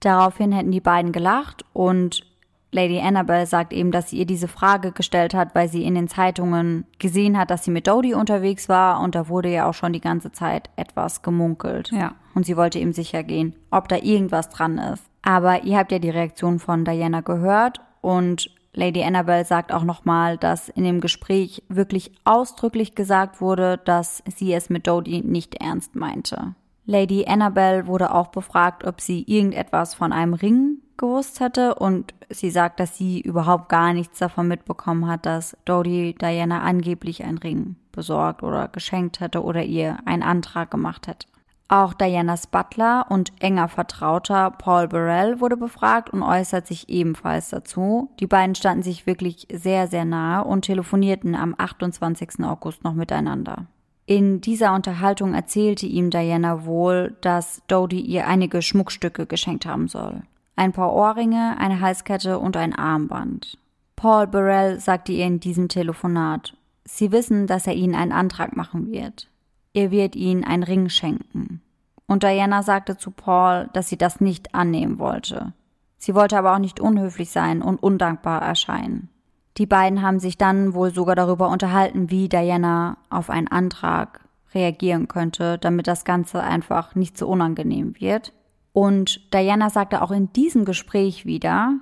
Daraufhin 0.00 0.52
hätten 0.52 0.70
die 0.70 0.80
beiden 0.80 1.12
gelacht 1.12 1.64
und 1.72 2.22
Lady 2.70 3.00
Annabelle 3.00 3.46
sagt 3.46 3.72
eben, 3.72 3.92
dass 3.92 4.10
sie 4.10 4.18
ihr 4.18 4.26
diese 4.26 4.48
Frage 4.48 4.92
gestellt 4.92 5.32
hat, 5.32 5.54
weil 5.54 5.68
sie 5.68 5.84
in 5.84 5.94
den 5.94 6.06
Zeitungen 6.06 6.84
gesehen 6.98 7.38
hat, 7.38 7.50
dass 7.50 7.64
sie 7.64 7.70
mit 7.70 7.86
Dodie 7.86 8.14
unterwegs 8.14 8.68
war 8.68 9.00
und 9.00 9.14
da 9.14 9.28
wurde 9.28 9.50
ja 9.50 9.68
auch 9.68 9.74
schon 9.74 9.94
die 9.94 10.00
ganze 10.00 10.32
Zeit 10.32 10.68
etwas 10.76 11.22
gemunkelt. 11.22 11.90
Ja. 11.90 12.14
Und 12.34 12.44
sie 12.44 12.56
wollte 12.56 12.78
eben 12.78 12.92
sicher 12.92 13.22
gehen, 13.22 13.54
ob 13.70 13.88
da 13.88 13.96
irgendwas 13.96 14.50
dran 14.50 14.76
ist. 14.78 15.02
Aber 15.22 15.64
ihr 15.64 15.78
habt 15.78 15.92
ja 15.92 15.98
die 15.98 16.10
Reaktion 16.10 16.58
von 16.58 16.84
Diana 16.84 17.22
gehört 17.22 17.80
und 18.02 18.50
Lady 18.72 19.02
Annabelle 19.02 19.44
sagt 19.44 19.72
auch 19.72 19.84
nochmal, 19.84 20.36
dass 20.36 20.68
in 20.68 20.84
dem 20.84 21.00
Gespräch 21.00 21.62
wirklich 21.68 22.12
ausdrücklich 22.24 22.94
gesagt 22.94 23.40
wurde, 23.40 23.78
dass 23.84 24.22
sie 24.26 24.52
es 24.52 24.70
mit 24.70 24.86
Dodie 24.86 25.22
nicht 25.22 25.54
ernst 25.56 25.96
meinte. 25.96 26.54
Lady 26.84 27.26
Annabelle 27.26 27.86
wurde 27.86 28.14
auch 28.14 28.28
befragt, 28.28 28.84
ob 28.84 29.00
sie 29.00 29.22
irgendetwas 29.26 29.94
von 29.94 30.12
einem 30.12 30.34
Ring 30.34 30.78
gewusst 30.96 31.40
hätte 31.40 31.74
und 31.74 32.14
sie 32.30 32.50
sagt, 32.50 32.80
dass 32.80 32.96
sie 32.96 33.20
überhaupt 33.20 33.68
gar 33.68 33.92
nichts 33.92 34.18
davon 34.18 34.48
mitbekommen 34.48 35.06
hat, 35.06 35.26
dass 35.26 35.56
Dodie 35.64 36.14
Diana 36.14 36.62
angeblich 36.62 37.24
einen 37.24 37.38
Ring 37.38 37.76
besorgt 37.92 38.42
oder 38.42 38.68
geschenkt 38.68 39.20
hätte 39.20 39.42
oder 39.42 39.62
ihr 39.62 39.98
einen 40.04 40.22
Antrag 40.22 40.70
gemacht 40.70 41.06
hätte. 41.08 41.26
Auch 41.70 41.92
Dianas 41.92 42.46
Butler 42.46 43.04
und 43.10 43.30
enger 43.40 43.68
Vertrauter 43.68 44.50
Paul 44.50 44.88
Burrell 44.88 45.38
wurde 45.38 45.58
befragt 45.58 46.08
und 46.08 46.22
äußert 46.22 46.66
sich 46.66 46.88
ebenfalls 46.88 47.50
dazu. 47.50 48.10
Die 48.20 48.26
beiden 48.26 48.54
standen 48.54 48.82
sich 48.82 49.06
wirklich 49.06 49.46
sehr, 49.52 49.86
sehr 49.86 50.06
nahe 50.06 50.44
und 50.44 50.62
telefonierten 50.62 51.34
am 51.34 51.54
28. 51.58 52.42
August 52.42 52.84
noch 52.84 52.94
miteinander. 52.94 53.66
In 54.06 54.40
dieser 54.40 54.74
Unterhaltung 54.74 55.34
erzählte 55.34 55.84
ihm 55.84 56.08
Diana 56.08 56.64
wohl, 56.64 57.18
dass 57.20 57.60
Dodie 57.66 58.00
ihr 58.00 58.26
einige 58.26 58.62
Schmuckstücke 58.62 59.26
geschenkt 59.26 59.66
haben 59.66 59.88
soll. 59.88 60.22
Ein 60.56 60.72
paar 60.72 60.94
Ohrringe, 60.94 61.56
eine 61.58 61.82
Halskette 61.82 62.38
und 62.38 62.56
ein 62.56 62.74
Armband. 62.74 63.58
Paul 63.94 64.26
Burrell 64.26 64.80
sagte 64.80 65.12
ihr 65.12 65.26
in 65.26 65.40
diesem 65.40 65.68
Telefonat, 65.68 66.54
sie 66.86 67.12
wissen, 67.12 67.46
dass 67.46 67.66
er 67.66 67.74
ihnen 67.74 67.94
einen 67.94 68.12
Antrag 68.12 68.56
machen 68.56 68.90
wird. 68.90 69.28
Er 69.74 69.90
wird 69.90 70.16
ihnen 70.16 70.44
einen 70.44 70.62
Ring 70.62 70.88
schenken. 70.88 71.62
Und 72.06 72.22
Diana 72.22 72.62
sagte 72.62 72.96
zu 72.96 73.10
Paul, 73.10 73.68
dass 73.72 73.88
sie 73.88 73.98
das 73.98 74.20
nicht 74.20 74.54
annehmen 74.54 74.98
wollte. 74.98 75.52
Sie 75.98 76.14
wollte 76.14 76.38
aber 76.38 76.54
auch 76.54 76.58
nicht 76.58 76.80
unhöflich 76.80 77.30
sein 77.30 77.60
und 77.60 77.82
undankbar 77.82 78.40
erscheinen. 78.40 79.10
Die 79.58 79.66
beiden 79.66 80.02
haben 80.02 80.20
sich 80.20 80.38
dann 80.38 80.72
wohl 80.72 80.92
sogar 80.94 81.16
darüber 81.16 81.48
unterhalten, 81.48 82.10
wie 82.10 82.28
Diana 82.28 82.96
auf 83.10 83.28
einen 83.28 83.48
Antrag 83.48 84.20
reagieren 84.54 85.08
könnte, 85.08 85.58
damit 85.58 85.86
das 85.86 86.04
Ganze 86.04 86.42
einfach 86.42 86.94
nicht 86.94 87.18
so 87.18 87.26
unangenehm 87.28 87.94
wird. 87.98 88.32
Und 88.72 89.34
Diana 89.34 89.68
sagte 89.70 90.00
auch 90.00 90.12
in 90.12 90.32
diesem 90.32 90.64
Gespräch 90.64 91.26
wieder, 91.26 91.74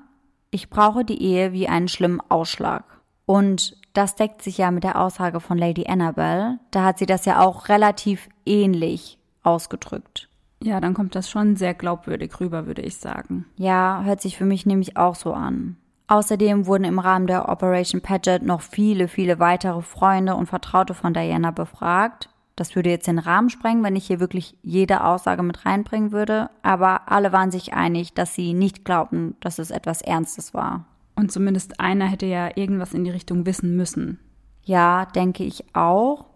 ich 0.50 0.70
brauche 0.70 1.04
die 1.04 1.22
Ehe 1.22 1.52
wie 1.52 1.68
einen 1.68 1.88
schlimmen 1.88 2.22
Ausschlag. 2.30 2.84
Und 3.26 3.76
das 3.96 4.14
deckt 4.14 4.42
sich 4.42 4.58
ja 4.58 4.70
mit 4.70 4.84
der 4.84 5.00
Aussage 5.00 5.40
von 5.40 5.56
Lady 5.56 5.86
Annabelle. 5.86 6.58
Da 6.70 6.84
hat 6.84 6.98
sie 6.98 7.06
das 7.06 7.24
ja 7.24 7.40
auch 7.40 7.68
relativ 7.68 8.28
ähnlich 8.44 9.18
ausgedrückt. 9.42 10.28
Ja, 10.62 10.80
dann 10.80 10.94
kommt 10.94 11.14
das 11.14 11.30
schon 11.30 11.56
sehr 11.56 11.74
glaubwürdig 11.74 12.40
rüber, 12.40 12.66
würde 12.66 12.82
ich 12.82 12.96
sagen. 12.96 13.46
Ja, 13.56 14.02
hört 14.04 14.20
sich 14.20 14.36
für 14.36 14.44
mich 14.44 14.66
nämlich 14.66 14.96
auch 14.96 15.14
so 15.14 15.32
an. 15.32 15.76
Außerdem 16.08 16.66
wurden 16.66 16.84
im 16.84 16.98
Rahmen 16.98 17.26
der 17.26 17.48
Operation 17.48 18.00
Paget 18.00 18.42
noch 18.42 18.60
viele, 18.60 19.08
viele 19.08 19.38
weitere 19.38 19.82
Freunde 19.82 20.34
und 20.36 20.46
Vertraute 20.46 20.94
von 20.94 21.14
Diana 21.14 21.50
befragt. 21.50 22.28
Das 22.54 22.74
würde 22.74 22.90
jetzt 22.90 23.06
den 23.06 23.18
Rahmen 23.18 23.50
sprengen, 23.50 23.82
wenn 23.82 23.96
ich 23.96 24.06
hier 24.06 24.20
wirklich 24.20 24.56
jede 24.62 25.04
Aussage 25.04 25.42
mit 25.42 25.66
reinbringen 25.66 26.12
würde, 26.12 26.48
aber 26.62 27.10
alle 27.10 27.32
waren 27.32 27.50
sich 27.50 27.74
einig, 27.74 28.14
dass 28.14 28.34
sie 28.34 28.54
nicht 28.54 28.84
glaubten, 28.84 29.36
dass 29.40 29.58
es 29.58 29.70
etwas 29.70 30.00
Ernstes 30.00 30.54
war. 30.54 30.86
Und 31.16 31.32
zumindest 31.32 31.80
einer 31.80 32.06
hätte 32.06 32.26
ja 32.26 32.50
irgendwas 32.56 32.94
in 32.94 33.04
die 33.04 33.10
Richtung 33.10 33.46
wissen 33.46 33.74
müssen. 33.74 34.20
Ja, 34.62 35.06
denke 35.06 35.44
ich 35.44 35.64
auch. 35.74 36.26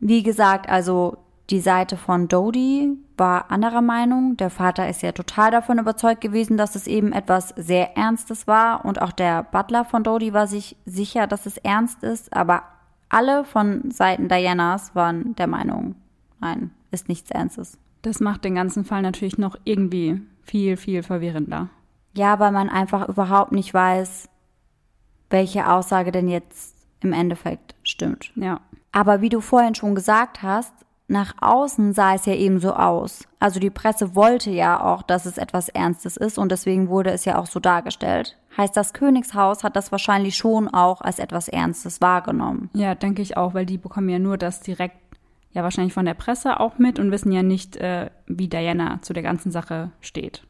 Wie 0.00 0.22
gesagt, 0.22 0.68
also 0.68 1.18
die 1.50 1.60
Seite 1.60 1.96
von 1.96 2.26
Dodie 2.28 2.96
war 3.16 3.50
anderer 3.50 3.82
Meinung. 3.82 4.36
Der 4.36 4.50
Vater 4.50 4.88
ist 4.88 5.02
ja 5.02 5.12
total 5.12 5.50
davon 5.50 5.78
überzeugt 5.78 6.20
gewesen, 6.20 6.56
dass 6.56 6.74
es 6.74 6.86
eben 6.86 7.12
etwas 7.12 7.50
sehr 7.56 7.96
Ernstes 7.96 8.46
war. 8.46 8.84
Und 8.84 9.00
auch 9.00 9.12
der 9.12 9.42
Butler 9.44 9.84
von 9.84 10.02
Dodie 10.02 10.32
war 10.32 10.46
sich 10.46 10.76
sicher, 10.86 11.26
dass 11.26 11.46
es 11.46 11.58
ernst 11.58 12.02
ist. 12.02 12.34
Aber 12.34 12.62
alle 13.10 13.44
von 13.44 13.90
Seiten 13.90 14.28
Dianas 14.28 14.94
waren 14.94 15.36
der 15.36 15.46
Meinung, 15.46 15.94
nein, 16.40 16.70
ist 16.90 17.08
nichts 17.08 17.30
Ernstes. 17.30 17.78
Das 18.02 18.20
macht 18.20 18.44
den 18.44 18.54
ganzen 18.54 18.84
Fall 18.84 19.02
natürlich 19.02 19.38
noch 19.38 19.56
irgendwie 19.64 20.20
viel, 20.42 20.76
viel 20.76 21.02
verwirrender. 21.02 21.68
Ja, 22.14 22.38
weil 22.38 22.52
man 22.52 22.68
einfach 22.68 23.08
überhaupt 23.08 23.52
nicht 23.52 23.74
weiß, 23.74 24.28
welche 25.30 25.70
Aussage 25.70 26.12
denn 26.12 26.28
jetzt 26.28 26.74
im 27.00 27.12
Endeffekt 27.12 27.74
stimmt. 27.82 28.32
Ja. 28.36 28.60
Aber 28.92 29.20
wie 29.20 29.28
du 29.28 29.40
vorhin 29.40 29.74
schon 29.74 29.94
gesagt 29.94 30.42
hast, 30.42 30.72
nach 31.06 31.34
außen 31.40 31.92
sah 31.92 32.14
es 32.14 32.24
ja 32.24 32.34
eben 32.34 32.60
so 32.60 32.72
aus. 32.72 33.28
Also 33.38 33.60
die 33.60 33.70
Presse 33.70 34.14
wollte 34.14 34.50
ja 34.50 34.82
auch, 34.82 35.02
dass 35.02 35.26
es 35.26 35.36
etwas 35.36 35.68
Ernstes 35.68 36.16
ist 36.16 36.38
und 36.38 36.50
deswegen 36.50 36.88
wurde 36.88 37.10
es 37.10 37.24
ja 37.24 37.38
auch 37.38 37.46
so 37.46 37.60
dargestellt. 37.60 38.38
Heißt, 38.56 38.76
das 38.76 38.94
Königshaus 38.94 39.64
hat 39.64 39.76
das 39.76 39.92
wahrscheinlich 39.92 40.36
schon 40.36 40.68
auch 40.68 41.00
als 41.02 41.18
etwas 41.18 41.48
Ernstes 41.48 42.00
wahrgenommen. 42.00 42.70
Ja, 42.72 42.94
denke 42.94 43.20
ich 43.20 43.36
auch, 43.36 43.52
weil 43.52 43.66
die 43.66 43.76
bekommen 43.78 44.08
ja 44.08 44.18
nur 44.18 44.38
das 44.38 44.60
direkt, 44.60 44.96
ja 45.52 45.62
wahrscheinlich 45.62 45.92
von 45.92 46.06
der 46.06 46.14
Presse 46.14 46.58
auch 46.58 46.78
mit 46.78 46.98
und 46.98 47.10
wissen 47.10 47.32
ja 47.32 47.42
nicht, 47.42 47.76
äh, 47.76 48.10
wie 48.26 48.48
Diana 48.48 49.02
zu 49.02 49.12
der 49.12 49.22
ganzen 49.22 49.52
Sache 49.52 49.90
steht. 50.00 50.46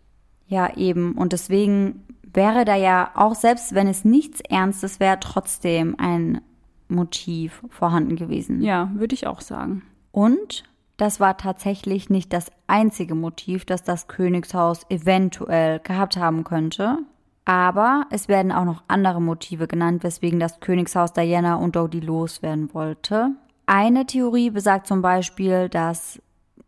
Ja, 0.47 0.77
eben. 0.77 1.13
Und 1.13 1.33
deswegen 1.33 2.05
wäre 2.33 2.65
da 2.65 2.75
ja 2.75 3.11
auch, 3.15 3.35
selbst 3.35 3.75
wenn 3.75 3.87
es 3.87 4.05
nichts 4.05 4.41
Ernstes 4.41 5.01
wäre, 5.01 5.19
trotzdem 5.21 5.95
ein 5.99 6.41
Motiv 6.89 7.63
vorhanden 7.71 8.17
gewesen. 8.17 8.61
Ja, 8.61 8.91
würde 8.95 9.15
ich 9.15 9.27
auch 9.27 9.41
sagen. 9.41 9.83
Und 10.13 10.65
das 10.97 11.19
war 11.19 11.37
tatsächlich 11.37 12.11
nicht 12.11 12.33
das 12.33 12.53
einzige 12.67 13.15
Motiv, 13.15 13.65
das 13.65 13.83
das 13.83 14.07
Königshaus 14.07 14.87
eventuell 14.91 15.81
gehabt 15.81 16.17
haben 16.17 16.45
könnte. 16.45 16.99
Aber 17.45 18.07
es 18.11 18.29
werden 18.29 18.53
auch 18.53 18.65
noch 18.65 18.83
andere 18.89 19.21
Motive 19.21 19.67
genannt, 19.67 20.03
weswegen 20.03 20.41
das 20.41 20.61
Königshaus 20.61 21.13
Diana 21.13 21.57
und 21.57 21.77
Dodie 21.77 22.01
loswerden 22.01 22.73
wollte. 22.73 23.31
Eine 23.67 24.07
Theorie 24.07 24.51
besagt 24.51 24.87
zum 24.87 25.03
Beispiel, 25.03 25.69
dass 25.69 26.21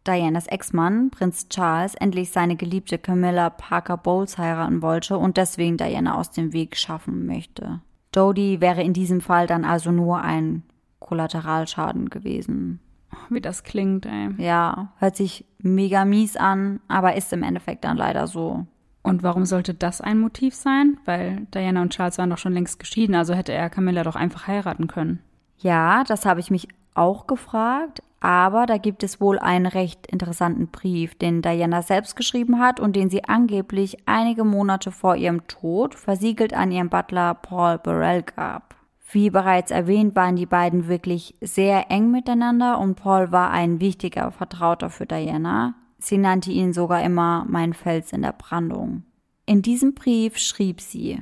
Dianas 0.06 0.46
Ex-Mann, 0.46 1.10
Prinz 1.10 1.48
Charles, 1.48 1.94
endlich 1.94 2.30
seine 2.30 2.56
geliebte 2.56 2.98
Camilla 2.98 3.50
Parker 3.50 3.96
Bowles 3.96 4.38
heiraten 4.38 4.82
wollte 4.82 5.18
und 5.18 5.36
deswegen 5.36 5.76
Diana 5.76 6.16
aus 6.16 6.30
dem 6.30 6.52
Weg 6.52 6.76
schaffen 6.76 7.26
möchte. 7.26 7.80
Dodie 8.12 8.60
wäre 8.60 8.82
in 8.82 8.92
diesem 8.92 9.20
Fall 9.20 9.46
dann 9.46 9.64
also 9.64 9.90
nur 9.90 10.20
ein 10.20 10.62
Kollateralschaden 11.00 12.08
gewesen. 12.08 12.80
Wie 13.28 13.40
das 13.40 13.64
klingt, 13.64 14.06
ey. 14.06 14.30
Ja, 14.38 14.92
hört 14.98 15.16
sich 15.16 15.44
mega 15.58 16.04
mies 16.04 16.36
an, 16.36 16.80
aber 16.88 17.16
ist 17.16 17.32
im 17.32 17.42
Endeffekt 17.42 17.84
dann 17.84 17.96
leider 17.96 18.26
so. 18.26 18.66
Und 19.02 19.22
warum 19.22 19.44
sollte 19.44 19.74
das 19.74 20.00
ein 20.00 20.18
Motiv 20.18 20.54
sein? 20.54 20.98
Weil 21.04 21.46
Diana 21.54 21.82
und 21.82 21.92
Charles 21.92 22.18
waren 22.18 22.30
doch 22.30 22.38
schon 22.38 22.52
längst 22.52 22.78
geschieden, 22.78 23.14
also 23.14 23.34
hätte 23.34 23.52
er 23.52 23.70
Camilla 23.70 24.02
doch 24.02 24.16
einfach 24.16 24.46
heiraten 24.46 24.88
können. 24.88 25.20
Ja, 25.58 26.04
das 26.04 26.26
habe 26.26 26.40
ich 26.40 26.50
mich 26.50 26.68
auch 26.96 27.26
gefragt, 27.26 28.02
aber 28.20 28.66
da 28.66 28.78
gibt 28.78 29.02
es 29.02 29.20
wohl 29.20 29.38
einen 29.38 29.66
recht 29.66 30.06
interessanten 30.06 30.68
Brief, 30.68 31.14
den 31.14 31.42
Diana 31.42 31.82
selbst 31.82 32.16
geschrieben 32.16 32.58
hat 32.58 32.80
und 32.80 32.96
den 32.96 33.10
sie 33.10 33.24
angeblich 33.24 33.98
einige 34.06 34.44
Monate 34.44 34.90
vor 34.90 35.16
ihrem 35.16 35.46
Tod 35.46 35.94
versiegelt 35.94 36.54
an 36.54 36.72
ihren 36.72 36.88
Butler 36.88 37.34
Paul 37.34 37.78
Burrell 37.78 38.22
gab. 38.22 38.74
Wie 39.12 39.30
bereits 39.30 39.70
erwähnt, 39.70 40.16
waren 40.16 40.36
die 40.36 40.46
beiden 40.46 40.88
wirklich 40.88 41.36
sehr 41.40 41.90
eng 41.90 42.10
miteinander 42.10 42.78
und 42.80 42.96
Paul 42.96 43.30
war 43.30 43.50
ein 43.50 43.80
wichtiger 43.80 44.32
Vertrauter 44.32 44.90
für 44.90 45.06
Diana. 45.06 45.74
Sie 45.98 46.18
nannte 46.18 46.50
ihn 46.50 46.72
sogar 46.72 47.02
immer 47.02 47.46
mein 47.48 47.72
Fels 47.72 48.12
in 48.12 48.22
der 48.22 48.32
Brandung. 48.32 49.04
In 49.46 49.62
diesem 49.62 49.94
Brief 49.94 50.36
schrieb 50.38 50.80
sie, 50.80 51.20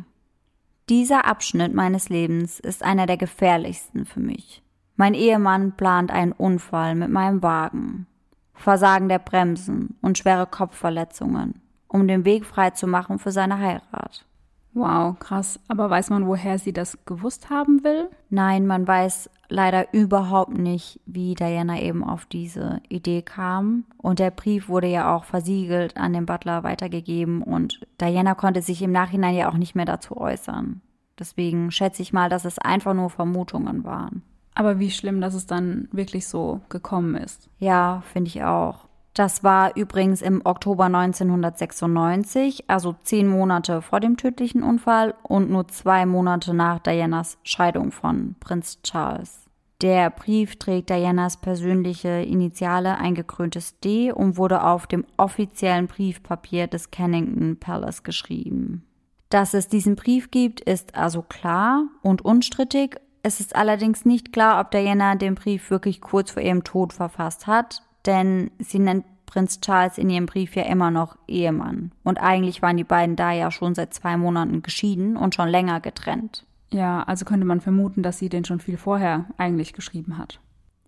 dieser 0.89 1.27
Abschnitt 1.27 1.75
meines 1.75 2.09
Lebens 2.09 2.59
ist 2.59 2.83
einer 2.83 3.07
der 3.07 3.19
gefährlichsten 3.19 4.07
für 4.07 4.21
mich. 4.21 4.64
Mein 4.97 5.15
Ehemann 5.15 5.73
plant 5.73 6.11
einen 6.11 6.33
Unfall 6.33 6.95
mit 6.95 7.11
meinem 7.11 7.43
Wagen. 7.43 8.07
Versagen 8.55 9.09
der 9.09 9.19
Bremsen 9.19 9.97
und 10.01 10.17
schwere 10.17 10.47
Kopfverletzungen, 10.47 11.61
um 11.89 12.07
den 12.07 12.25
Weg 12.25 12.47
frei 12.47 12.71
zu 12.71 12.87
machen 12.87 13.19
für 13.19 13.33
seine 13.33 13.59
Heirat. 13.59 14.25
Wow, 14.73 15.17
krass. 15.19 15.61
Aber 15.69 15.89
weiß 15.89 16.11
man, 16.11 16.27
woher 16.27 16.59
sie 16.59 16.73
das 16.73 17.05
gewusst 17.05 17.49
haben 17.51 17.85
will? 17.85 18.09
Nein, 18.29 18.67
man 18.67 18.87
weiß 18.87 19.31
leider 19.49 19.93
überhaupt 19.95 20.57
nicht, 20.57 21.01
wie 21.07 21.35
Diana 21.35 21.81
eben 21.81 22.03
auf 22.03 22.27
diese 22.27 22.81
Idee 22.89 23.23
kam. 23.23 23.85
Und 23.99 24.19
der 24.19 24.33
Brief 24.33 24.69
wurde 24.69 24.89
ja 24.89 25.15
auch 25.15 25.25
versiegelt 25.25 25.97
an 25.97 26.13
den 26.13 26.27
Butler 26.27 26.65
weitergegeben 26.65 27.43
und 27.43 27.81
Diana 28.01 28.35
konnte 28.35 28.63
sich 28.63 28.83
im 28.83 28.91
Nachhinein 28.91 29.37
ja 29.37 29.49
auch 29.49 29.57
nicht 29.57 29.77
mehr 29.77 29.85
dazu 29.85 30.17
äußern. 30.17 30.81
Deswegen 31.19 31.71
schätze 31.71 32.03
ich 32.03 32.13
mal, 32.13 32.29
dass 32.29 32.45
es 32.45 32.59
einfach 32.59 32.95
nur 32.95 33.11
Vermutungen 33.11 33.85
waren. 33.85 34.23
Aber 34.55 34.79
wie 34.79 34.91
schlimm, 34.91 35.21
dass 35.21 35.35
es 35.35 35.47
dann 35.47 35.89
wirklich 35.93 36.29
so 36.29 36.61
gekommen 36.69 37.17
ist. 37.17 37.49
Ja, 37.59 38.03
finde 38.13 38.29
ich 38.29 38.45
auch. 38.45 38.87
Das 39.15 39.45
war 39.45 39.77
übrigens 39.77 40.23
im 40.23 40.43
Oktober 40.45 40.85
1996, 40.87 42.69
also 42.69 42.97
zehn 43.05 43.29
Monate 43.29 43.81
vor 43.81 44.01
dem 44.01 44.17
tödlichen 44.17 44.65
Unfall 44.65 45.15
und 45.23 45.51
nur 45.51 45.69
zwei 45.69 46.05
Monate 46.05 46.53
nach 46.53 46.81
Dianas 46.81 47.39
Scheidung 47.45 47.93
von 47.93 48.35
Prinz 48.41 48.83
Charles. 48.83 49.45
Der 49.83 50.11
Brief 50.11 50.57
trägt 50.57 50.91
Dianas 50.91 51.37
persönliche 51.37 52.09
Initiale, 52.09 52.99
ein 52.99 53.15
gekröntes 53.15 53.79
D, 53.81 54.11
und 54.11 54.37
wurde 54.37 54.65
auf 54.65 54.87
dem 54.87 55.05
offiziellen 55.17 55.87
Briefpapier 55.87 56.67
des 56.67 56.91
Kennington 56.91 57.59
Palace 57.59 58.03
geschrieben. 58.03 58.85
Dass 59.29 59.53
es 59.53 59.69
diesen 59.69 59.95
Brief 59.95 60.31
gibt, 60.31 60.61
ist 60.61 60.95
also 60.95 61.23
klar 61.23 61.85
und 62.03 62.25
unstrittig. 62.25 63.01
Es 63.25 63.41
ist 63.41 63.57
allerdings 63.57 64.05
nicht 64.05 64.33
klar, 64.33 64.61
ob 64.61 64.71
Diana 64.71 65.17
den 65.17 65.35
Brief 65.35 65.71
wirklich 65.71 66.01
kurz 66.01 66.31
vor 66.31 66.43
ihrem 66.43 66.63
Tod 66.63 66.93
verfasst 66.93 67.49
hat 67.49 67.83
denn 68.07 68.51
sie 68.59 68.79
nennt 68.79 69.05
Prinz 69.27 69.61
Charles 69.61 69.99
in 69.99 70.11
ihrem 70.11 70.27
Brief 70.27 70.55
ja 70.55 70.65
immer 70.65 70.91
noch 70.91 71.17
Ehemann. 71.27 71.93
Und 72.05 72.19
eigentlich 72.19 72.63
waren 72.63 72.77
die 72.77 72.85
beiden 72.85 73.17
da 73.17 73.33
ja 73.33 73.51
schon 73.51 73.75
seit 73.75 73.95
zwei 73.95 74.17
Monaten 74.17 74.63
geschieden 74.63 75.17
und 75.17 75.35
schon 75.35 75.49
länger 75.49 75.81
getrennt. 75.81 76.45
Ja, 76.71 77.03
also 77.05 77.25
könnte 77.25 77.47
man 77.47 77.61
vermuten, 77.61 78.03
dass 78.03 78.19
sie 78.19 78.29
den 78.29 78.45
schon 78.45 78.61
viel 78.61 78.77
vorher 78.77 79.27
eigentlich 79.37 79.73
geschrieben 79.73 80.19
hat. 80.19 80.41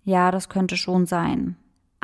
Ja, 0.04 0.30
das 0.30 0.48
könnte 0.48 0.76
schon 0.76 1.06
sein. 1.06 1.56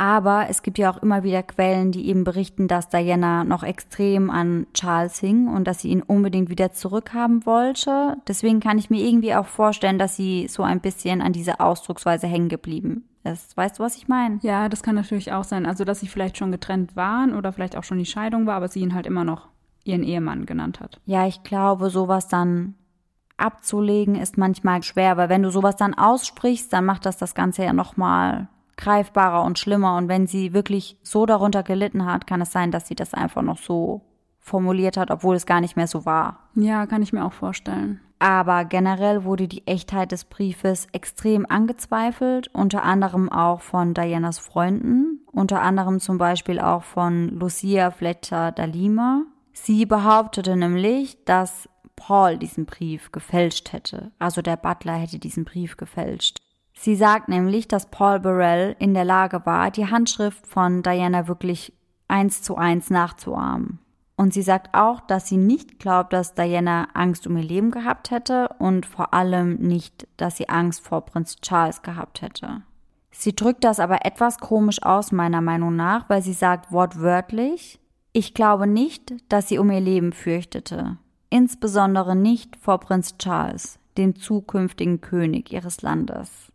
Aber 0.02 0.46
es 0.48 0.64
gibt 0.64 0.78
ja 0.78 0.90
auch 0.90 1.00
immer 1.00 1.22
wieder 1.22 1.44
Quellen, 1.44 1.92
die 1.92 2.08
eben 2.08 2.24
berichten, 2.24 2.66
dass 2.66 2.88
Diana 2.88 3.44
noch 3.44 3.62
extrem 3.62 4.30
an 4.30 4.66
Charles 4.74 5.20
hing 5.20 5.46
und 5.46 5.64
dass 5.64 5.78
sie 5.78 5.90
ihn 5.90 6.02
unbedingt 6.02 6.50
wieder 6.50 6.72
zurückhaben 6.72 7.46
wollte. 7.46 8.16
Deswegen 8.26 8.58
kann 8.58 8.78
ich 8.78 8.90
mir 8.90 9.06
irgendwie 9.06 9.32
auch 9.32 9.46
vorstellen, 9.46 10.00
dass 10.00 10.16
sie 10.16 10.48
so 10.48 10.64
ein 10.64 10.80
bisschen 10.80 11.22
an 11.22 11.32
diese 11.32 11.60
Ausdrucksweise 11.60 12.26
hängen 12.26 12.48
geblieben 12.48 13.04
ist. 13.22 13.56
Weißt 13.56 13.78
du, 13.78 13.84
was 13.84 13.96
ich 13.96 14.08
meine? 14.08 14.40
Ja, 14.42 14.68
das 14.68 14.82
kann 14.82 14.96
natürlich 14.96 15.30
auch 15.30 15.44
sein. 15.44 15.66
Also, 15.66 15.84
dass 15.84 16.00
sie 16.00 16.08
vielleicht 16.08 16.36
schon 16.36 16.50
getrennt 16.50 16.96
waren 16.96 17.32
oder 17.32 17.52
vielleicht 17.52 17.76
auch 17.76 17.84
schon 17.84 17.98
die 17.98 18.04
Scheidung 18.04 18.44
war, 18.44 18.56
aber 18.56 18.66
sie 18.66 18.80
ihn 18.80 18.96
halt 18.96 19.06
immer 19.06 19.22
noch 19.22 19.50
ihren 19.84 20.02
Ehemann 20.02 20.46
genannt 20.46 20.80
hat. 20.80 21.00
Ja, 21.06 21.28
ich 21.28 21.44
glaube, 21.44 21.90
sowas 21.90 22.26
dann 22.26 22.74
abzulegen 23.36 24.16
ist 24.16 24.36
manchmal 24.36 24.82
schwer, 24.82 25.16
weil 25.16 25.28
wenn 25.28 25.44
du 25.44 25.50
sowas 25.50 25.76
dann 25.76 25.94
aussprichst, 25.94 26.72
dann 26.72 26.86
macht 26.86 27.06
das 27.06 27.18
das 27.18 27.36
Ganze 27.36 27.62
ja 27.62 27.72
nochmal 27.72 28.48
greifbarer 28.82 29.44
und 29.44 29.58
schlimmer. 29.58 29.96
Und 29.96 30.08
wenn 30.08 30.26
sie 30.26 30.52
wirklich 30.52 30.98
so 31.02 31.24
darunter 31.24 31.62
gelitten 31.62 32.04
hat, 32.04 32.26
kann 32.26 32.40
es 32.40 32.52
sein, 32.52 32.70
dass 32.70 32.88
sie 32.88 32.94
das 32.94 33.14
einfach 33.14 33.42
noch 33.42 33.58
so 33.58 34.02
formuliert 34.38 34.96
hat, 34.96 35.10
obwohl 35.10 35.36
es 35.36 35.46
gar 35.46 35.60
nicht 35.60 35.76
mehr 35.76 35.86
so 35.86 36.04
war. 36.04 36.50
Ja, 36.54 36.86
kann 36.86 37.02
ich 37.02 37.12
mir 37.12 37.24
auch 37.24 37.32
vorstellen. 37.32 38.00
Aber 38.18 38.64
generell 38.64 39.24
wurde 39.24 39.48
die 39.48 39.66
Echtheit 39.66 40.12
des 40.12 40.24
Briefes 40.24 40.86
extrem 40.92 41.46
angezweifelt, 41.48 42.48
unter 42.52 42.82
anderem 42.82 43.30
auch 43.30 43.60
von 43.60 43.94
Dianas 43.94 44.38
Freunden, 44.38 45.20
unter 45.32 45.60
anderem 45.62 45.98
zum 45.98 46.18
Beispiel 46.18 46.60
auch 46.60 46.84
von 46.84 47.28
Lucia 47.30 47.90
Fletcher 47.90 48.52
da 48.52 48.64
Lima. 48.64 49.22
Sie 49.52 49.86
behauptete 49.86 50.56
nämlich, 50.56 51.24
dass 51.24 51.68
Paul 51.96 52.38
diesen 52.38 52.64
Brief 52.64 53.12
gefälscht 53.12 53.72
hätte, 53.72 54.12
also 54.18 54.42
der 54.42 54.56
Butler 54.56 54.94
hätte 54.94 55.18
diesen 55.18 55.44
Brief 55.44 55.76
gefälscht. 55.76 56.41
Sie 56.82 56.96
sagt 56.96 57.28
nämlich, 57.28 57.68
dass 57.68 57.86
Paul 57.86 58.18
Burrell 58.18 58.74
in 58.80 58.92
der 58.92 59.04
Lage 59.04 59.46
war, 59.46 59.70
die 59.70 59.86
Handschrift 59.86 60.48
von 60.48 60.82
Diana 60.82 61.28
wirklich 61.28 61.72
eins 62.08 62.42
zu 62.42 62.56
eins 62.56 62.90
nachzuahmen. 62.90 63.78
Und 64.16 64.34
sie 64.34 64.42
sagt 64.42 64.74
auch, 64.74 65.00
dass 65.00 65.28
sie 65.28 65.36
nicht 65.36 65.78
glaubt, 65.78 66.12
dass 66.12 66.34
Diana 66.34 66.88
Angst 66.92 67.24
um 67.28 67.36
ihr 67.36 67.44
Leben 67.44 67.70
gehabt 67.70 68.10
hätte 68.10 68.48
und 68.58 68.84
vor 68.84 69.14
allem 69.14 69.58
nicht, 69.58 70.08
dass 70.16 70.36
sie 70.36 70.48
Angst 70.48 70.84
vor 70.84 71.02
Prinz 71.02 71.36
Charles 71.40 71.82
gehabt 71.82 72.20
hätte. 72.20 72.62
Sie 73.12 73.36
drückt 73.36 73.62
das 73.62 73.78
aber 73.78 74.04
etwas 74.04 74.38
komisch 74.38 74.82
aus, 74.82 75.12
meiner 75.12 75.40
Meinung 75.40 75.76
nach, 75.76 76.10
weil 76.10 76.20
sie 76.20 76.32
sagt 76.32 76.72
wortwörtlich, 76.72 77.78
ich 78.12 78.34
glaube 78.34 78.66
nicht, 78.66 79.14
dass 79.28 79.48
sie 79.48 79.58
um 79.58 79.70
ihr 79.70 79.80
Leben 79.80 80.12
fürchtete. 80.12 80.98
Insbesondere 81.30 82.16
nicht 82.16 82.56
vor 82.56 82.80
Prinz 82.80 83.18
Charles, 83.18 83.78
dem 83.96 84.16
zukünftigen 84.16 85.00
König 85.00 85.52
ihres 85.52 85.82
Landes. 85.82 86.51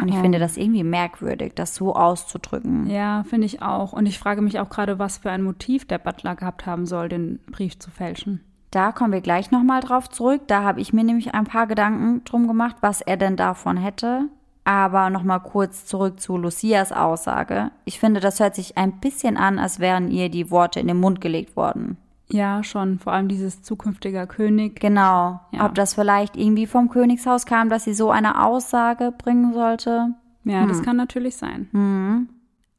Und 0.00 0.08
ich 0.08 0.14
ja. 0.14 0.22
finde 0.22 0.38
das 0.38 0.56
irgendwie 0.56 0.84
merkwürdig, 0.84 1.52
das 1.54 1.74
so 1.74 1.94
auszudrücken. 1.94 2.88
Ja, 2.88 3.24
finde 3.24 3.46
ich 3.46 3.62
auch. 3.62 3.92
Und 3.92 4.06
ich 4.06 4.18
frage 4.18 4.42
mich 4.42 4.58
auch 4.58 4.68
gerade, 4.68 4.98
was 4.98 5.18
für 5.18 5.30
ein 5.30 5.42
Motiv 5.42 5.86
der 5.86 5.98
Butler 5.98 6.36
gehabt 6.36 6.66
haben 6.66 6.86
soll, 6.86 7.08
den 7.08 7.40
Brief 7.50 7.78
zu 7.78 7.90
fälschen. 7.90 8.40
Da 8.70 8.92
kommen 8.92 9.12
wir 9.12 9.20
gleich 9.20 9.50
nochmal 9.50 9.80
drauf 9.80 10.08
zurück. 10.08 10.42
Da 10.46 10.62
habe 10.62 10.80
ich 10.80 10.92
mir 10.92 11.04
nämlich 11.04 11.34
ein 11.34 11.44
paar 11.44 11.66
Gedanken 11.66 12.22
drum 12.24 12.46
gemacht, 12.46 12.76
was 12.80 13.00
er 13.00 13.16
denn 13.16 13.36
davon 13.36 13.76
hätte. 13.76 14.28
Aber 14.64 15.10
nochmal 15.10 15.40
kurz 15.40 15.86
zurück 15.86 16.20
zu 16.20 16.36
Lucias 16.36 16.92
Aussage. 16.92 17.70
Ich 17.84 17.98
finde, 17.98 18.20
das 18.20 18.38
hört 18.38 18.54
sich 18.54 18.78
ein 18.78 19.00
bisschen 19.00 19.36
an, 19.36 19.58
als 19.58 19.80
wären 19.80 20.10
ihr 20.10 20.28
die 20.28 20.50
Worte 20.50 20.78
in 20.78 20.86
den 20.86 21.00
Mund 21.00 21.20
gelegt 21.20 21.56
worden. 21.56 21.96
Ja, 22.32 22.62
schon. 22.62 22.98
Vor 22.98 23.12
allem 23.12 23.28
dieses 23.28 23.62
zukünftiger 23.62 24.26
König. 24.26 24.80
Genau. 24.80 25.40
Ja. 25.52 25.66
Ob 25.66 25.74
das 25.74 25.94
vielleicht 25.94 26.36
irgendwie 26.36 26.66
vom 26.66 26.88
Königshaus 26.88 27.46
kam, 27.46 27.68
dass 27.68 27.84
sie 27.84 27.94
so 27.94 28.10
eine 28.10 28.44
Aussage 28.44 29.12
bringen 29.16 29.52
sollte. 29.52 30.14
Ja, 30.44 30.62
hm. 30.62 30.68
das 30.68 30.82
kann 30.82 30.96
natürlich 30.96 31.36
sein. 31.36 31.68
Hm. 31.72 32.28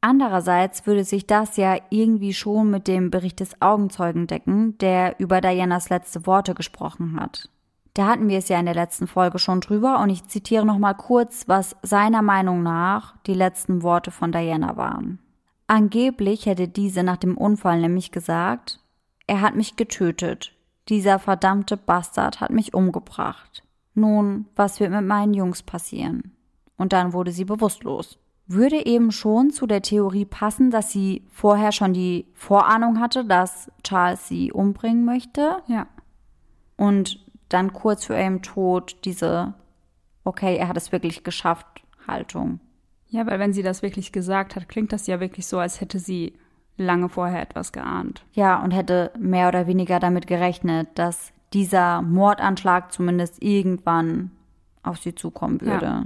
Andererseits 0.00 0.84
würde 0.84 1.04
sich 1.04 1.26
das 1.26 1.56
ja 1.56 1.76
irgendwie 1.90 2.34
schon 2.34 2.70
mit 2.70 2.88
dem 2.88 3.10
Bericht 3.10 3.38
des 3.38 3.62
Augenzeugen 3.62 4.26
decken, 4.26 4.76
der 4.78 5.20
über 5.20 5.40
Dianas 5.40 5.90
letzte 5.90 6.26
Worte 6.26 6.54
gesprochen 6.54 7.20
hat. 7.20 7.48
Da 7.94 8.08
hatten 8.08 8.28
wir 8.28 8.38
es 8.38 8.48
ja 8.48 8.58
in 8.58 8.64
der 8.64 8.74
letzten 8.74 9.06
Folge 9.06 9.38
schon 9.38 9.60
drüber 9.60 10.00
und 10.00 10.10
ich 10.10 10.26
zitiere 10.26 10.66
nochmal 10.66 10.96
kurz, 10.96 11.46
was 11.46 11.76
seiner 11.82 12.22
Meinung 12.22 12.62
nach 12.62 13.14
die 13.26 13.34
letzten 13.34 13.82
Worte 13.82 14.10
von 14.10 14.32
Diana 14.32 14.76
waren. 14.76 15.18
Angeblich 15.68 16.46
hätte 16.46 16.68
diese 16.68 17.02
nach 17.02 17.18
dem 17.18 17.36
Unfall 17.36 17.80
nämlich 17.80 18.10
gesagt, 18.10 18.80
er 19.32 19.40
hat 19.40 19.56
mich 19.56 19.76
getötet. 19.76 20.52
Dieser 20.90 21.18
verdammte 21.18 21.78
Bastard 21.78 22.42
hat 22.42 22.50
mich 22.50 22.74
umgebracht. 22.74 23.62
Nun, 23.94 24.44
was 24.56 24.78
wird 24.78 24.90
mit 24.90 25.06
meinen 25.06 25.32
Jungs 25.32 25.62
passieren? 25.62 26.32
Und 26.76 26.92
dann 26.92 27.14
wurde 27.14 27.32
sie 27.32 27.46
bewusstlos. 27.46 28.18
Würde 28.46 28.84
eben 28.84 29.10
schon 29.10 29.48
zu 29.48 29.66
der 29.66 29.80
Theorie 29.80 30.26
passen, 30.26 30.70
dass 30.70 30.92
sie 30.92 31.26
vorher 31.30 31.72
schon 31.72 31.94
die 31.94 32.26
Vorahnung 32.34 33.00
hatte, 33.00 33.24
dass 33.24 33.72
Charles 33.82 34.28
sie 34.28 34.52
umbringen 34.52 35.06
möchte. 35.06 35.62
Ja. 35.66 35.86
Und 36.76 37.24
dann 37.48 37.72
kurz 37.72 38.04
vor 38.04 38.16
ihrem 38.16 38.42
Tod 38.42 38.98
diese, 39.06 39.54
okay, 40.24 40.58
er 40.58 40.68
hat 40.68 40.76
es 40.76 40.92
wirklich 40.92 41.24
geschafft, 41.24 41.66
Haltung. 42.06 42.60
Ja, 43.08 43.26
weil 43.26 43.38
wenn 43.38 43.54
sie 43.54 43.62
das 43.62 43.80
wirklich 43.80 44.12
gesagt 44.12 44.56
hat, 44.56 44.68
klingt 44.68 44.92
das 44.92 45.06
ja 45.06 45.20
wirklich 45.20 45.46
so, 45.46 45.58
als 45.58 45.80
hätte 45.80 45.98
sie 45.98 46.34
lange 46.82 47.08
vorher 47.08 47.42
etwas 47.42 47.72
geahnt. 47.72 48.24
Ja, 48.32 48.62
und 48.62 48.72
hätte 48.72 49.12
mehr 49.18 49.48
oder 49.48 49.66
weniger 49.66 50.00
damit 50.00 50.26
gerechnet, 50.26 50.88
dass 50.94 51.32
dieser 51.52 52.02
Mordanschlag 52.02 52.92
zumindest 52.92 53.42
irgendwann 53.42 54.30
auf 54.82 54.98
sie 54.98 55.14
zukommen 55.14 55.60
würde. 55.60 55.86
Ja. 55.86 56.04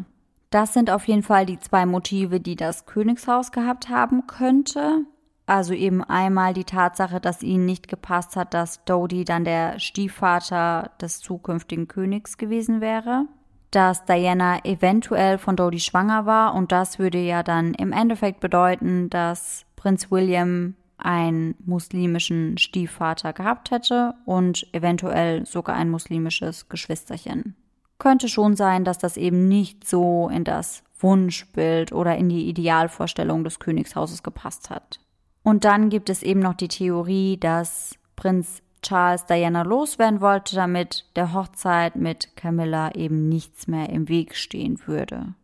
Das 0.50 0.72
sind 0.72 0.90
auf 0.90 1.06
jeden 1.06 1.22
Fall 1.22 1.46
die 1.46 1.58
zwei 1.58 1.86
Motive, 1.86 2.40
die 2.40 2.56
das 2.56 2.86
Königshaus 2.86 3.52
gehabt 3.52 3.88
haben 3.88 4.26
könnte. 4.26 5.04
Also 5.46 5.74
eben 5.74 6.02
einmal 6.02 6.54
die 6.54 6.64
Tatsache, 6.64 7.20
dass 7.20 7.42
ihnen 7.42 7.66
nicht 7.66 7.88
gepasst 7.88 8.36
hat, 8.36 8.52
dass 8.52 8.84
Dodie 8.84 9.24
dann 9.24 9.44
der 9.44 9.78
Stiefvater 9.78 10.90
des 11.00 11.20
zukünftigen 11.20 11.86
Königs 11.86 12.36
gewesen 12.36 12.80
wäre. 12.80 13.26
Dass 13.70 14.04
Diana 14.04 14.64
eventuell 14.64 15.38
von 15.38 15.54
Dodie 15.54 15.80
schwanger 15.80 16.26
war 16.26 16.54
und 16.54 16.72
das 16.72 16.98
würde 16.98 17.18
ja 17.18 17.42
dann 17.42 17.74
im 17.74 17.92
Endeffekt 17.92 18.40
bedeuten, 18.40 19.10
dass 19.10 19.65
Prinz 19.86 20.10
William 20.10 20.74
einen 20.98 21.54
muslimischen 21.64 22.58
Stiefvater 22.58 23.32
gehabt 23.32 23.70
hätte 23.70 24.14
und 24.24 24.66
eventuell 24.74 25.46
sogar 25.46 25.76
ein 25.76 25.90
muslimisches 25.90 26.68
Geschwisterchen. 26.68 27.54
Könnte 28.00 28.28
schon 28.28 28.56
sein, 28.56 28.82
dass 28.82 28.98
das 28.98 29.16
eben 29.16 29.46
nicht 29.46 29.86
so 29.86 30.28
in 30.28 30.42
das 30.42 30.82
Wunschbild 30.98 31.92
oder 31.92 32.16
in 32.16 32.28
die 32.28 32.48
Idealvorstellung 32.48 33.44
des 33.44 33.60
Königshauses 33.60 34.24
gepasst 34.24 34.70
hat. 34.70 34.98
Und 35.44 35.64
dann 35.64 35.88
gibt 35.88 36.10
es 36.10 36.24
eben 36.24 36.40
noch 36.40 36.54
die 36.54 36.66
Theorie, 36.66 37.36
dass 37.36 37.94
Prinz 38.16 38.62
Charles 38.82 39.26
Diana 39.26 39.62
loswerden 39.62 40.20
wollte, 40.20 40.56
damit 40.56 41.04
der 41.14 41.32
Hochzeit 41.32 41.94
mit 41.94 42.36
Camilla 42.36 42.90
eben 42.96 43.28
nichts 43.28 43.68
mehr 43.68 43.88
im 43.90 44.08
Weg 44.08 44.34
stehen 44.34 44.80
würde. 44.86 45.36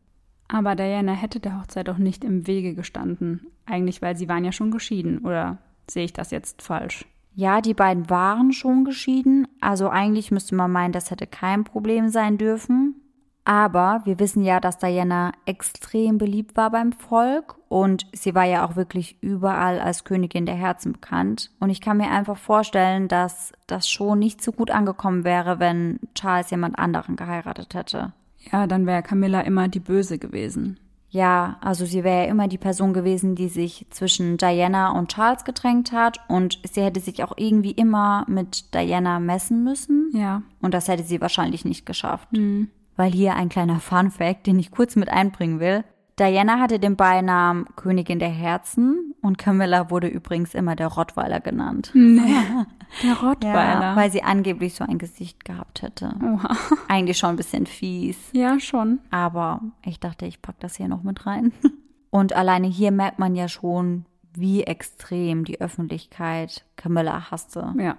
Aber 0.49 0.75
Diana 0.75 1.13
hätte 1.13 1.41
der 1.41 1.59
Hochzeit 1.59 1.89
auch 1.89 1.99
nicht 1.99 2.25
im 2.25 2.47
Wege 2.47 2.75
gestanden. 2.75 3.47
Eigentlich, 3.67 4.03
weil 4.03 4.17
sie 4.17 4.29
waren 4.29 4.45
ja 4.45 4.53
schon 4.53 4.71
geschieden. 4.71 5.19
Oder 5.19 5.59
sehe 5.89 6.05
ich 6.05 6.13
das 6.13 6.31
jetzt 6.31 6.63
falsch? 6.63 7.07
Ja, 7.35 7.61
die 7.61 7.75
beiden 7.75 8.11
waren 8.11 8.53
schon 8.53 8.85
geschieden, 8.85 9.49
also 9.61 9.89
eigentlich 9.89 10.31
müsste 10.31 10.55
man 10.55 10.71
meinen, 10.71 10.93
das 10.93 11.11
hätte 11.11 11.27
kein 11.27 11.65
Problem 11.65 12.11
sein 12.11 12.37
dürfen. 12.37 12.97
Aber 13.45 14.03
wir 14.05 14.21
wissen 14.21 14.45
ja, 14.45 14.61
dass 14.61 14.79
Diana 14.79 15.33
extrem 15.47 16.17
beliebt 16.17 16.57
war 16.57 16.71
beim 16.71 16.93
Volk 16.93 17.57
und 17.69 18.07
sie 18.13 18.37
war 18.37 18.45
ja 18.45 18.65
auch 18.65 18.77
wirklich 18.77 19.21
überall 19.21 19.81
als 19.81 20.05
Königin 20.05 20.47
der 20.47 20.55
Herzen 20.55 20.93
bekannt. 20.93 21.51
Und 21.59 21.71
ich 21.71 21.81
kann 21.81 21.97
mir 21.97 22.11
einfach 22.11 22.37
vorstellen, 22.37 23.09
dass 23.09 23.53
das 23.67 23.91
schon 23.91 24.21
nicht 24.21 24.43
so 24.45 24.53
gut 24.53 24.71
angekommen 24.71 25.25
wäre, 25.25 25.59
wenn 25.59 25.99
Charles 26.15 26.51
jemand 26.51 26.79
anderen 26.79 27.17
geheiratet 27.17 27.75
hätte. 27.75 28.13
Ja, 28.51 28.67
dann 28.67 28.87
wäre 28.87 29.03
Camilla 29.03 29.41
immer 29.41 29.69
die 29.69 29.81
Böse 29.81 30.19
gewesen. 30.19 30.79
Ja, 31.13 31.59
also 31.61 31.85
sie 31.85 32.05
wäre 32.05 32.25
ja 32.25 32.31
immer 32.31 32.49
die 32.49 32.57
Person 32.57 32.95
gewesen, 32.95 33.35
die 33.35 33.49
sich 33.49 33.87
zwischen 33.91 34.39
Diana 34.39 34.93
und 34.93 35.13
Charles 35.13 35.45
gedrängt 35.45 35.93
hat 35.93 36.21
und 36.27 36.59
sie 36.73 36.81
hätte 36.81 37.01
sich 37.01 37.23
auch 37.23 37.35
irgendwie 37.37 37.73
immer 37.73 38.25
mit 38.29 38.75
Diana 38.75 39.21
messen 39.21 39.63
müssen. 39.63 40.11
Ja. 40.15 40.41
Und 40.63 40.73
das 40.73 40.89
hätte 40.89 41.03
sie 41.03 41.21
wahrscheinlich 41.21 41.67
nicht 41.67 41.85
geschafft. 41.85 42.33
Mhm. 42.33 42.71
Weil 42.97 43.13
hier 43.13 43.35
ein 43.37 43.51
kleiner 43.51 43.79
Fun 43.79 44.11
Fact, 44.11 44.47
den 44.47 44.59
ich 44.59 44.71
kurz 44.71 44.97
mit 44.97 45.11
einbringen 45.11 45.61
will. 45.61 45.85
Diana 46.19 46.61
hatte 46.61 46.79
den 46.79 46.97
Beinamen 46.97 47.67
Königin 47.77 48.19
der 48.19 48.29
Herzen 48.29 49.15
und 49.23 49.39
Camilla 49.39 49.91
wurde 49.91 50.09
übrigens 50.09 50.55
immer 50.55 50.77
der 50.77 50.89
Rottweiler 50.89 51.41
genannt. 51.41 51.91
Nee, 51.95 52.21
der 53.03 53.15
Rottweiler. 53.15 53.81
Ja, 53.83 53.97
weil 53.97 54.11
sie 54.11 54.23
angeblich 54.23 54.75
so 54.75 54.85
ein 54.85 54.99
Gesicht 54.99 55.45
gehabt 55.45 55.83
hätte. 55.83 56.15
Oha. 56.23 56.57
Eigentlich 56.89 57.19
schon 57.19 57.31
ein 57.31 57.37
bisschen 57.37 57.67
fies. 57.67 58.19
Ja, 58.33 58.61
schon. 58.61 59.01
Aber 59.11 59.61
ich 59.85 60.01
dachte, 60.01 60.27
ich 60.27 60.43
pack 60.43 60.61
das 60.61 60.77
hier 60.77 60.89
noch 60.89 61.03
mit 61.03 61.27
rein. 61.27 61.53
Und 62.11 62.35
alleine 62.35 62.67
hier 62.67 62.93
merkt 62.93 63.19
man 63.19 63.35
ja 63.35 63.49
schon, 63.49 64.05
wie 64.35 64.65
extrem 64.65 65.45
die 65.45 65.61
Öffentlichkeit 65.61 66.65
Camilla 66.77 67.31
hasste. 67.31 67.75
Ja. 67.79 67.97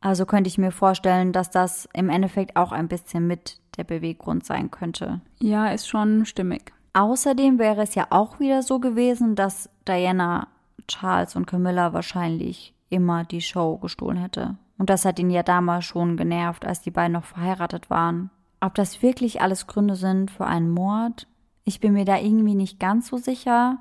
Also 0.00 0.24
könnte 0.24 0.46
ich 0.46 0.56
mir 0.56 0.70
vorstellen, 0.70 1.32
dass 1.32 1.50
das 1.50 1.88
im 1.92 2.08
Endeffekt 2.10 2.54
auch 2.56 2.70
ein 2.70 2.86
bisschen 2.86 3.26
mit 3.26 3.58
der 3.76 3.84
Beweggrund 3.84 4.46
sein 4.46 4.70
könnte. 4.70 5.20
Ja, 5.40 5.68
ist 5.68 5.88
schon 5.88 6.26
stimmig. 6.26 6.72
Außerdem 6.96 7.58
wäre 7.58 7.82
es 7.82 7.94
ja 7.94 8.06
auch 8.08 8.40
wieder 8.40 8.62
so 8.62 8.78
gewesen, 8.78 9.34
dass 9.34 9.68
Diana, 9.86 10.48
Charles 10.88 11.36
und 11.36 11.44
Camilla 11.44 11.92
wahrscheinlich 11.92 12.72
immer 12.88 13.22
die 13.24 13.42
Show 13.42 13.76
gestohlen 13.76 14.16
hätte. 14.16 14.56
Und 14.78 14.88
das 14.88 15.04
hat 15.04 15.18
ihn 15.18 15.28
ja 15.28 15.42
damals 15.42 15.84
schon 15.84 16.16
genervt, 16.16 16.64
als 16.64 16.80
die 16.80 16.90
beiden 16.90 17.12
noch 17.12 17.26
verheiratet 17.26 17.90
waren. 17.90 18.30
Ob 18.60 18.74
das 18.76 19.02
wirklich 19.02 19.42
alles 19.42 19.66
Gründe 19.66 19.94
sind 19.94 20.30
für 20.30 20.46
einen 20.46 20.70
Mord? 20.70 21.26
Ich 21.64 21.80
bin 21.80 21.92
mir 21.92 22.06
da 22.06 22.16
irgendwie 22.16 22.54
nicht 22.54 22.80
ganz 22.80 23.08
so 23.08 23.18
sicher. 23.18 23.76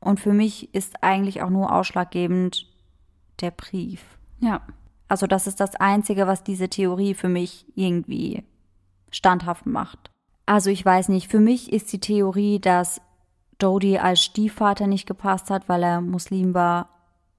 Und 0.00 0.18
für 0.18 0.32
mich 0.32 0.74
ist 0.74 1.04
eigentlich 1.04 1.42
auch 1.42 1.50
nur 1.50 1.72
ausschlaggebend 1.72 2.66
der 3.40 3.52
Brief. 3.52 4.02
Ja. 4.40 4.62
Also 5.06 5.28
das 5.28 5.46
ist 5.46 5.60
das 5.60 5.76
Einzige, 5.76 6.26
was 6.26 6.42
diese 6.42 6.68
Theorie 6.68 7.14
für 7.14 7.28
mich 7.28 7.64
irgendwie 7.76 8.42
standhaft 9.12 9.66
macht. 9.66 10.10
Also 10.46 10.70
ich 10.70 10.84
weiß 10.84 11.08
nicht, 11.08 11.28
für 11.30 11.40
mich 11.40 11.72
ist 11.72 11.92
die 11.92 12.00
Theorie, 12.00 12.60
dass 12.60 13.00
Dodie 13.58 13.98
als 13.98 14.22
Stiefvater 14.22 14.86
nicht 14.86 15.06
gepasst 15.06 15.50
hat, 15.50 15.68
weil 15.68 15.82
er 15.82 16.00
Muslim 16.00 16.54
war, 16.54 16.88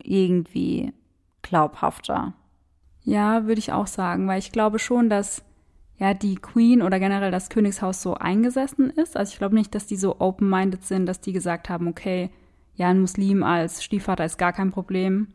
irgendwie 0.04 0.94
glaubhafter. 1.42 2.34
Ja, 3.04 3.46
würde 3.46 3.60
ich 3.60 3.72
auch 3.72 3.88
sagen, 3.88 4.28
weil 4.28 4.40
ich 4.40 4.52
glaube 4.52 4.80
schon, 4.80 5.10
dass 5.10 5.44
ja 5.98 6.14
die 6.14 6.36
Queen 6.36 6.82
oder 6.82 7.00
generell 7.00 7.32
das 7.32 7.50
Königshaus 7.50 8.02
so 8.02 8.16
eingesessen 8.16 8.90
ist. 8.90 9.16
Also 9.16 9.32
ich 9.32 9.40
glaube 9.40 9.56
nicht, 9.56 9.74
dass 9.74 9.88
die 9.88 9.96
so 9.96 10.20
open-minded 10.20 10.84
sind, 10.84 11.06
dass 11.06 11.22
die 11.22 11.34
gesagt 11.34 11.70
haben, 11.70 11.88
okay, 11.88 12.30
ja, 12.76 12.90
ein 12.90 13.02
Muslim 13.02 13.44
als 13.44 13.84
Stiefvater 13.84 14.26
ist 14.26 14.38
gar 14.38 14.54
kein 14.54 14.72
Problem. 14.72 15.30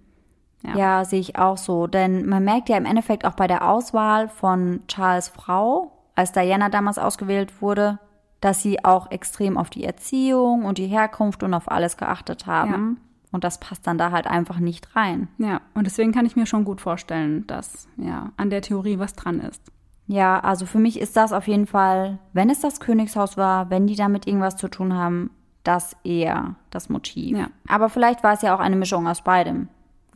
Ja. 0.63 0.77
ja, 0.77 1.05
sehe 1.05 1.19
ich 1.19 1.37
auch 1.37 1.59
so. 1.59 1.89
Denn 1.89 2.29
man 2.29 2.45
merkt 2.45 2.69
ja 2.69 2.77
im 2.77 2.85
Endeffekt 2.85 3.25
auch 3.25 3.35
bei 3.35 3.49
der 3.49 3.69
Auswahl 3.69 4.29
von 4.29 4.81
Charles 4.87 5.29
Frau, 5.29 6.02
als 6.23 6.31
Diana 6.31 6.69
damals 6.69 6.99
ausgewählt 6.99 7.61
wurde, 7.61 7.99
dass 8.41 8.63
sie 8.63 8.85
auch 8.85 9.11
extrem 9.11 9.59
auf 9.59 9.71
die 9.71 9.83
Erziehung 9.83 10.65
und 10.65 10.79
die 10.79 10.87
Herkunft 10.87 11.43
und 11.43 11.53
auf 11.53 11.71
alles 11.71 11.97
geachtet 11.97 12.47
haben. 12.47 12.97
Ja. 12.97 13.09
Und 13.33 13.45
das 13.45 13.59
passt 13.59 13.87
dann 13.87 13.99
da 13.99 14.13
halt 14.13 14.29
einfach 14.29 14.59
nicht 14.61 14.95
rein. 14.95 15.29
Ja, 15.39 15.63
und 15.75 15.85
deswegen 15.85 16.13
kann 16.13 16.27
ich 16.27 16.37
mir 16.37 16.47
schon 16.47 16.65
gut 16.65 16.81
vorstellen, 16.81 17.45
dass 17.49 17.89
ja 17.97 18.31
an 18.37 18.51
der 18.51 18.63
Theorie 18.63 19.01
was 19.01 19.15
dran 19.15 19.41
ist. 19.41 19.63
Ja, 20.07 20.39
also 20.39 20.65
für 20.65 20.79
mich 20.79 21.01
ist 21.01 21.17
das 21.17 21.33
auf 21.33 21.49
jeden 21.49 21.67
Fall, 21.67 22.19
wenn 22.33 22.51
es 22.51 22.61
das 22.61 22.79
Königshaus 22.79 23.37
war, 23.37 23.71
wenn 23.71 23.87
die 23.89 23.97
damit 23.97 24.27
irgendwas 24.27 24.57
zu 24.57 24.69
tun 24.69 24.95
haben, 24.95 25.31
das 25.65 25.97
eher 26.05 26.55
das 26.71 26.89
Motiv. 26.89 27.37
Ja. 27.37 27.49
Aber 27.67 27.89
vielleicht 27.89 28.23
war 28.23 28.35
es 28.35 28.43
ja 28.43 28.55
auch 28.55 28.61
eine 28.61 28.77
Mischung 28.77 29.09
aus 29.09 29.23
beidem. 29.23 29.69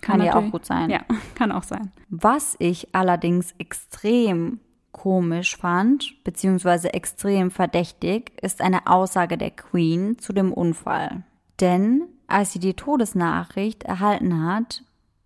Kann, 0.02 0.18
kann 0.18 0.26
ja 0.26 0.36
auch 0.36 0.50
gut 0.50 0.66
sein. 0.66 0.90
Ja, 0.90 1.00
kann 1.34 1.50
auch 1.50 1.62
sein. 1.62 1.90
Was 2.10 2.54
ich 2.58 2.94
allerdings 2.94 3.54
extrem 3.58 4.60
komisch 4.96 5.58
fand, 5.58 6.24
beziehungsweise 6.24 6.94
extrem 6.94 7.50
verdächtig, 7.50 8.32
ist 8.40 8.62
eine 8.62 8.86
Aussage 8.86 9.36
der 9.36 9.50
Queen 9.50 10.18
zu 10.18 10.32
dem 10.32 10.54
Unfall. 10.54 11.22
Denn 11.60 12.04
als 12.26 12.52
sie 12.52 12.60
die 12.60 12.72
Todesnachricht 12.72 13.82
erhalten 13.82 14.42
hat, 14.46 14.82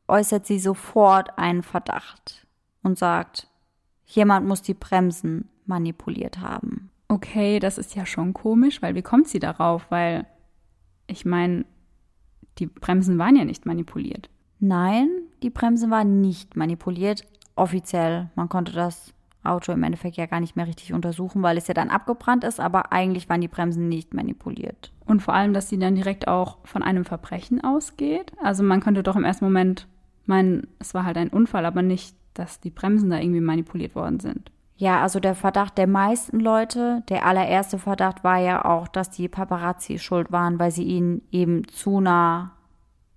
äußert 0.08 0.44
sie 0.44 0.58
sofort 0.58 1.38
einen 1.38 1.62
Verdacht 1.62 2.48
und 2.82 2.98
sagt, 2.98 3.46
jemand 4.06 4.48
muss 4.48 4.60
die 4.60 4.74
Bremsen 4.74 5.48
manipuliert 5.66 6.40
haben. 6.40 6.90
Okay, 7.06 7.60
das 7.60 7.78
ist 7.78 7.94
ja 7.94 8.06
schon 8.06 8.32
komisch, 8.34 8.82
weil 8.82 8.96
wie 8.96 9.02
kommt 9.02 9.28
sie 9.28 9.38
darauf? 9.38 9.88
Weil 9.88 10.26
ich 11.06 11.24
meine, 11.24 11.64
die 12.58 12.66
Bremsen 12.66 13.18
waren 13.18 13.36
ja 13.36 13.44
nicht 13.44 13.66
manipuliert. 13.66 14.30
Nein, 14.58 15.08
die 15.44 15.50
Bremsen 15.50 15.92
waren 15.92 16.20
nicht 16.20 16.56
manipuliert. 16.56 17.22
Offiziell, 17.54 18.30
man 18.34 18.48
konnte 18.48 18.72
das 18.72 19.14
Auto 19.42 19.72
im 19.72 19.82
Endeffekt 19.82 20.16
ja 20.16 20.26
gar 20.26 20.40
nicht 20.40 20.56
mehr 20.56 20.66
richtig 20.66 20.92
untersuchen, 20.92 21.42
weil 21.42 21.56
es 21.56 21.66
ja 21.66 21.74
dann 21.74 21.90
abgebrannt 21.90 22.44
ist, 22.44 22.60
aber 22.60 22.92
eigentlich 22.92 23.28
waren 23.28 23.40
die 23.40 23.48
Bremsen 23.48 23.88
nicht 23.88 24.12
manipuliert. 24.12 24.92
Und 25.06 25.22
vor 25.22 25.34
allem, 25.34 25.54
dass 25.54 25.68
sie 25.68 25.78
dann 25.78 25.94
direkt 25.94 26.28
auch 26.28 26.58
von 26.64 26.82
einem 26.82 27.04
Verbrechen 27.04 27.62
ausgeht. 27.62 28.32
Also 28.42 28.62
man 28.62 28.80
könnte 28.80 29.02
doch 29.02 29.16
im 29.16 29.24
ersten 29.24 29.44
Moment 29.44 29.86
meinen, 30.26 30.66
es 30.78 30.94
war 30.94 31.04
halt 31.04 31.16
ein 31.16 31.30
Unfall, 31.30 31.64
aber 31.64 31.82
nicht, 31.82 32.14
dass 32.34 32.60
die 32.60 32.70
Bremsen 32.70 33.10
da 33.10 33.18
irgendwie 33.18 33.40
manipuliert 33.40 33.94
worden 33.94 34.20
sind. 34.20 34.50
Ja, 34.76 35.02
also 35.02 35.20
der 35.20 35.34
Verdacht 35.34 35.76
der 35.76 35.86
meisten 35.86 36.40
Leute, 36.40 37.02
der 37.10 37.26
allererste 37.26 37.78
Verdacht 37.78 38.24
war 38.24 38.38
ja 38.38 38.64
auch, 38.64 38.88
dass 38.88 39.10
die 39.10 39.28
Paparazzi 39.28 39.98
schuld 39.98 40.32
waren, 40.32 40.58
weil 40.58 40.70
sie 40.70 40.84
ihnen 40.84 41.20
eben 41.30 41.68
zu 41.68 42.00
nah 42.00 42.52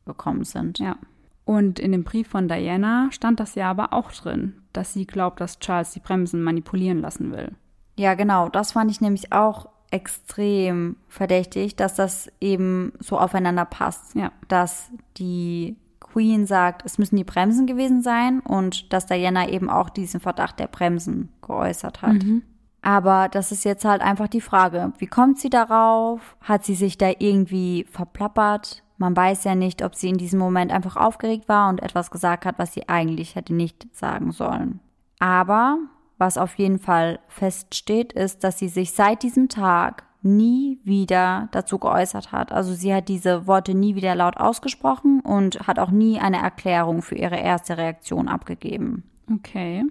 gekommen 0.05 0.43
sind. 0.43 0.79
Ja. 0.79 0.97
Und 1.45 1.79
in 1.79 1.91
dem 1.91 2.03
Brief 2.03 2.29
von 2.29 2.47
Diana 2.47 3.09
stand 3.11 3.39
das 3.39 3.55
ja 3.55 3.69
aber 3.69 3.93
auch 3.93 4.11
drin, 4.11 4.61
dass 4.71 4.93
sie 4.93 5.05
glaubt, 5.05 5.41
dass 5.41 5.59
Charles 5.59 5.91
die 5.91 5.99
Bremsen 5.99 6.41
manipulieren 6.41 7.01
lassen 7.01 7.31
will. 7.31 7.51
Ja, 7.97 8.13
genau. 8.13 8.49
Das 8.49 8.71
fand 8.71 8.89
ich 8.89 9.01
nämlich 9.01 9.33
auch 9.33 9.67
extrem 9.91 10.95
verdächtig, 11.07 11.75
dass 11.75 11.95
das 11.95 12.31
eben 12.41 12.93
so 12.99 13.19
aufeinander 13.19 13.65
passt. 13.65 14.15
Ja. 14.15 14.31
Dass 14.47 14.89
die 15.17 15.77
Queen 15.99 16.47
sagt, 16.47 16.85
es 16.85 16.97
müssen 16.97 17.15
die 17.15 17.23
Bremsen 17.23 17.67
gewesen 17.67 18.01
sein 18.01 18.39
und 18.39 18.93
dass 18.93 19.05
Diana 19.05 19.49
eben 19.49 19.69
auch 19.69 19.89
diesen 19.89 20.19
Verdacht 20.19 20.59
der 20.59 20.67
Bremsen 20.67 21.29
geäußert 21.41 22.01
hat. 22.01 22.23
Mhm. 22.23 22.43
Aber 22.81 23.29
das 23.29 23.51
ist 23.51 23.63
jetzt 23.63 23.85
halt 23.85 24.01
einfach 24.01 24.27
die 24.27 24.41
Frage, 24.41 24.91
wie 24.97 25.07
kommt 25.07 25.39
sie 25.39 25.49
darauf? 25.49 26.35
Hat 26.41 26.65
sie 26.65 26.75
sich 26.75 26.97
da 26.97 27.11
irgendwie 27.17 27.85
verplappert? 27.89 28.82
Man 28.97 29.15
weiß 29.15 29.43
ja 29.43 29.55
nicht, 29.55 29.83
ob 29.83 29.95
sie 29.95 30.09
in 30.09 30.17
diesem 30.17 30.39
Moment 30.39 30.71
einfach 30.71 30.97
aufgeregt 30.97 31.49
war 31.49 31.69
und 31.69 31.81
etwas 31.81 32.11
gesagt 32.11 32.45
hat, 32.45 32.59
was 32.59 32.73
sie 32.73 32.87
eigentlich 32.89 33.35
hätte 33.35 33.53
nicht 33.53 33.87
sagen 33.91 34.31
sollen. 34.31 34.79
Aber 35.19 35.79
was 36.17 36.37
auf 36.37 36.55
jeden 36.55 36.79
Fall 36.79 37.19
feststeht, 37.27 38.13
ist, 38.13 38.43
dass 38.43 38.59
sie 38.59 38.69
sich 38.69 38.93
seit 38.93 39.23
diesem 39.23 39.49
Tag 39.49 40.03
nie 40.21 40.79
wieder 40.83 41.49
dazu 41.51 41.79
geäußert 41.79 42.31
hat. 42.31 42.51
Also 42.51 42.73
sie 42.73 42.93
hat 42.93 43.09
diese 43.09 43.45
Worte 43.45 43.73
nie 43.73 43.95
wieder 43.95 44.15
laut 44.15 44.37
ausgesprochen 44.37 45.19
und 45.19 45.67
hat 45.67 45.79
auch 45.79 45.91
nie 45.91 46.19
eine 46.19 46.37
Erklärung 46.37 47.01
für 47.01 47.15
ihre 47.15 47.37
erste 47.37 47.77
Reaktion 47.77 48.27
abgegeben. 48.29 49.03
Okay. 49.31 49.83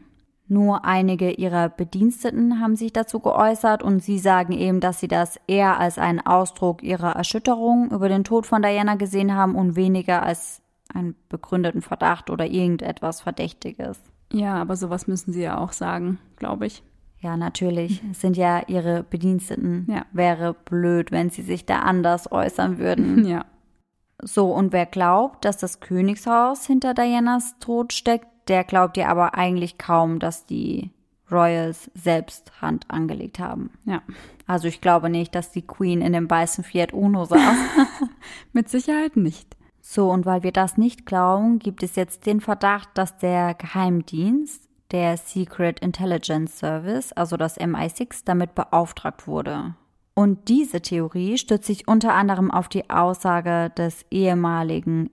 Nur 0.49 0.84
einige 0.84 1.30
ihrer 1.30 1.68
Bediensteten 1.68 2.61
haben 2.61 2.76
sich 2.76 2.93
dazu 2.93 3.20
geäußert 3.20 3.82
und 3.82 4.03
sie 4.03 4.18
sagen 4.18 4.53
eben, 4.53 4.80
dass 4.80 5.01
sie 5.01 5.09
das 5.09 5.40
eher 5.47 5.78
als 5.78 5.99
einen 5.99 6.20
Ausdruck 6.20 6.82
ihrer 6.82 7.12
Erschütterung 7.16 7.90
über 7.90 8.09
den 8.09 8.24
Tod 8.24 8.47
von 8.47 8.61
Diana 8.61 8.97
gesehen 8.97 9.34
haben 9.34 9.55
und 9.55 9.76
weniger 9.76 10.22
als 10.22 10.61
einen 10.93 11.14
begründeten 11.28 11.80
Verdacht 11.80 12.28
oder 12.28 12.47
irgendetwas 12.47 13.20
Verdächtiges. 13.20 14.01
Ja, 14.32 14.55
aber 14.57 14.76
sowas 14.76 15.07
müssen 15.07 15.32
sie 15.32 15.43
ja 15.43 15.59
auch 15.59 15.72
sagen, 15.72 16.18
glaube 16.36 16.66
ich. 16.66 16.82
Ja, 17.20 17.36
natürlich. 17.36 18.03
Es 18.11 18.20
sind 18.20 18.36
ja 18.36 18.62
ihre 18.66 19.05
Bediensteten. 19.05 19.86
Ja. 19.88 20.07
Wäre 20.12 20.55
blöd, 20.55 21.12
wenn 21.12 21.30
sie 21.30 21.43
sich 21.43 21.64
da 21.66 21.80
anders 21.80 22.30
äußern 22.30 22.78
würden. 22.78 23.26
Ja. 23.32 23.47
So, 24.24 24.53
und 24.53 24.72
wer 24.72 24.86
glaubt, 24.86 25.45
dass 25.45 25.57
das 25.57 25.80
Königshaus 25.80 26.64
hinter 26.64 26.95
Dianas 26.95 27.59
Tod 27.59 27.93
steckt, 27.93 28.28
der 28.49 28.64
glaubt 28.64 28.97
ja 28.97 29.09
aber 29.09 29.34
eigentlich 29.34 29.78
kaum, 29.78 30.18
dass 30.18 30.47
die 30.47 30.90
Royals 31.30 31.90
selbst 31.95 32.61
Hand 32.61 32.90
angelegt 32.90 33.38
haben. 33.38 33.70
Ja. 33.84 34.03
Also 34.47 34.68
ich 34.68 34.80
glaube 34.80 35.09
nicht, 35.09 35.34
dass 35.34 35.51
die 35.51 35.66
Queen 35.66 36.03
in 36.03 36.12
dem 36.12 36.30
weißen 36.30 36.62
Fiat 36.62 36.93
Uno 36.93 37.24
saß. 37.24 37.57
Mit 38.53 38.68
Sicherheit 38.68 39.16
nicht. 39.16 39.57
So, 39.80 40.11
und 40.11 40.26
weil 40.26 40.43
wir 40.43 40.53
das 40.53 40.76
nicht 40.76 41.07
glauben, 41.07 41.59
gibt 41.59 41.82
es 41.82 41.97
jetzt 41.97 42.26
den 42.26 42.40
Verdacht, 42.40 42.90
dass 42.95 43.18
der 43.18 43.55
Geheimdienst, 43.55 44.68
der 44.93 45.16
Secret 45.16 45.80
Intelligence 45.80 46.59
Service, 46.59 47.12
also 47.12 47.36
das 47.36 47.59
MI6, 47.59 48.22
damit 48.24 48.55
beauftragt 48.55 49.26
wurde. 49.26 49.74
Und 50.14 50.49
diese 50.49 50.82
Theorie 50.82 51.38
stützt 51.38 51.66
sich 51.66 51.88
unter 51.88 52.14
anderem 52.14 52.51
auf 52.51 52.68
die 52.68 52.90
Aussage 52.90 53.70
des 53.76 54.05
ehemaligen 54.11 55.11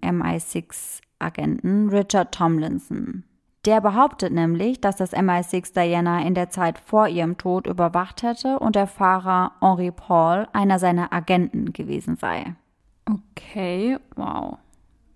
MI6-Agenten 1.20 1.90
Richard 1.90 2.34
Tomlinson. 2.34 3.24
Der 3.66 3.82
behauptet 3.82 4.32
nämlich, 4.32 4.80
dass 4.80 4.96
das 4.96 5.14
MI6 5.14 5.74
Diana 5.74 6.22
in 6.22 6.34
der 6.34 6.50
Zeit 6.50 6.80
vor 6.80 7.08
ihrem 7.08 7.38
Tod 7.38 7.68
überwacht 7.68 8.24
hätte 8.24 8.58
und 8.60 8.76
der 8.76 8.88
Fahrer 8.88 9.52
Henri 9.60 9.92
Paul 9.92 10.48
einer 10.54 10.80
seiner 10.80 11.12
Agenten 11.12 11.74
gewesen 11.74 12.16
sei. 12.16 12.56
Okay, 13.06 13.98
wow. 14.16 14.58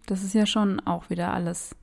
Das 0.05 0.23
ist 0.23 0.33
ja 0.33 0.45
schon 0.45 0.81
auch 0.81 1.09
wieder 1.09 1.33
alles. 1.33 1.75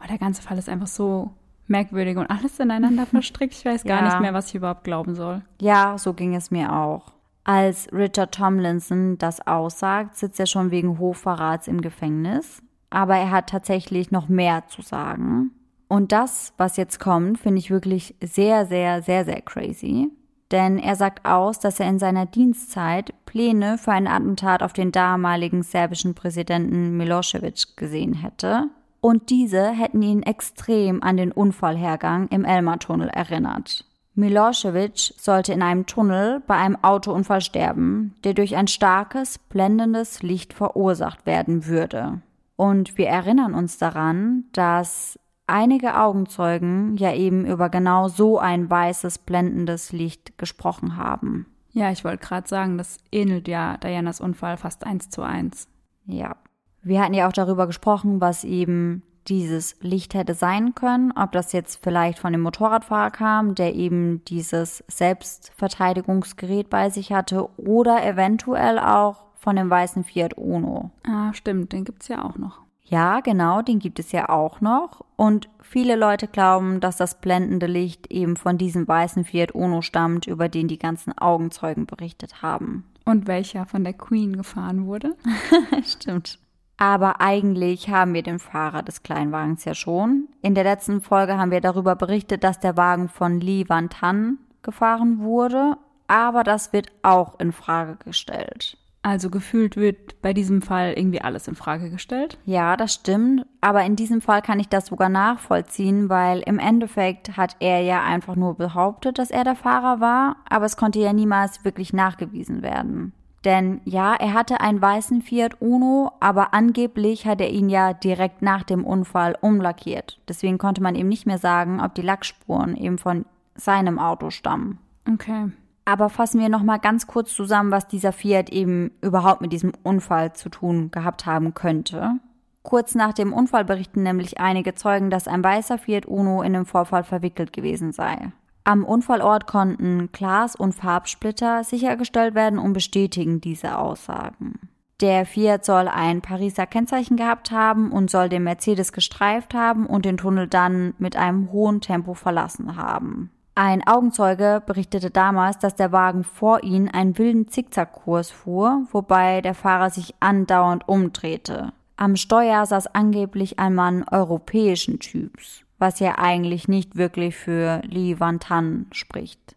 Oh, 0.00 0.06
der 0.08 0.18
ganze 0.18 0.42
Fall 0.42 0.58
ist 0.58 0.68
einfach 0.68 0.88
so 0.88 1.30
merkwürdig 1.68 2.16
und 2.16 2.26
alles 2.26 2.58
ineinander 2.58 3.06
verstrickt. 3.06 3.54
Ich 3.54 3.64
weiß 3.64 3.84
gar 3.84 4.02
ja. 4.02 4.04
nicht 4.06 4.20
mehr, 4.20 4.34
was 4.34 4.48
ich 4.48 4.56
überhaupt 4.56 4.84
glauben 4.84 5.14
soll. 5.14 5.42
Ja, 5.60 5.98
so 5.98 6.14
ging 6.14 6.34
es 6.34 6.50
mir 6.50 6.72
auch. 6.72 7.12
Als 7.44 7.88
Richard 7.92 8.34
Tomlinson 8.34 9.18
das 9.18 9.46
aussagt, 9.46 10.16
sitzt 10.16 10.40
er 10.40 10.46
schon 10.46 10.70
wegen 10.72 10.98
Hochverrats 10.98 11.68
im 11.68 11.80
Gefängnis. 11.80 12.62
Aber 12.90 13.16
er 13.16 13.30
hat 13.30 13.50
tatsächlich 13.50 14.10
noch 14.10 14.28
mehr 14.28 14.66
zu 14.68 14.82
sagen. 14.82 15.50
Und 15.88 16.12
das, 16.12 16.52
was 16.58 16.76
jetzt 16.76 17.00
kommt, 17.00 17.38
finde 17.38 17.58
ich 17.58 17.70
wirklich 17.70 18.14
sehr, 18.22 18.66
sehr, 18.66 19.02
sehr, 19.02 19.24
sehr 19.24 19.40
crazy. 19.40 20.10
Denn 20.50 20.78
er 20.78 20.96
sagt 20.96 21.26
aus, 21.26 21.58
dass 21.58 21.80
er 21.80 21.88
in 21.88 21.98
seiner 21.98 22.26
Dienstzeit 22.26 23.12
Pläne 23.26 23.76
für 23.76 23.92
ein 23.92 24.06
Attentat 24.06 24.62
auf 24.62 24.72
den 24.72 24.92
damaligen 24.92 25.62
serbischen 25.62 26.14
Präsidenten 26.14 26.96
Milosevic 26.96 27.76
gesehen 27.76 28.14
hätte. 28.14 28.68
Und 29.00 29.30
diese 29.30 29.68
hätten 29.70 30.02
ihn 30.02 30.22
extrem 30.22 31.02
an 31.02 31.16
den 31.16 31.32
Unfallhergang 31.32 32.28
im 32.28 32.44
Elmar-Tunnel 32.44 33.08
erinnert. 33.08 33.84
Milosevic 34.14 35.14
sollte 35.16 35.52
in 35.52 35.62
einem 35.62 35.86
Tunnel 35.86 36.42
bei 36.46 36.56
einem 36.56 36.76
Autounfall 36.82 37.40
sterben, 37.40 38.14
der 38.24 38.34
durch 38.34 38.56
ein 38.56 38.66
starkes, 38.66 39.38
blendendes 39.38 40.22
Licht 40.22 40.52
verursacht 40.52 41.24
werden 41.24 41.66
würde. 41.66 42.20
Und 42.58 42.98
wir 42.98 43.06
erinnern 43.06 43.54
uns 43.54 43.78
daran, 43.78 44.46
dass 44.50 45.16
einige 45.46 46.00
Augenzeugen 46.00 46.96
ja 46.96 47.14
eben 47.14 47.46
über 47.46 47.68
genau 47.68 48.08
so 48.08 48.40
ein 48.40 48.68
weißes, 48.68 49.18
blendendes 49.18 49.92
Licht 49.92 50.36
gesprochen 50.38 50.96
haben. 50.96 51.46
Ja, 51.70 51.92
ich 51.92 52.04
wollte 52.04 52.26
gerade 52.26 52.48
sagen, 52.48 52.76
das 52.76 52.98
ähnelt 53.12 53.46
ja 53.46 53.76
Dianas 53.76 54.20
Unfall 54.20 54.56
fast 54.56 54.84
eins 54.84 55.08
zu 55.08 55.22
eins. 55.22 55.68
Ja. 56.04 56.34
Wir 56.82 57.00
hatten 57.00 57.14
ja 57.14 57.28
auch 57.28 57.32
darüber 57.32 57.68
gesprochen, 57.68 58.20
was 58.20 58.42
eben 58.42 59.04
dieses 59.28 59.80
Licht 59.80 60.14
hätte 60.14 60.34
sein 60.34 60.74
können, 60.74 61.12
ob 61.12 61.30
das 61.30 61.52
jetzt 61.52 61.80
vielleicht 61.80 62.18
von 62.18 62.32
dem 62.32 62.40
Motorradfahrer 62.40 63.12
kam, 63.12 63.54
der 63.54 63.76
eben 63.76 64.24
dieses 64.24 64.82
Selbstverteidigungsgerät 64.88 66.68
bei 66.68 66.90
sich 66.90 67.12
hatte, 67.12 67.48
oder 67.56 68.04
eventuell 68.04 68.80
auch 68.80 69.27
von 69.48 69.56
dem 69.56 69.70
weißen 69.70 70.04
Fiat 70.04 70.34
Uno. 70.34 70.90
Ah, 71.06 71.32
stimmt, 71.32 71.72
den 71.72 71.86
gibt 71.86 72.02
es 72.02 72.08
ja 72.08 72.22
auch 72.22 72.36
noch. 72.36 72.60
Ja, 72.84 73.20
genau, 73.20 73.62
den 73.62 73.78
gibt 73.78 73.98
es 73.98 74.12
ja 74.12 74.28
auch 74.28 74.60
noch. 74.60 75.06
Und 75.16 75.48
viele 75.62 75.96
Leute 75.96 76.28
glauben, 76.28 76.80
dass 76.80 76.98
das 76.98 77.18
blendende 77.22 77.64
Licht 77.64 78.08
eben 78.08 78.36
von 78.36 78.58
diesem 78.58 78.86
weißen 78.86 79.24
Fiat 79.24 79.52
Uno 79.52 79.80
stammt, 79.80 80.26
über 80.26 80.50
den 80.50 80.68
die 80.68 80.78
ganzen 80.78 81.16
Augenzeugen 81.16 81.86
berichtet 81.86 82.42
haben. 82.42 82.84
Und 83.06 83.26
welcher 83.26 83.64
von 83.64 83.84
der 83.84 83.94
Queen 83.94 84.36
gefahren 84.36 84.84
wurde? 84.84 85.16
Stimmt. 85.82 86.38
Aber 86.76 87.22
eigentlich 87.22 87.88
haben 87.88 88.12
wir 88.12 88.22
den 88.22 88.40
Fahrer 88.40 88.82
des 88.82 89.02
Kleinwagens 89.02 89.64
ja 89.64 89.72
schon. 89.74 90.28
In 90.42 90.54
der 90.54 90.64
letzten 90.64 91.00
Folge 91.00 91.38
haben 91.38 91.52
wir 91.52 91.62
darüber 91.62 91.96
berichtet, 91.96 92.44
dass 92.44 92.60
der 92.60 92.76
Wagen 92.76 93.08
von 93.08 93.40
Lee 93.40 93.64
Van 93.66 93.88
Tan 93.88 94.36
gefahren 94.60 95.20
wurde, 95.20 95.78
aber 96.06 96.44
das 96.44 96.74
wird 96.74 96.92
auch 97.00 97.40
in 97.40 97.52
Frage 97.52 97.96
gestellt. 98.04 98.76
Also 99.08 99.30
gefühlt 99.30 99.78
wird 99.78 100.20
bei 100.20 100.34
diesem 100.34 100.60
Fall 100.60 100.92
irgendwie 100.94 101.22
alles 101.22 101.48
in 101.48 101.54
Frage 101.54 101.88
gestellt. 101.88 102.36
Ja, 102.44 102.76
das 102.76 102.92
stimmt. 102.92 103.46
Aber 103.62 103.82
in 103.82 103.96
diesem 103.96 104.20
Fall 104.20 104.42
kann 104.42 104.60
ich 104.60 104.68
das 104.68 104.88
sogar 104.88 105.08
nachvollziehen, 105.08 106.10
weil 106.10 106.40
im 106.40 106.58
Endeffekt 106.58 107.38
hat 107.38 107.56
er 107.58 107.80
ja 107.80 108.04
einfach 108.04 108.36
nur 108.36 108.58
behauptet, 108.58 109.18
dass 109.18 109.30
er 109.30 109.44
der 109.44 109.54
Fahrer 109.54 110.00
war, 110.00 110.36
aber 110.46 110.66
es 110.66 110.76
konnte 110.76 110.98
ja 110.98 111.14
niemals 111.14 111.64
wirklich 111.64 111.94
nachgewiesen 111.94 112.60
werden. 112.60 113.14
Denn 113.46 113.80
ja, 113.86 114.14
er 114.14 114.34
hatte 114.34 114.60
einen 114.60 114.82
weißen 114.82 115.22
Fiat 115.22 115.62
Uno, 115.62 116.12
aber 116.20 116.52
angeblich 116.52 117.24
hat 117.24 117.40
er 117.40 117.48
ihn 117.48 117.70
ja 117.70 117.94
direkt 117.94 118.42
nach 118.42 118.62
dem 118.62 118.84
Unfall 118.84 119.38
umlackiert. 119.40 120.20
Deswegen 120.28 120.58
konnte 120.58 120.82
man 120.82 120.94
eben 120.94 121.08
nicht 121.08 121.24
mehr 121.24 121.38
sagen, 121.38 121.80
ob 121.80 121.94
die 121.94 122.02
Lackspuren 122.02 122.76
eben 122.76 122.98
von 122.98 123.24
seinem 123.54 123.98
Auto 123.98 124.28
stammen. 124.28 124.80
Okay. 125.10 125.46
Aber 125.88 126.10
fassen 126.10 126.38
wir 126.38 126.50
nochmal 126.50 126.80
ganz 126.80 127.06
kurz 127.06 127.34
zusammen, 127.34 127.70
was 127.70 127.88
dieser 127.88 128.12
Fiat 128.12 128.50
eben 128.50 128.90
überhaupt 129.00 129.40
mit 129.40 129.54
diesem 129.54 129.72
Unfall 129.84 130.34
zu 130.34 130.50
tun 130.50 130.90
gehabt 130.90 131.24
haben 131.24 131.54
könnte. 131.54 132.16
Kurz 132.62 132.94
nach 132.94 133.14
dem 133.14 133.32
Unfall 133.32 133.64
berichten 133.64 134.02
nämlich 134.02 134.38
einige 134.38 134.74
Zeugen, 134.74 135.08
dass 135.08 135.26
ein 135.26 135.42
weißer 135.42 135.78
Fiat 135.78 136.04
Uno 136.04 136.42
in 136.42 136.52
dem 136.52 136.66
Vorfall 136.66 137.04
verwickelt 137.04 137.54
gewesen 137.54 137.92
sei. 137.92 138.32
Am 138.64 138.84
Unfallort 138.84 139.46
konnten 139.46 140.12
Glas- 140.12 140.56
und 140.56 140.74
Farbsplitter 140.74 141.64
sichergestellt 141.64 142.34
werden 142.34 142.58
und 142.58 142.74
bestätigen 142.74 143.40
diese 143.40 143.78
Aussagen. 143.78 144.68
Der 145.00 145.24
Fiat 145.24 145.64
soll 145.64 145.88
ein 145.88 146.20
Pariser 146.20 146.66
Kennzeichen 146.66 147.16
gehabt 147.16 147.50
haben 147.50 147.92
und 147.92 148.10
soll 148.10 148.28
den 148.28 148.44
Mercedes 148.44 148.92
gestreift 148.92 149.54
haben 149.54 149.86
und 149.86 150.04
den 150.04 150.18
Tunnel 150.18 150.48
dann 150.48 150.92
mit 150.98 151.16
einem 151.16 151.50
hohen 151.50 151.80
Tempo 151.80 152.12
verlassen 152.12 152.76
haben. 152.76 153.30
Ein 153.60 153.84
Augenzeuge 153.86 154.62
berichtete 154.64 155.10
damals, 155.10 155.58
dass 155.58 155.74
der 155.74 155.90
Wagen 155.90 156.22
vor 156.22 156.62
ihnen 156.62 156.88
einen 156.88 157.18
wilden 157.18 157.48
Zickzackkurs 157.48 158.30
fuhr, 158.30 158.86
wobei 158.92 159.40
der 159.40 159.54
Fahrer 159.54 159.90
sich 159.90 160.14
andauernd 160.20 160.86
umdrehte. 160.86 161.72
Am 161.96 162.14
Steuer 162.14 162.64
saß 162.64 162.94
angeblich 162.94 163.58
ein 163.58 163.74
Mann 163.74 164.04
europäischen 164.08 165.00
Typs 165.00 165.64
was 165.78 166.00
ja 166.00 166.18
eigentlich 166.18 166.68
nicht 166.68 166.96
wirklich 166.96 167.36
für 167.36 167.80
Li 167.84 168.18
Van 168.18 168.40
Tan 168.40 168.86
spricht. 168.92 169.56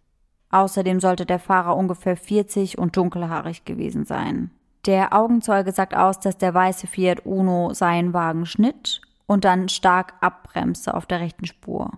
Außerdem 0.51 0.99
sollte 0.99 1.25
der 1.25 1.39
Fahrer 1.39 1.75
ungefähr 1.75 2.17
40 2.17 2.77
und 2.77 2.97
dunkelhaarig 2.97 3.65
gewesen 3.65 4.05
sein. 4.05 4.51
Der 4.85 5.13
Augenzeuge 5.13 5.71
sagt 5.71 5.95
aus, 5.95 6.19
dass 6.19 6.37
der 6.37 6.53
weiße 6.53 6.87
Fiat 6.87 7.25
Uno 7.25 7.73
seinen 7.73 8.13
Wagen 8.13 8.45
schnitt 8.45 9.01
und 9.27 9.45
dann 9.45 9.69
stark 9.69 10.13
abbremste 10.21 10.93
auf 10.93 11.05
der 11.05 11.19
rechten 11.19 11.45
Spur. 11.45 11.91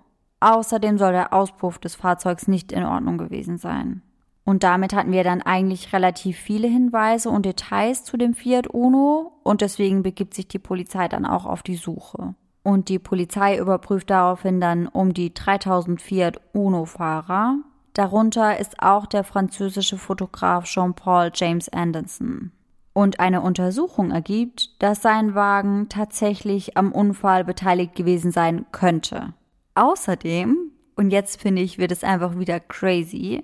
Außerdem 0.44 0.98
soll 0.98 1.14
der 1.14 1.32
Auspuff 1.32 1.80
des 1.80 1.96
Fahrzeugs 1.96 2.50
nicht 2.50 2.74
in 2.74 2.84
Ordnung 2.84 3.18
gewesen 3.18 3.58
sein. 3.58 4.02
Und 4.44 4.64
damit 4.64 4.94
hatten 4.94 5.14
wir 5.14 5.24
dann 5.24 5.42
eigentlich 5.42 5.94
relativ 5.94 6.38
viele 6.38 6.68
Hinweise 6.68 7.30
und 7.30 7.46
Details 7.46 8.04
zu 8.04 8.18
dem 8.18 8.34
Fiat 8.34 8.68
Uno 8.68 9.32
und 9.44 9.62
deswegen 9.62 10.04
begibt 10.04 10.34
sich 10.34 10.50
die 10.50 10.60
Polizei 10.60 11.08
dann 11.08 11.26
auch 11.26 11.46
auf 11.46 11.64
die 11.64 11.78
Suche. 11.78 12.36
Und 12.62 12.90
die 12.90 13.00
Polizei 13.00 13.58
überprüft 13.58 14.10
daraufhin 14.10 14.60
dann 14.60 14.88
um 14.88 15.14
die 15.14 15.34
3000 15.34 16.02
Fiat 16.02 16.42
Uno-Fahrer. 16.52 17.60
Darunter 17.94 18.60
ist 18.60 18.82
auch 18.82 19.06
der 19.06 19.24
französische 19.24 19.98
Fotograf 19.98 20.66
Jean-Paul 20.66 21.32
James 21.34 21.70
Anderson. 21.70 22.52
Und 22.92 23.22
eine 23.22 23.40
Untersuchung 23.40 24.12
ergibt, 24.12 24.82
dass 24.84 25.02
sein 25.02 25.36
Wagen 25.36 25.88
tatsächlich 25.88 26.76
am 26.76 26.92
Unfall 26.92 27.46
beteiligt 27.46 27.96
gewesen 27.96 28.34
sein 28.34 28.66
könnte. 28.74 29.34
Außerdem, 29.76 30.72
und 30.96 31.12
jetzt 31.12 31.42
finde 31.42 31.62
ich, 31.62 31.78
wird 31.78 31.92
es 31.92 32.04
einfach 32.04 32.38
wieder 32.38 32.60
crazy, 32.60 33.44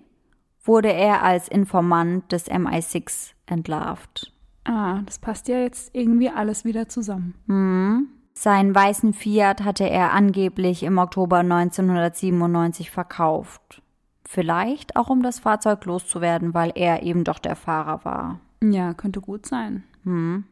wurde 0.63 0.91
er 0.91 1.23
als 1.23 1.47
Informant 1.47 2.31
des 2.31 2.49
MI6 2.49 3.31
entlarvt. 3.45 4.33
Ah, 4.65 5.01
das 5.05 5.17
passt 5.19 5.47
ja 5.47 5.59
jetzt 5.59 5.95
irgendwie 5.95 6.29
alles 6.29 6.65
wieder 6.65 6.87
zusammen. 6.87 7.33
Hm. 7.47 8.07
Seinen 8.33 8.73
weißen 8.73 9.13
Fiat 9.13 9.63
hatte 9.63 9.89
er 9.89 10.13
angeblich 10.13 10.83
im 10.83 10.97
Oktober 10.97 11.39
1997 11.39 12.91
verkauft. 12.91 13.81
Vielleicht 14.23 14.95
auch 14.95 15.09
um 15.09 15.23
das 15.23 15.39
Fahrzeug 15.39 15.83
loszuwerden, 15.85 16.53
weil 16.53 16.71
er 16.75 17.03
eben 17.03 17.23
doch 17.23 17.39
der 17.39 17.55
Fahrer 17.55 18.05
war. 18.05 18.39
Ja, 18.63 18.93
könnte 18.93 19.21
gut 19.21 19.45
sein. 19.45 19.83
Hm. 20.03 20.45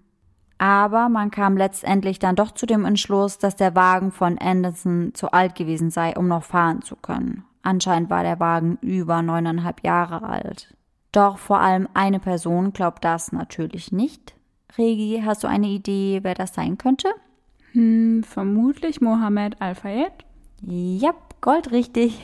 Aber 0.58 1.10
man 1.10 1.30
kam 1.32 1.56
letztendlich 1.56 2.20
dann 2.20 2.36
doch 2.36 2.52
zu 2.52 2.66
dem 2.66 2.86
Entschluss, 2.86 3.38
dass 3.38 3.56
der 3.56 3.76
Wagen 3.76 4.12
von 4.12 4.38
Anderson 4.38 5.12
zu 5.14 5.32
alt 5.32 5.56
gewesen 5.56 5.92
sei, 5.92 6.16
um 6.16 6.28
noch 6.28 6.44
fahren 6.44 6.82
zu 6.82 6.96
können. 6.96 7.44
Anscheinend 7.62 8.10
war 8.10 8.24
der 8.24 8.40
Wagen 8.40 8.78
über 8.82 9.22
neuneinhalb 9.22 9.84
Jahre 9.84 10.24
alt. 10.24 10.74
Doch 11.12 11.38
vor 11.38 11.60
allem 11.60 11.88
eine 11.94 12.20
Person 12.20 12.74
glaubt 12.74 13.04
das 13.04 13.32
natürlich 13.32 13.92
nicht. 13.92 14.36
Regi, 14.78 15.22
hast 15.26 15.44
du 15.44 15.48
eine 15.48 15.68
Idee, 15.68 16.20
wer 16.24 16.34
das 16.34 16.54
sein 16.54 16.78
könnte? 16.78 17.10
Hm, 17.74 18.24
vermutlich 18.24 19.02
Mohammed 19.02 19.62
Al-Fayed. 19.62 20.12
Ja, 20.62 21.14
goldrichtig. 21.42 22.20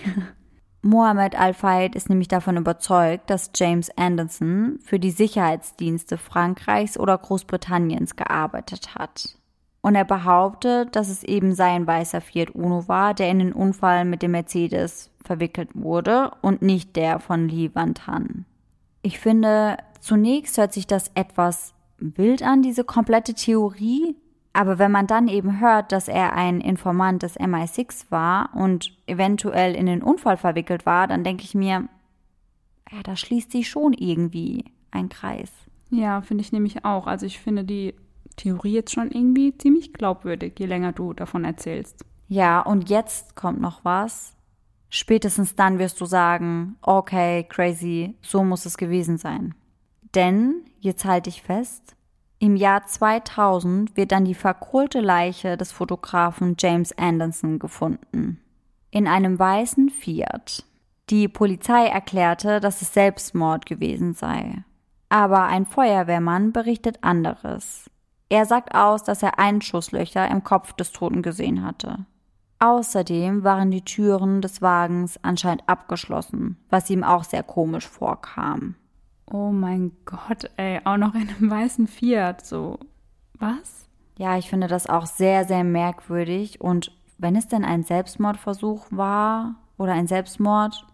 Mohammed 0.86 1.40
Al-Fayed 1.40 1.96
ist 1.96 2.10
nämlich 2.10 2.28
davon 2.28 2.58
überzeugt, 2.58 3.30
dass 3.30 3.52
James 3.56 3.90
Anderson 3.98 4.80
für 4.84 5.00
die 5.00 5.12
Sicherheitsdienste 5.12 6.18
Frankreichs 6.18 7.00
oder 7.00 7.18
Großbritanniens 7.18 8.18
gearbeitet 8.18 8.94
hat. 8.96 9.38
Und 9.82 9.96
er 9.96 10.04
behauptet, 10.04 10.96
dass 10.96 11.10
es 11.10 11.24
eben 11.24 11.56
sein 11.56 11.88
weißer 11.88 12.20
Fiat 12.20 12.54
Uno 12.54 12.88
war, 12.90 13.14
der 13.14 13.30
in 13.30 13.40
den 13.40 13.54
Unfall 13.54 14.04
mit 14.04 14.22
dem 14.22 14.32
Mercedes 14.32 15.10
verwickelt 15.24 15.70
wurde 15.74 16.32
und 16.42 16.62
nicht 16.62 16.98
der 16.98 17.20
von 17.20 17.48
Lee 17.48 17.72
Van 17.74 17.94
Tan. 17.94 18.46
Ich 19.02 19.20
finde, 19.20 19.78
zunächst 20.02 20.58
hört 20.58 20.74
sich 20.74 20.86
das 20.86 21.12
etwas 21.16 21.74
wild 21.98 22.44
an, 22.44 22.62
diese 22.62 22.84
komplette 22.84 23.34
Theorie. 23.34 24.18
Aber 24.54 24.78
wenn 24.78 24.92
man 24.92 25.08
dann 25.08 25.28
eben 25.28 25.60
hört, 25.60 25.92
dass 25.92 26.08
er 26.08 26.34
ein 26.34 26.62
Informant 26.62 27.24
des 27.24 27.40
MI6 27.40 28.12
war 28.12 28.52
und 28.54 28.96
eventuell 29.08 29.76
in 29.76 29.88
den 29.88 30.04
Unfall 30.04 30.38
verwickelt 30.38 30.86
war, 30.86 31.08
dann 31.08 31.24
denke 31.24 31.44
ich 31.44 31.56
mir, 31.56 31.88
ja, 32.92 33.04
da 33.04 33.16
schließt 33.16 33.52
sich 33.52 33.68
schon 33.68 33.94
irgendwie 33.94 34.66
ein 34.92 35.10
Kreis. 35.10 35.52
Ja, 35.90 36.22
finde 36.22 36.44
ich 36.44 36.52
nämlich 36.52 36.86
auch. 36.86 37.08
Also 37.08 37.26
ich 37.26 37.40
finde 37.40 37.64
die 37.64 37.96
Theorie 38.36 38.74
jetzt 38.74 38.94
schon 38.94 39.12
irgendwie 39.12 39.58
ziemlich 39.58 39.92
glaubwürdig, 39.94 40.54
je 40.60 40.68
länger 40.68 40.92
du 40.92 41.14
davon 41.14 41.46
erzählst. 41.46 42.06
Ja, 42.28 42.62
und 42.62 42.90
jetzt 42.90 43.36
kommt 43.36 43.60
noch 43.60 43.84
was. 43.84 44.36
Spätestens 44.90 45.56
dann 45.56 45.80
wirst 45.80 46.00
du 46.00 46.06
sagen, 46.06 46.78
okay, 46.82 47.44
crazy, 47.50 48.16
so 48.22 48.44
muss 48.44 48.66
es 48.66 48.78
gewesen 48.78 49.18
sein. 49.18 49.56
Denn, 50.14 50.62
jetzt 50.80 51.06
halte 51.06 51.30
ich 51.30 51.42
fest, 51.42 51.96
im 52.44 52.58
Jahr 52.58 52.86
2000 52.86 53.96
wird 53.96 54.12
dann 54.12 54.26
die 54.26 54.34
verkohlte 54.34 55.00
Leiche 55.00 55.56
des 55.56 55.72
Fotografen 55.72 56.58
James 56.60 56.92
Anderson 56.98 57.58
gefunden. 57.58 58.42
In 58.92 59.08
einem 59.08 59.40
weißen 59.40 59.90
Fiat. 59.90 60.66
Die 61.10 61.30
Polizei 61.30 61.86
erklärte, 61.86 62.60
dass 62.60 62.82
es 62.82 62.94
Selbstmord 62.94 63.66
gewesen 63.66 64.14
sei. 64.14 64.66
Aber 65.08 65.44
ein 65.44 65.66
Feuerwehrmann 65.66 66.52
berichtet 66.52 66.98
anderes. 67.02 67.90
Er 68.28 68.46
sagt 68.46 68.76
aus, 68.76 69.04
dass 69.04 69.24
er 69.24 69.40
Einschusslöcher 69.40 70.30
im 70.30 70.44
Kopf 70.44 70.74
des 70.74 70.92
Toten 70.92 71.22
gesehen 71.22 71.66
hatte. 71.66 72.06
Außerdem 72.60 73.46
waren 73.46 73.72
die 73.72 73.86
Türen 73.86 74.42
des 74.42 74.62
Wagens 74.62 75.18
anscheinend 75.24 75.64
abgeschlossen, 75.70 76.58
was 76.70 76.90
ihm 76.90 77.06
auch 77.06 77.24
sehr 77.24 77.44
komisch 77.44 77.88
vorkam. 77.88 78.76
Oh 79.26 79.52
mein 79.52 79.92
Gott, 80.06 80.50
ey, 80.58 80.82
auch 80.84 80.98
noch 80.98 81.16
in 81.16 81.30
einem 81.30 81.50
weißen 81.50 81.88
Fiat, 81.88 82.46
so. 82.46 82.80
Was? 83.40 83.88
Ja, 84.18 84.38
ich 84.38 84.50
finde 84.50 84.68
das 84.68 84.88
auch 84.88 85.06
sehr, 85.06 85.46
sehr 85.46 85.64
merkwürdig. 85.64 86.62
Und 86.62 86.92
wenn 87.18 87.36
es 87.36 87.48
denn 87.48 87.66
ein 87.66 87.84
Selbstmordversuch 87.84 88.88
war 88.92 89.56
oder 89.78 89.94
ein 89.94 90.08
Selbstmord, 90.08 90.86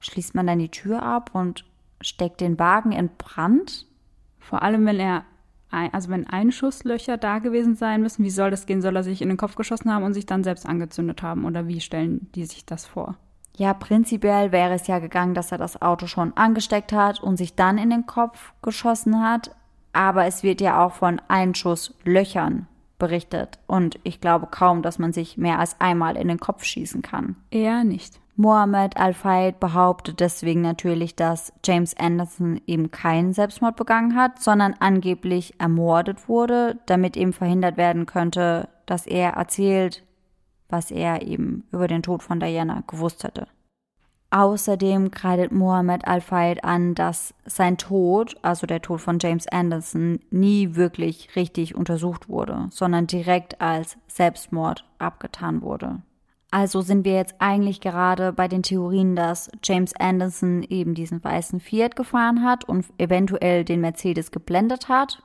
schließt 0.00 0.34
man 0.34 0.46
dann 0.46 0.58
die 0.58 0.70
Tür 0.70 1.02
ab 1.02 1.30
und 1.32 1.64
steckt 2.00 2.40
den 2.40 2.58
Wagen 2.58 2.92
in 2.92 3.10
Brand? 3.16 3.86
Vor 4.38 4.62
allem, 4.62 4.84
wenn 4.86 5.00
er, 5.00 5.24
ein, 5.70 5.92
also 5.94 6.10
wenn 6.10 6.26
Einschusslöcher 6.26 7.16
da 7.16 7.38
gewesen 7.38 7.74
sein 7.74 8.02
müssen, 8.02 8.24
wie 8.24 8.30
soll 8.30 8.50
das 8.50 8.66
gehen? 8.66 8.82
Soll 8.82 8.96
er 8.96 9.02
sich 9.02 9.22
in 9.22 9.28
den 9.28 9.38
Kopf 9.38 9.56
geschossen 9.56 9.92
haben 9.92 10.04
und 10.04 10.14
sich 10.14 10.26
dann 10.26 10.44
selbst 10.44 10.66
angezündet 10.66 11.22
haben? 11.22 11.44
Oder 11.44 11.68
wie 11.68 11.80
stellen 11.80 12.30
die 12.34 12.44
sich 12.44 12.66
das 12.66 12.86
vor? 12.86 13.16
Ja, 13.56 13.72
prinzipiell 13.72 14.52
wäre 14.52 14.74
es 14.74 14.86
ja 14.86 14.98
gegangen, 14.98 15.34
dass 15.34 15.50
er 15.50 15.58
das 15.58 15.80
Auto 15.80 16.06
schon 16.06 16.36
angesteckt 16.36 16.92
hat 16.92 17.22
und 17.22 17.36
sich 17.38 17.54
dann 17.54 17.78
in 17.78 17.90
den 17.90 18.06
Kopf 18.06 18.52
geschossen 18.62 19.22
hat. 19.22 19.50
Aber 19.92 20.26
es 20.26 20.42
wird 20.42 20.60
ja 20.60 20.84
auch 20.84 20.92
von 20.92 21.22
Einschusslöchern 21.28 22.66
berichtet. 22.98 23.58
Und 23.66 23.98
ich 24.02 24.20
glaube 24.20 24.48
kaum, 24.50 24.82
dass 24.82 24.98
man 24.98 25.12
sich 25.12 25.38
mehr 25.38 25.58
als 25.58 25.80
einmal 25.80 26.16
in 26.16 26.28
den 26.28 26.38
Kopf 26.38 26.64
schießen 26.64 27.00
kann. 27.00 27.36
Eher 27.50 27.82
nicht. 27.84 28.20
Mohammed 28.38 28.98
Al-Fayed 28.98 29.58
behauptet 29.58 30.20
deswegen 30.20 30.60
natürlich, 30.60 31.16
dass 31.16 31.54
James 31.64 31.96
Anderson 31.96 32.60
eben 32.66 32.90
keinen 32.90 33.32
Selbstmord 33.32 33.76
begangen 33.76 34.14
hat, 34.14 34.42
sondern 34.42 34.74
angeblich 34.78 35.58
ermordet 35.58 36.28
wurde, 36.28 36.78
damit 36.84 37.16
eben 37.16 37.32
verhindert 37.32 37.78
werden 37.78 38.04
könnte, 38.04 38.68
dass 38.84 39.06
er 39.06 39.30
erzählt, 39.30 40.04
was 40.68 40.90
er 40.90 41.22
eben 41.22 41.64
über 41.72 41.88
den 41.88 42.02
Tod 42.02 42.22
von 42.22 42.40
Diana 42.40 42.82
gewusst 42.86 43.24
hätte. 43.24 43.46
Außerdem 44.30 45.12
kreidet 45.12 45.52
Mohammed 45.52 46.06
Al-Fayed 46.06 46.64
an, 46.64 46.94
dass 46.94 47.32
sein 47.44 47.78
Tod, 47.78 48.36
also 48.42 48.66
der 48.66 48.82
Tod 48.82 49.00
von 49.00 49.18
James 49.20 49.46
Anderson, 49.46 50.18
nie 50.30 50.74
wirklich 50.74 51.36
richtig 51.36 51.76
untersucht 51.76 52.28
wurde, 52.28 52.66
sondern 52.70 53.06
direkt 53.06 53.60
als 53.60 53.96
Selbstmord 54.08 54.84
abgetan 54.98 55.62
wurde. 55.62 56.02
Also 56.50 56.80
sind 56.80 57.04
wir 57.04 57.14
jetzt 57.14 57.34
eigentlich 57.38 57.80
gerade 57.80 58.32
bei 58.32 58.48
den 58.48 58.62
Theorien, 58.62 59.16
dass 59.16 59.50
James 59.62 59.94
Anderson 59.94 60.62
eben 60.62 60.94
diesen 60.94 61.22
weißen 61.22 61.60
Fiat 61.60 61.96
gefahren 61.96 62.44
hat 62.44 62.64
und 62.64 62.86
eventuell 62.98 63.64
den 63.64 63.80
Mercedes 63.80 64.30
geblendet 64.30 64.88
hat. 64.88 65.22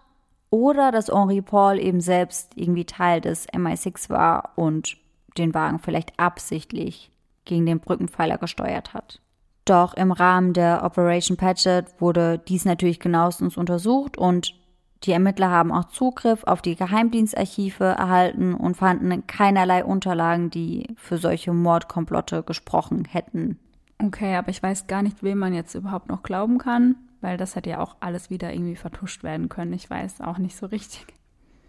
Oder 0.49 0.91
dass 0.91 1.07
Henri 1.07 1.41
Paul 1.41 1.79
eben 1.79 2.01
selbst 2.01 2.51
irgendwie 2.55 2.85
Teil 2.85 3.21
des 3.21 3.47
MI6 3.49 4.09
war 4.09 4.51
und 4.55 4.97
den 5.38 5.53
Wagen 5.53 5.79
vielleicht 5.79 6.19
absichtlich 6.19 7.11
gegen 7.45 7.65
den 7.65 7.79
Brückenpfeiler 7.79 8.38
gesteuert 8.38 8.93
hat. 8.93 9.21
Doch 9.65 9.93
im 9.93 10.11
Rahmen 10.11 10.53
der 10.53 10.84
Operation 10.84 11.38
Patchet 11.38 11.86
wurde 11.99 12.39
dies 12.39 12.65
natürlich 12.65 12.99
genauestens 12.99 13.57
untersucht 13.57 14.17
und 14.17 14.55
die 15.03 15.11
Ermittler 15.11 15.49
haben 15.49 15.71
auch 15.71 15.86
Zugriff 15.86 16.43
auf 16.43 16.61
die 16.61 16.75
Geheimdienstarchive 16.75 17.84
erhalten 17.84 18.53
und 18.53 18.77
fanden 18.77 19.25
keinerlei 19.25 19.84
Unterlagen, 19.84 20.51
die 20.51 20.93
für 20.95 21.17
solche 21.17 21.53
Mordkomplotte 21.53 22.43
gesprochen 22.43 23.05
hätten. 23.05 23.59
Okay, 24.03 24.36
aber 24.36 24.49
ich 24.49 24.61
weiß 24.61 24.88
gar 24.88 25.01
nicht, 25.01 25.23
wem 25.23 25.39
man 25.39 25.53
jetzt 25.53 25.73
überhaupt 25.73 26.09
noch 26.09 26.23
glauben 26.23 26.57
kann, 26.57 26.95
weil 27.19 27.38
das 27.38 27.55
hätte 27.55 27.71
ja 27.71 27.79
auch 27.79 27.95
alles 27.99 28.29
wieder 28.29 28.53
irgendwie 28.53 28.75
vertuscht 28.75 29.23
werden 29.23 29.49
können. 29.49 29.73
Ich 29.73 29.89
weiß 29.89 30.21
auch 30.21 30.38
nicht 30.38 30.55
so 30.55 30.67
richtig. 30.67 31.05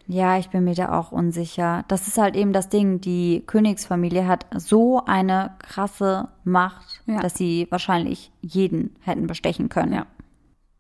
Ja, 0.06 0.36
ich 0.38 0.50
bin 0.50 0.64
mir 0.64 0.74
da 0.74 0.98
auch 0.98 1.12
unsicher. 1.12 1.84
Das 1.88 2.08
ist 2.08 2.18
halt 2.18 2.36
eben 2.36 2.52
das 2.52 2.68
Ding. 2.68 3.00
Die 3.00 3.44
Königsfamilie 3.46 4.26
hat 4.26 4.46
so 4.56 5.04
eine 5.04 5.52
krasse 5.58 6.28
Macht, 6.44 7.02
ja. 7.06 7.20
dass 7.20 7.34
sie 7.34 7.66
wahrscheinlich 7.70 8.32
jeden 8.40 8.96
hätten 9.00 9.26
bestechen 9.26 9.68
können. 9.68 9.92
Ja. 9.92 10.06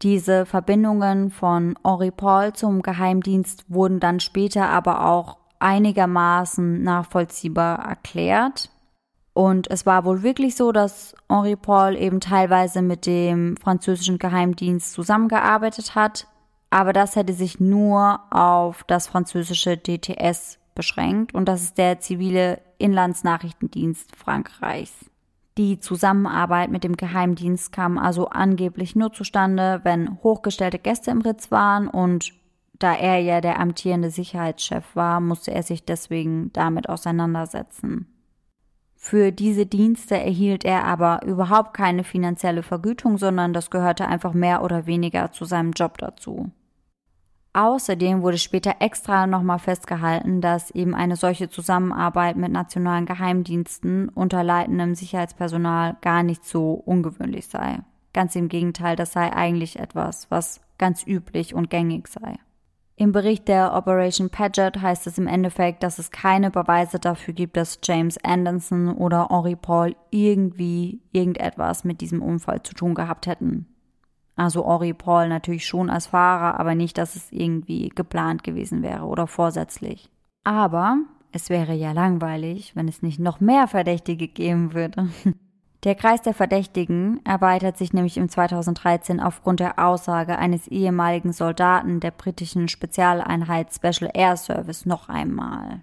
Diese 0.02 0.46
Verbindungen 0.46 1.30
von 1.30 1.78
Henri 1.84 2.10
Paul 2.10 2.52
zum 2.52 2.82
Geheimdienst 2.82 3.64
wurden 3.68 4.00
dann 4.00 4.18
später 4.18 4.68
aber 4.68 5.06
auch 5.06 5.38
einigermaßen 5.60 6.82
nachvollziehbar 6.82 7.78
erklärt. 7.86 8.68
Und 9.34 9.70
es 9.70 9.86
war 9.86 10.04
wohl 10.04 10.22
wirklich 10.22 10.56
so, 10.56 10.72
dass 10.72 11.14
Henri 11.28 11.56
Paul 11.56 11.96
eben 11.96 12.20
teilweise 12.20 12.82
mit 12.82 13.06
dem 13.06 13.56
französischen 13.56 14.18
Geheimdienst 14.18 14.92
zusammengearbeitet 14.92 15.94
hat, 15.94 16.26
aber 16.72 16.94
das 16.94 17.16
hätte 17.16 17.34
sich 17.34 17.60
nur 17.60 18.20
auf 18.30 18.82
das 18.84 19.06
französische 19.06 19.76
DTS 19.76 20.58
beschränkt 20.74 21.34
und 21.34 21.46
das 21.46 21.62
ist 21.62 21.76
der 21.76 22.00
zivile 22.00 22.60
Inlandsnachrichtendienst 22.78 24.16
Frankreichs. 24.16 24.92
Die 25.58 25.80
Zusammenarbeit 25.80 26.70
mit 26.70 26.82
dem 26.82 26.96
Geheimdienst 26.96 27.72
kam 27.72 27.98
also 27.98 28.28
angeblich 28.28 28.96
nur 28.96 29.12
zustande, 29.12 29.80
wenn 29.84 30.18
hochgestellte 30.22 30.78
Gäste 30.78 31.10
im 31.10 31.20
Ritz 31.20 31.50
waren 31.50 31.88
und 31.88 32.32
da 32.78 32.94
er 32.94 33.18
ja 33.18 33.42
der 33.42 33.60
amtierende 33.60 34.10
Sicherheitschef 34.10 34.96
war, 34.96 35.20
musste 35.20 35.52
er 35.52 35.62
sich 35.62 35.84
deswegen 35.84 36.54
damit 36.54 36.88
auseinandersetzen. 36.88 38.06
Für 38.96 39.30
diese 39.30 39.66
Dienste 39.66 40.16
erhielt 40.16 40.64
er 40.64 40.84
aber 40.84 41.22
überhaupt 41.26 41.74
keine 41.74 42.02
finanzielle 42.02 42.62
Vergütung, 42.62 43.18
sondern 43.18 43.52
das 43.52 43.70
gehörte 43.70 44.06
einfach 44.06 44.32
mehr 44.32 44.62
oder 44.62 44.86
weniger 44.86 45.32
zu 45.32 45.44
seinem 45.44 45.72
Job 45.72 45.98
dazu. 45.98 46.50
Außerdem 47.54 48.22
wurde 48.22 48.38
später 48.38 48.76
extra 48.80 49.26
nochmal 49.26 49.58
festgehalten, 49.58 50.40
dass 50.40 50.70
eben 50.70 50.94
eine 50.94 51.16
solche 51.16 51.50
Zusammenarbeit 51.50 52.36
mit 52.36 52.50
nationalen 52.50 53.04
Geheimdiensten 53.04 54.08
unter 54.08 54.42
leitendem 54.42 54.94
Sicherheitspersonal 54.94 55.96
gar 56.00 56.22
nicht 56.22 56.46
so 56.46 56.72
ungewöhnlich 56.72 57.48
sei. 57.48 57.80
Ganz 58.14 58.34
im 58.36 58.48
Gegenteil, 58.48 58.96
das 58.96 59.12
sei 59.12 59.32
eigentlich 59.32 59.78
etwas, 59.78 60.30
was 60.30 60.62
ganz 60.78 61.06
üblich 61.06 61.54
und 61.54 61.68
gängig 61.68 62.08
sei. 62.08 62.38
Im 62.96 63.12
Bericht 63.12 63.48
der 63.48 63.74
Operation 63.74 64.30
Paget 64.30 64.80
heißt 64.80 65.06
es 65.06 65.18
im 65.18 65.26
Endeffekt, 65.26 65.82
dass 65.82 65.98
es 65.98 66.10
keine 66.10 66.50
Beweise 66.50 66.98
dafür 66.98 67.34
gibt, 67.34 67.56
dass 67.56 67.80
James 67.82 68.16
Anderson 68.22 68.94
oder 68.94 69.28
Henri 69.30 69.56
Paul 69.56 69.96
irgendwie 70.10 71.00
irgendetwas 71.10 71.84
mit 71.84 72.00
diesem 72.00 72.22
Unfall 72.22 72.62
zu 72.62 72.74
tun 72.74 72.94
gehabt 72.94 73.26
hätten. 73.26 73.66
Also 74.36 74.66
Henri 74.66 74.94
Paul 74.94 75.28
natürlich 75.28 75.66
schon 75.66 75.90
als 75.90 76.08
Fahrer, 76.08 76.58
aber 76.58 76.74
nicht, 76.74 76.98
dass 76.98 77.16
es 77.16 77.30
irgendwie 77.32 77.90
geplant 77.90 78.42
gewesen 78.42 78.82
wäre 78.82 79.04
oder 79.04 79.26
vorsätzlich. 79.26 80.10
Aber 80.44 80.98
es 81.32 81.50
wäre 81.50 81.74
ja 81.74 81.92
langweilig, 81.92 82.74
wenn 82.74 82.88
es 82.88 83.02
nicht 83.02 83.18
noch 83.18 83.40
mehr 83.40 83.68
Verdächtige 83.68 84.28
geben 84.28 84.74
würde. 84.74 85.08
Der 85.84 85.96
Kreis 85.96 86.22
der 86.22 86.32
Verdächtigen 86.32 87.20
erweitert 87.24 87.76
sich 87.76 87.92
nämlich 87.92 88.16
im 88.16 88.28
2013 88.28 89.18
aufgrund 89.18 89.58
der 89.58 89.80
Aussage 89.80 90.38
eines 90.38 90.68
ehemaligen 90.68 91.32
Soldaten 91.32 91.98
der 91.98 92.12
britischen 92.12 92.68
Spezialeinheit 92.68 93.74
Special 93.74 94.08
Air 94.14 94.36
Service 94.36 94.86
noch 94.86 95.08
einmal. 95.08 95.80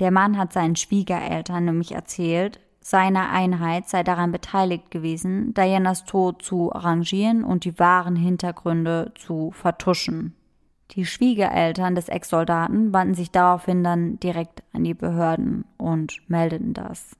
Der 0.00 0.10
Mann 0.10 0.36
hat 0.36 0.52
seinen 0.52 0.74
Schwiegereltern 0.74 1.64
nämlich 1.64 1.92
erzählt, 1.92 2.58
seine 2.90 3.30
Einheit 3.30 3.88
sei 3.88 4.02
daran 4.02 4.32
beteiligt 4.32 4.90
gewesen, 4.90 5.54
Dianas 5.54 6.04
Tod 6.04 6.42
zu 6.42 6.72
arrangieren 6.72 7.44
und 7.44 7.64
die 7.64 7.78
wahren 7.78 8.16
Hintergründe 8.16 9.12
zu 9.14 9.52
vertuschen. 9.52 10.34
Die 10.90 11.06
Schwiegereltern 11.06 11.94
des 11.94 12.08
Ex-Soldaten 12.08 12.92
wandten 12.92 13.14
sich 13.14 13.30
daraufhin 13.30 13.84
dann 13.84 14.18
direkt 14.18 14.64
an 14.72 14.82
die 14.82 14.94
Behörden 14.94 15.64
und 15.78 16.16
meldeten 16.26 16.74
das. 16.74 17.16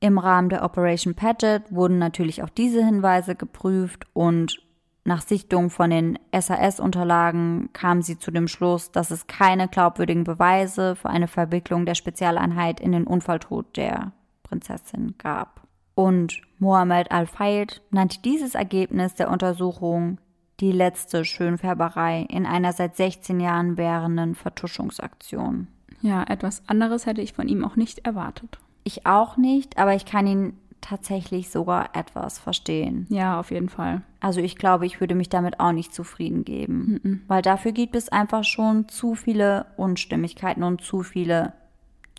Im 0.00 0.18
Rahmen 0.18 0.48
der 0.48 0.64
Operation 0.64 1.14
Paget 1.14 1.62
wurden 1.70 1.98
natürlich 1.98 2.42
auch 2.42 2.48
diese 2.48 2.84
Hinweise 2.84 3.36
geprüft 3.36 4.08
und 4.14 4.60
nach 5.04 5.22
Sichtung 5.22 5.70
von 5.70 5.90
den 5.90 6.18
SAS-Unterlagen 6.36 7.68
kam 7.72 8.02
sie 8.02 8.18
zu 8.18 8.32
dem 8.32 8.48
Schluss, 8.48 8.90
dass 8.90 9.12
es 9.12 9.28
keine 9.28 9.68
glaubwürdigen 9.68 10.24
Beweise 10.24 10.96
für 10.96 11.08
eine 11.08 11.28
Verwicklung 11.28 11.86
der 11.86 11.94
Spezialeinheit 11.94 12.80
in 12.80 12.90
den 12.90 13.06
Unfalltod 13.06 13.76
der 13.76 14.12
Prinzessin 14.54 15.14
gab. 15.18 15.62
Und 15.96 16.40
Mohammed 16.58 17.10
Al-Fayed 17.10 17.82
nannte 17.90 18.20
dieses 18.22 18.54
Ergebnis 18.54 19.14
der 19.14 19.30
Untersuchung 19.30 20.18
die 20.60 20.72
letzte 20.72 21.24
Schönfärberei 21.24 22.26
in 22.28 22.46
einer 22.46 22.72
seit 22.72 22.96
16 22.96 23.40
Jahren 23.40 23.76
währenden 23.76 24.34
Vertuschungsaktion. 24.36 25.66
Ja, 26.02 26.22
etwas 26.24 26.62
anderes 26.68 27.06
hätte 27.06 27.20
ich 27.22 27.32
von 27.32 27.48
ihm 27.48 27.64
auch 27.64 27.76
nicht 27.76 28.06
erwartet. 28.06 28.58
Ich 28.84 29.06
auch 29.06 29.36
nicht, 29.36 29.78
aber 29.78 29.94
ich 29.94 30.04
kann 30.04 30.26
ihn 30.26 30.56
tatsächlich 30.80 31.50
sogar 31.50 31.96
etwas 31.96 32.38
verstehen. 32.38 33.06
Ja, 33.08 33.40
auf 33.40 33.50
jeden 33.50 33.68
Fall. 33.70 34.02
Also 34.20 34.40
ich 34.40 34.56
glaube, 34.56 34.84
ich 34.86 35.00
würde 35.00 35.14
mich 35.14 35.30
damit 35.30 35.58
auch 35.58 35.72
nicht 35.72 35.94
zufrieden 35.94 36.44
geben, 36.44 37.00
Mhm. 37.02 37.22
weil 37.26 37.40
dafür 37.42 37.72
gibt 37.72 37.96
es 37.96 38.10
einfach 38.10 38.44
schon 38.44 38.88
zu 38.88 39.14
viele 39.14 39.66
Unstimmigkeiten 39.76 40.62
und 40.62 40.82
zu 40.82 41.02
viele 41.02 41.54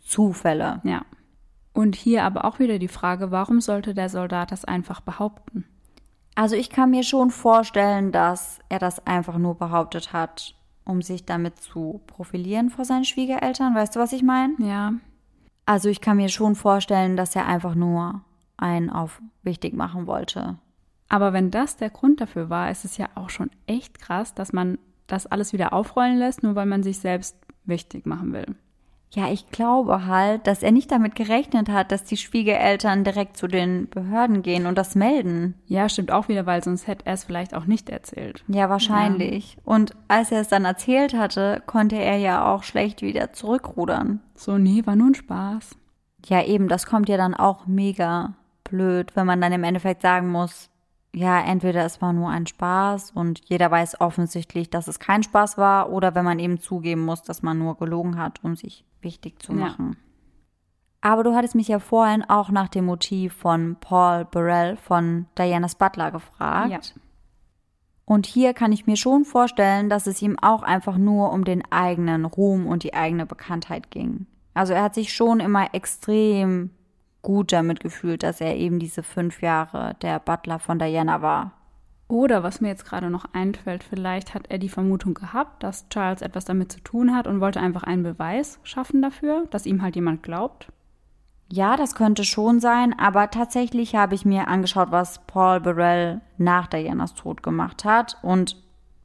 Zufälle. 0.02 0.80
Ja. 0.84 1.02
Und 1.76 1.94
hier 1.94 2.24
aber 2.24 2.46
auch 2.46 2.58
wieder 2.58 2.78
die 2.78 2.88
Frage, 2.88 3.30
warum 3.30 3.60
sollte 3.60 3.92
der 3.92 4.08
Soldat 4.08 4.50
das 4.50 4.64
einfach 4.64 5.00
behaupten? 5.02 5.66
Also 6.34 6.56
ich 6.56 6.70
kann 6.70 6.90
mir 6.90 7.02
schon 7.02 7.30
vorstellen, 7.30 8.12
dass 8.12 8.60
er 8.70 8.78
das 8.78 9.06
einfach 9.06 9.36
nur 9.36 9.56
behauptet 9.56 10.14
hat, 10.14 10.54
um 10.84 11.02
sich 11.02 11.26
damit 11.26 11.58
zu 11.60 12.00
profilieren 12.06 12.70
vor 12.70 12.86
seinen 12.86 13.04
Schwiegereltern. 13.04 13.74
Weißt 13.74 13.94
du, 13.94 14.00
was 14.00 14.12
ich 14.12 14.22
meine? 14.22 14.54
Ja, 14.58 14.94
Also 15.66 15.88
ich 15.90 16.00
kann 16.00 16.16
mir 16.16 16.30
schon 16.30 16.54
vorstellen, 16.54 17.16
dass 17.16 17.36
er 17.36 17.46
einfach 17.46 17.74
nur 17.74 18.22
einen 18.56 18.88
auf 18.88 19.20
wichtig 19.42 19.74
machen 19.74 20.06
wollte. 20.06 20.56
aber 21.08 21.32
wenn 21.32 21.50
das 21.50 21.76
der 21.76 21.90
Grund 21.90 22.20
dafür 22.20 22.48
war, 22.48 22.70
ist 22.70 22.84
es 22.86 22.96
ja 22.96 23.08
auch 23.16 23.28
schon 23.30 23.50
echt 23.66 23.98
krass, 24.00 24.32
dass 24.32 24.52
man 24.52 24.78
das 25.06 25.26
alles 25.26 25.52
wieder 25.52 25.72
aufrollen 25.72 26.18
lässt, 26.18 26.42
nur 26.42 26.54
weil 26.54 26.66
man 26.66 26.82
sich 26.82 26.98
selbst 26.98 27.36
wichtig 27.64 28.06
machen 28.06 28.32
will. 28.32 28.56
Ja, 29.10 29.30
ich 29.30 29.50
glaube 29.50 30.06
halt, 30.06 30.46
dass 30.46 30.62
er 30.62 30.72
nicht 30.72 30.90
damit 30.90 31.14
gerechnet 31.14 31.68
hat, 31.68 31.92
dass 31.92 32.04
die 32.04 32.16
Schwiegereltern 32.16 33.04
direkt 33.04 33.36
zu 33.36 33.46
den 33.46 33.88
Behörden 33.88 34.42
gehen 34.42 34.66
und 34.66 34.76
das 34.76 34.94
melden. 34.94 35.54
Ja, 35.66 35.88
stimmt 35.88 36.10
auch 36.10 36.28
wieder, 36.28 36.44
weil 36.44 36.62
sonst 36.62 36.86
hätte 36.86 37.06
er 37.06 37.14
es 37.14 37.24
vielleicht 37.24 37.54
auch 37.54 37.66
nicht 37.66 37.88
erzählt. 37.88 38.44
Ja, 38.48 38.68
wahrscheinlich. 38.68 39.56
Und 39.64 39.94
als 40.08 40.32
er 40.32 40.40
es 40.40 40.48
dann 40.48 40.64
erzählt 40.64 41.14
hatte, 41.14 41.62
konnte 41.66 41.96
er 41.96 42.18
ja 42.18 42.52
auch 42.52 42.62
schlecht 42.62 43.00
wieder 43.00 43.32
zurückrudern. 43.32 44.20
So, 44.34 44.58
nee, 44.58 44.82
war 44.84 44.96
nur 44.96 45.08
ein 45.08 45.14
Spaß. 45.14 45.76
Ja, 46.26 46.44
eben, 46.44 46.68
das 46.68 46.86
kommt 46.86 47.08
ja 47.08 47.16
dann 47.16 47.34
auch 47.34 47.66
mega 47.66 48.34
blöd, 48.64 49.14
wenn 49.14 49.26
man 49.26 49.40
dann 49.40 49.52
im 49.52 49.64
Endeffekt 49.64 50.02
sagen 50.02 50.30
muss, 50.30 50.68
ja, 51.14 51.40
entweder 51.40 51.86
es 51.86 52.02
war 52.02 52.12
nur 52.12 52.28
ein 52.28 52.46
Spaß 52.46 53.12
und 53.12 53.40
jeder 53.46 53.70
weiß 53.70 54.02
offensichtlich, 54.02 54.68
dass 54.68 54.86
es 54.86 54.98
kein 54.98 55.22
Spaß 55.22 55.56
war, 55.56 55.90
oder 55.90 56.14
wenn 56.14 56.26
man 56.26 56.38
eben 56.38 56.60
zugeben 56.60 57.06
muss, 57.06 57.22
dass 57.22 57.42
man 57.42 57.58
nur 57.58 57.78
gelogen 57.78 58.18
hat, 58.18 58.44
um 58.44 58.54
sich 58.54 58.84
wichtig 59.06 59.40
zu 59.42 59.52
Ja. 59.52 59.58
machen. 59.58 59.96
Aber 61.00 61.22
du 61.22 61.34
hattest 61.34 61.54
mich 61.54 61.68
ja 61.68 61.78
vorhin 61.78 62.22
auch 62.24 62.50
nach 62.50 62.68
dem 62.68 62.84
Motiv 62.84 63.32
von 63.32 63.76
Paul 63.80 64.24
Burrell 64.24 64.76
von 64.76 65.26
Diana's 65.38 65.76
Butler 65.76 66.10
gefragt. 66.10 66.70
Ja. 66.70 66.80
Und 68.04 68.26
hier 68.26 68.54
kann 68.54 68.72
ich 68.72 68.86
mir 68.86 68.96
schon 68.96 69.24
vorstellen, 69.24 69.88
dass 69.88 70.06
es 70.06 70.20
ihm 70.22 70.38
auch 70.40 70.62
einfach 70.62 70.96
nur 70.98 71.32
um 71.32 71.44
den 71.44 71.62
eigenen 71.72 72.24
Ruhm 72.24 72.66
und 72.66 72.82
die 72.82 72.94
eigene 72.94 73.24
Bekanntheit 73.26 73.90
ging. 73.90 74.26
Also 74.54 74.72
er 74.74 74.82
hat 74.82 74.94
sich 74.94 75.12
schon 75.12 75.40
immer 75.40 75.74
extrem 75.74 76.70
gut 77.22 77.52
damit 77.52 77.80
gefühlt, 77.80 78.22
dass 78.22 78.40
er 78.40 78.56
eben 78.56 78.78
diese 78.78 79.02
fünf 79.02 79.42
Jahre 79.42 79.94
der 80.02 80.20
Butler 80.20 80.58
von 80.60 80.78
Diana 80.78 81.20
war. 81.22 81.52
Oder 82.08 82.42
was 82.42 82.60
mir 82.60 82.68
jetzt 82.68 82.84
gerade 82.84 83.10
noch 83.10 83.26
einfällt, 83.32 83.82
vielleicht 83.82 84.34
hat 84.34 84.46
er 84.48 84.58
die 84.58 84.68
Vermutung 84.68 85.14
gehabt, 85.14 85.62
dass 85.62 85.88
Charles 85.88 86.22
etwas 86.22 86.44
damit 86.44 86.70
zu 86.70 86.80
tun 86.80 87.14
hat 87.14 87.26
und 87.26 87.40
wollte 87.40 87.60
einfach 87.60 87.82
einen 87.82 88.04
Beweis 88.04 88.60
schaffen 88.62 89.02
dafür, 89.02 89.46
dass 89.50 89.66
ihm 89.66 89.82
halt 89.82 89.96
jemand 89.96 90.22
glaubt. 90.22 90.68
Ja, 91.48 91.76
das 91.76 91.94
könnte 91.94 92.24
schon 92.24 92.60
sein, 92.60 92.96
aber 92.98 93.30
tatsächlich 93.30 93.94
habe 93.94 94.14
ich 94.14 94.24
mir 94.24 94.48
angeschaut, 94.48 94.90
was 94.90 95.26
Paul 95.26 95.60
Burrell 95.60 96.20
nach 96.38 96.66
Dianas 96.66 97.14
Tod 97.14 97.42
gemacht 97.42 97.84
hat 97.84 98.18
und 98.22 98.56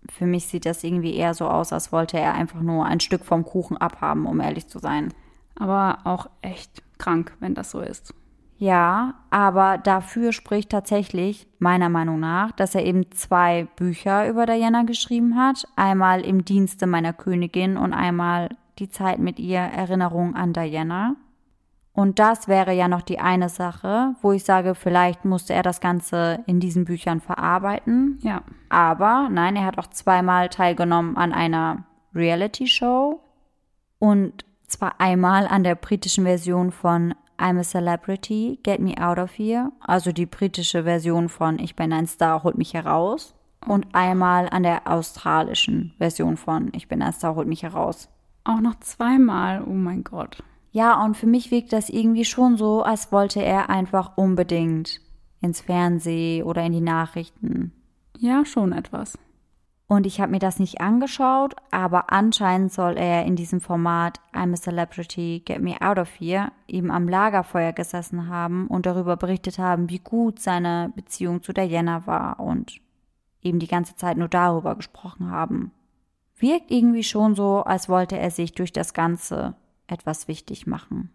für 0.10 0.26
mich 0.26 0.48
sieht 0.48 0.66
das 0.66 0.84
irgendwie 0.84 1.16
eher 1.16 1.34
so 1.34 1.48
aus, 1.48 1.72
als 1.74 1.92
wollte 1.92 2.20
er 2.20 2.34
einfach 2.34 2.62
nur 2.62 2.86
ein 2.86 3.00
Stück 3.00 3.26
vom 3.26 3.46
Kuchen 3.46 3.78
abhaben, 3.78 4.26
um 4.26 4.40
ehrlich 4.40 4.68
zu 4.68 4.80
sein. 4.80 5.14
Aber 5.56 6.00
auch 6.06 6.30
echt 6.42 6.82
krank, 6.98 7.36
wenn 7.40 7.54
das 7.54 7.72
so 7.72 7.82
ist. 7.82 8.16
Ja, 8.62 9.16
aber 9.32 9.80
dafür 9.80 10.34
spricht 10.34 10.70
tatsächlich, 10.70 11.48
meiner 11.58 11.90
Meinung 11.90 12.20
nach, 12.20 12.52
dass 12.52 12.76
er 12.76 12.86
eben 12.86 13.12
zwei 13.12 13.68
Bücher 13.76 14.30
über 14.30 14.46
Diana 14.46 14.84
geschrieben 14.84 15.36
hat. 15.36 15.68
Einmal 15.76 16.22
im 16.22 16.46
Dienste 16.46 16.86
meiner 16.86 17.12
Königin 17.12 17.76
und 17.76 17.92
einmal 17.92 18.50
die 18.78 18.88
Zeit 18.88 19.18
mit 19.18 19.40
ihr 19.40 19.58
Erinnerung 19.58 20.36
an 20.36 20.54
Diana. 20.54 21.16
Und 21.92 22.20
das 22.20 22.48
wäre 22.48 22.72
ja 22.72 22.88
noch 22.88 23.02
die 23.02 23.20
eine 23.20 23.50
Sache, 23.50 24.14
wo 24.22 24.32
ich 24.32 24.44
sage, 24.44 24.76
vielleicht 24.76 25.26
musste 25.26 25.56
er 25.56 25.64
das 25.64 25.82
Ganze 25.82 26.44
in 26.46 26.60
diesen 26.60 26.86
Büchern 26.86 27.20
verarbeiten. 27.20 28.20
Ja, 28.22 28.44
Aber 28.70 29.28
nein, 29.32 29.56
er 29.56 29.66
hat 29.66 29.80
auch 29.80 29.88
zweimal 29.88 30.50
teilgenommen 30.50 31.18
an 31.18 31.34
einer 31.34 31.86
Reality-Show 32.14 33.22
und 33.98 34.46
zwar 34.68 35.02
einmal 35.02 35.48
an 35.48 35.64
der 35.64 35.74
britischen 35.74 36.26
Version 36.26 36.72
von 36.72 37.16
I'm 37.42 37.58
a 37.60 37.64
Celebrity, 37.64 38.60
Get 38.64 38.80
Me 38.80 38.96
Out 38.98 39.18
of 39.18 39.32
Here, 39.38 39.72
also 39.80 40.12
die 40.12 40.26
britische 40.26 40.84
Version 40.84 41.28
von 41.30 41.60
Ich 41.60 41.76
bin 41.76 41.92
ein 41.92 42.08
Star, 42.08 42.44
holt 42.44 42.58
mich 42.58 42.74
heraus 42.74 43.34
und 43.68 43.88
einmal 43.94 44.48
an 44.50 44.64
der 44.64 44.88
australischen 44.88 45.94
Version 45.98 46.38
von 46.38 46.70
Ich 46.74 46.88
bin 46.88 47.02
ein 47.02 47.14
Star, 47.14 47.36
holt 47.36 47.48
mich 47.48 47.64
heraus. 47.64 48.10
auch 48.44 48.60
noch 48.60 48.80
zweimal. 48.80 49.64
Oh 49.66 49.74
mein 49.74 50.04
Gott. 50.04 50.44
Ja, 50.72 51.04
und 51.04 51.18
für 51.18 51.28
mich 51.28 51.52
wirkt 51.52 51.74
das 51.74 51.90
irgendwie 51.90 52.26
schon 52.26 52.58
so, 52.58 52.82
als 52.82 53.12
wollte 53.12 53.44
er 53.44 53.70
einfach 53.70 54.18
unbedingt 54.18 55.02
ins 55.42 55.62
Fernsehen 55.62 56.44
oder 56.44 56.64
in 56.64 56.72
die 56.72 56.82
Nachrichten. 56.82 57.74
Ja, 58.18 58.46
schon 58.46 58.72
etwas. 58.72 59.18
Und 59.92 60.08
ich 60.08 60.22
habe 60.22 60.32
mir 60.32 60.40
das 60.40 60.58
nicht 60.58 60.80
angeschaut, 60.80 61.54
aber 61.70 62.14
anscheinend 62.14 62.72
soll 62.72 62.96
er 62.98 63.26
in 63.26 63.36
diesem 63.36 63.60
Format 63.60 64.22
I'm 64.32 64.54
a 64.54 64.56
Celebrity, 64.56 65.42
Get 65.44 65.62
Me 65.62 65.76
Out 65.82 65.98
of 65.98 66.08
Here 66.18 66.54
eben 66.66 66.90
am 66.92 67.10
Lagerfeuer 67.10 67.74
gesessen 67.74 68.30
haben 68.30 68.68
und 68.68 68.86
darüber 68.86 69.18
berichtet 69.18 69.60
haben, 69.60 69.90
wie 69.90 70.00
gut 70.00 70.40
seine 70.40 70.94
Beziehung 70.96 71.44
zu 71.44 71.52
Diana 71.52 72.08
war 72.08 72.40
und 72.40 72.80
eben 73.42 73.60
die 73.60 73.68
ganze 73.68 73.98
Zeit 73.98 74.16
nur 74.16 74.30
darüber 74.30 74.76
gesprochen 74.76 75.30
haben. 75.30 75.74
Wirkt 76.38 76.72
irgendwie 76.72 77.04
schon 77.04 77.36
so, 77.36 77.62
als 77.64 77.90
wollte 77.90 78.18
er 78.18 78.32
sich 78.32 78.54
durch 78.54 78.72
das 78.72 78.94
Ganze 78.94 79.56
etwas 79.88 80.30
wichtig 80.30 80.68
machen. 80.68 81.10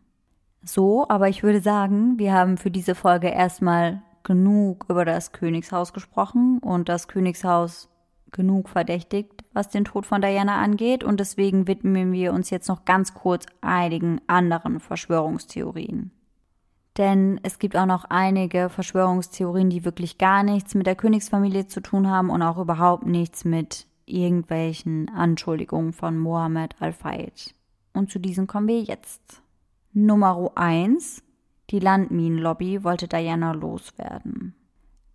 So, 0.62 1.08
aber 1.08 1.30
ich 1.30 1.42
würde 1.42 1.62
sagen, 1.62 2.18
wir 2.18 2.34
haben 2.34 2.58
für 2.58 2.70
diese 2.70 2.94
Folge 2.94 3.28
erstmal 3.28 4.02
genug 4.22 4.84
über 4.90 5.06
das 5.06 5.32
Königshaus 5.32 5.94
gesprochen 5.94 6.58
und 6.58 6.90
das 6.90 7.08
Königshaus 7.08 7.88
genug 8.36 8.68
verdächtigt, 8.68 9.44
was 9.52 9.70
den 9.70 9.84
Tod 9.84 10.06
von 10.06 10.20
Diana 10.20 10.62
angeht 10.62 11.02
und 11.02 11.18
deswegen 11.18 11.66
widmen 11.66 12.12
wir 12.12 12.32
uns 12.32 12.50
jetzt 12.50 12.68
noch 12.68 12.84
ganz 12.84 13.14
kurz 13.14 13.46
einigen 13.60 14.20
anderen 14.28 14.78
Verschwörungstheorien. 14.78 16.12
Denn 16.98 17.40
es 17.42 17.58
gibt 17.58 17.76
auch 17.76 17.86
noch 17.86 18.04
einige 18.04 18.68
Verschwörungstheorien, 18.68 19.68
die 19.68 19.84
wirklich 19.84 20.18
gar 20.18 20.42
nichts 20.42 20.74
mit 20.74 20.86
der 20.86 20.96
Königsfamilie 20.96 21.66
zu 21.66 21.80
tun 21.80 22.08
haben 22.08 22.30
und 22.30 22.42
auch 22.42 22.58
überhaupt 22.58 23.06
nichts 23.06 23.44
mit 23.44 23.86
irgendwelchen 24.06 25.10
Anschuldigungen 25.10 25.92
von 25.92 26.18
Mohammed 26.18 26.76
Al-Fayed. 26.80 27.54
Und 27.92 28.10
zu 28.10 28.18
diesen 28.18 28.46
kommen 28.46 28.68
wir 28.68 28.82
jetzt. 28.82 29.42
Nummer 29.92 30.52
1. 30.54 31.22
Die 31.70 31.80
Landminenlobby 31.80 32.84
wollte 32.84 33.08
Diana 33.08 33.52
loswerden. 33.52 34.54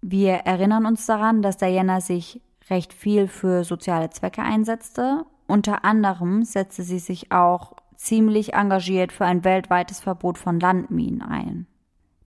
Wir 0.02 0.34
erinnern 0.34 0.86
uns 0.86 1.06
daran, 1.06 1.42
dass 1.42 1.58
Diana 1.58 2.02
sich 2.02 2.42
recht 2.72 2.94
viel 2.94 3.28
für 3.28 3.64
soziale 3.64 4.10
Zwecke 4.10 4.42
einsetzte. 4.42 5.26
Unter 5.46 5.86
anderem 5.86 6.44
setzte 6.44 6.82
sie 6.82 7.00
sich 7.00 7.32
auch 7.32 7.74
ziemlich 7.96 8.54
engagiert 8.54 9.12
für 9.12 9.26
ein 9.26 9.44
weltweites 9.44 10.00
Verbot 10.00 10.40
von 10.40 10.60
Landminen 10.60 11.22
ein. 11.22 11.68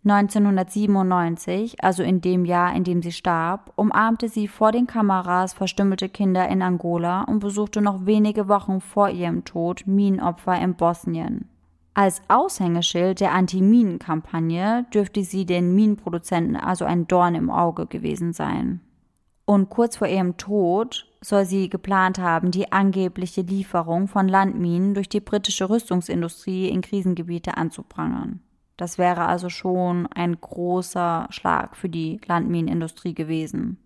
1997, 0.06 1.84
also 1.84 2.04
in 2.04 2.22
dem 2.22 2.46
Jahr, 2.46 2.76
in 2.76 2.84
dem 2.84 3.02
sie 3.02 3.12
starb, 3.12 3.74
umarmte 3.76 4.30
sie 4.30 4.48
vor 4.48 4.72
den 4.72 4.86
Kameras 4.86 5.54
verstümmelte 5.54 6.10
Kinder 6.10 6.48
in 6.48 6.62
Angola 6.62 7.24
und 7.24 7.40
besuchte 7.40 7.82
noch 7.82 8.06
wenige 8.06 8.48
Wochen 8.48 8.82
vor 8.82 9.10
ihrem 9.10 9.46
Tod 9.46 9.88
Minenopfer 9.88 10.62
in 10.62 10.76
Bosnien. 10.76 11.50
Als 11.96 12.22
Aushängeschild 12.28 13.20
der 13.20 13.34
Anti-Minen-Kampagne 13.34 14.86
dürfte 14.94 15.24
sie 15.24 15.46
den 15.46 15.74
Minenproduzenten 15.74 16.56
also 16.56 16.86
ein 16.86 17.08
Dorn 17.08 17.34
im 17.34 17.50
Auge 17.50 17.88
gewesen 17.88 18.32
sein. 18.32 18.82
Und 19.46 19.70
kurz 19.70 19.98
vor 19.98 20.08
ihrem 20.08 20.38
Tod 20.38 21.08
soll 21.22 21.46
sie 21.46 21.70
geplant 21.70 22.18
haben, 22.20 22.52
die 22.52 22.72
angebliche 22.72 23.42
Lieferung 23.42 24.08
von 24.08 24.28
Landminen 24.28 24.94
durch 24.94 25.10
die 25.10 25.20
britische 25.20 25.70
Rüstungsindustrie 25.70 26.70
in 26.70 26.82
Krisengebiete 26.82 27.58
anzuprangern. 27.58 28.42
Das 28.78 28.98
wäre 28.98 29.26
also 29.26 29.50
schon 29.50 30.08
ein 30.08 30.40
großer 30.40 31.28
Schlag 31.30 31.78
für 31.78 31.90
die 31.90 32.20
Landminenindustrie 32.26 33.14
gewesen. 33.14 33.78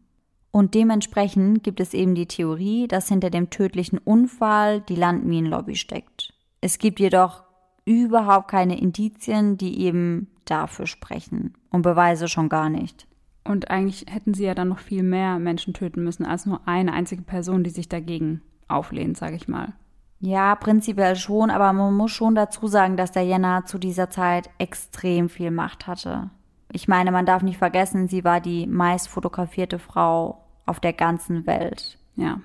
Und 0.51 0.73
dementsprechend 0.73 1.63
gibt 1.63 1.79
es 1.79 1.93
eben 1.93 2.15
die 2.15 2.25
Theorie, 2.25 2.87
dass 2.87 3.07
hinter 3.07 3.29
dem 3.29 3.49
tödlichen 3.51 3.99
Unfall 3.99 4.81
die 4.81 4.95
Landminenlobby 4.95 5.75
steckt. 5.75 6.33
Es 6.59 6.79
gibt 6.79 6.99
jedoch 6.99 7.43
überhaupt 7.85 8.49
keine 8.49 8.79
Indizien, 8.79 9.57
die 9.57 9.81
eben 9.81 10.31
dafür 10.45 10.87
sprechen 10.87 11.53
und 11.69 11.83
Beweise 11.83 12.27
schon 12.27 12.49
gar 12.49 12.69
nicht. 12.69 13.07
Und 13.49 13.71
eigentlich 13.71 14.05
hätten 14.07 14.35
sie 14.35 14.43
ja 14.43 14.53
dann 14.53 14.67
noch 14.67 14.77
viel 14.77 15.01
mehr 15.01 15.39
Menschen 15.39 15.73
töten 15.73 16.03
müssen 16.03 16.23
als 16.23 16.45
nur 16.45 16.67
eine 16.67 16.93
einzige 16.93 17.23
Person, 17.23 17.63
die 17.63 17.71
sich 17.71 17.89
dagegen 17.89 18.41
auflehnt, 18.67 19.17
sage 19.17 19.35
ich 19.35 19.47
mal. 19.47 19.73
Ja, 20.19 20.53
prinzipiell 20.53 21.15
schon, 21.15 21.49
aber 21.49 21.73
man 21.73 21.95
muss 21.95 22.11
schon 22.11 22.35
dazu 22.35 22.67
sagen, 22.67 22.95
dass 22.95 23.11
Diana 23.11 23.65
zu 23.65 23.79
dieser 23.79 24.11
Zeit 24.11 24.51
extrem 24.59 25.29
viel 25.29 25.49
Macht 25.49 25.87
hatte. 25.87 26.29
Ich 26.71 26.87
meine, 26.87 27.11
man 27.11 27.25
darf 27.25 27.41
nicht 27.41 27.57
vergessen, 27.57 28.07
sie 28.07 28.23
war 28.23 28.39
die 28.39 28.67
meist 28.67 29.07
fotografierte 29.07 29.79
Frau 29.79 30.45
auf 30.67 30.79
der 30.79 30.93
ganzen 30.93 31.47
Welt. 31.47 31.97
Ja. 32.17 32.41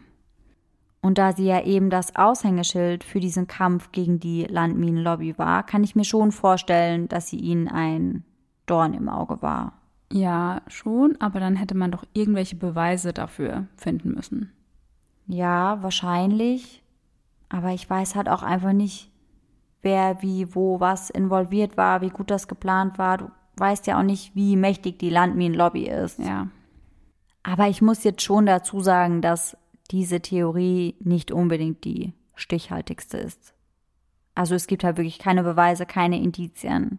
Und 1.02 1.18
da 1.18 1.32
sie 1.32 1.44
ja 1.44 1.62
eben 1.64 1.90
das 1.90 2.16
Aushängeschild 2.16 3.04
für 3.04 3.20
diesen 3.20 3.46
Kampf 3.46 3.92
gegen 3.92 4.20
die 4.20 4.44
Landminenlobby 4.44 5.36
war, 5.36 5.66
kann 5.66 5.84
ich 5.84 5.94
mir 5.94 6.04
schon 6.04 6.32
vorstellen, 6.32 7.08
dass 7.08 7.28
sie 7.28 7.40
ihnen 7.40 7.68
ein 7.68 8.24
Dorn 8.64 8.94
im 8.94 9.10
Auge 9.10 9.42
war. 9.42 9.83
Ja, 10.12 10.62
schon, 10.68 11.16
aber 11.20 11.40
dann 11.40 11.56
hätte 11.56 11.74
man 11.74 11.90
doch 11.90 12.04
irgendwelche 12.12 12.56
Beweise 12.56 13.12
dafür 13.12 13.66
finden 13.76 14.12
müssen. 14.12 14.52
Ja, 15.26 15.82
wahrscheinlich. 15.82 16.82
Aber 17.48 17.70
ich 17.70 17.88
weiß 17.88 18.14
halt 18.14 18.28
auch 18.28 18.42
einfach 18.42 18.72
nicht, 18.72 19.10
wer 19.82 20.22
wie, 20.22 20.54
wo, 20.54 20.80
was 20.80 21.10
involviert 21.10 21.76
war, 21.76 22.00
wie 22.00 22.10
gut 22.10 22.30
das 22.30 22.48
geplant 22.48 22.98
war. 22.98 23.18
Du 23.18 23.30
weißt 23.56 23.86
ja 23.86 23.98
auch 23.98 24.02
nicht, 24.02 24.34
wie 24.34 24.56
mächtig 24.56 24.98
die 24.98 25.10
Landminenlobby 25.10 25.86
ist. 25.86 26.18
Ja. 26.18 26.48
Aber 27.42 27.68
ich 27.68 27.82
muss 27.82 28.04
jetzt 28.04 28.22
schon 28.22 28.46
dazu 28.46 28.80
sagen, 28.80 29.20
dass 29.20 29.56
diese 29.90 30.20
Theorie 30.20 30.96
nicht 31.00 31.30
unbedingt 31.30 31.84
die 31.84 32.14
stichhaltigste 32.34 33.18
ist. 33.18 33.54
Also 34.34 34.54
es 34.54 34.66
gibt 34.66 34.82
halt 34.82 34.96
wirklich 34.96 35.18
keine 35.18 35.44
Beweise, 35.44 35.86
keine 35.86 36.20
Indizien. 36.20 36.98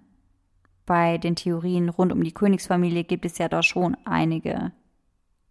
Bei 0.86 1.18
den 1.18 1.36
Theorien 1.36 1.90
rund 1.90 2.12
um 2.12 2.24
die 2.24 2.34
Königsfamilie 2.34 3.04
gibt 3.04 3.26
es 3.26 3.38
ja 3.38 3.50
da 3.50 3.64
schon 3.64 3.98
einige 4.06 4.72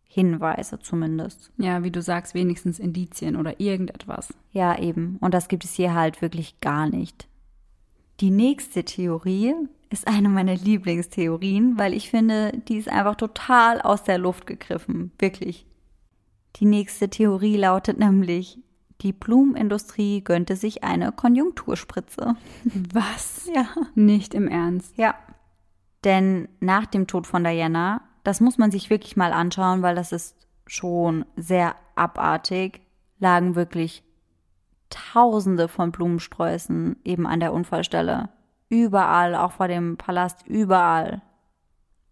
Hinweise 0.05 0.79
zumindest. 0.79 1.51
Ja, 1.59 1.83
wie 1.83 1.91
du 1.91 2.01
sagst, 2.01 2.35
wenigstens 2.35 2.79
Indizien 2.79 3.35
oder 3.35 3.59
irgendetwas. 3.61 4.33
Ja, 4.53 4.79
eben. 4.79 5.19
Und 5.21 5.35
das 5.35 5.49
gibt 5.49 5.65
es 5.65 5.75
hier 5.75 5.95
halt 5.95 6.23
wirklich 6.23 6.61
gar 6.61 6.89
nicht. 6.89 7.27
Die 8.21 8.31
nächste 8.31 8.85
Theorie 8.85 9.55
ist 9.91 10.07
eine 10.07 10.29
meiner 10.29 10.55
Lieblingstheorien, 10.55 11.79
weil 11.79 11.95
ich 11.95 12.11
finde, 12.11 12.53
die 12.69 12.77
ist 12.77 12.89
einfach 12.89 13.17
total 13.17 13.81
aus 13.81 14.05
der 14.05 14.19
Luft 14.19 14.47
gegriffen. 14.47 15.11
Wirklich. 15.19 15.67
Die 16.57 16.67
nächste 16.67 17.11
Theorie 17.11 17.57
lautet 17.57 17.99
nämlich, 17.99 18.59
die 19.01 19.13
Blumenindustrie 19.13 20.23
gönnte 20.23 20.57
sich 20.57 20.85
eine 20.85 21.13
Konjunkturspritze. 21.13 22.37
Was? 22.93 23.33
Ja. 23.55 23.67
Nicht 23.95 24.35
im 24.35 24.49
Ernst. 24.49 24.97
Ja. 24.97 25.15
Denn 26.03 26.49
nach 26.61 26.87
dem 26.87 27.07
Tod 27.07 27.27
von 27.27 27.45
Diana 27.45 28.01
das 28.25 28.41
muss 28.41 28.59
man 28.59 28.71
sich 28.71 28.91
wirklich 28.91 29.17
mal 29.17 29.33
anschauen, 29.33 29.83
weil 29.83 29.95
das 29.95 30.11
ist 30.11 30.35
schon 30.67 31.27
sehr 31.37 31.77
abartig. 31.95 32.81
Lagen 33.21 33.55
wirklich 33.55 34.03
Tausende 34.91 35.69
von 35.69 35.93
Blumensträußen 35.93 36.97
eben 37.05 37.27
an 37.27 37.41
der 37.41 37.53
Unfallstelle. 37.53 38.29
Überall, 38.69 39.35
auch 39.35 39.53
vor 39.53 39.67
dem 39.67 39.97
Palast, 39.97 40.47
überall. 40.47 41.21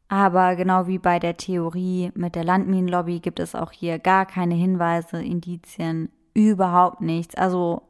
Aber 0.09 0.57
genau 0.57 0.87
wie 0.87 0.99
bei 0.99 1.19
der 1.19 1.37
Theorie 1.37 2.11
mit 2.15 2.35
der 2.35 2.45
Landminenlobby 2.45 3.21
gibt 3.21 3.41
es 3.41 3.55
auch 3.55 3.73
hier 3.73 3.99
gar 3.99 4.27
keine 4.27 4.55
Hinweise, 4.55 5.23
Indizien, 5.23 6.11
überhaupt 6.35 7.01
nichts. 7.01 7.35
Also 7.35 7.83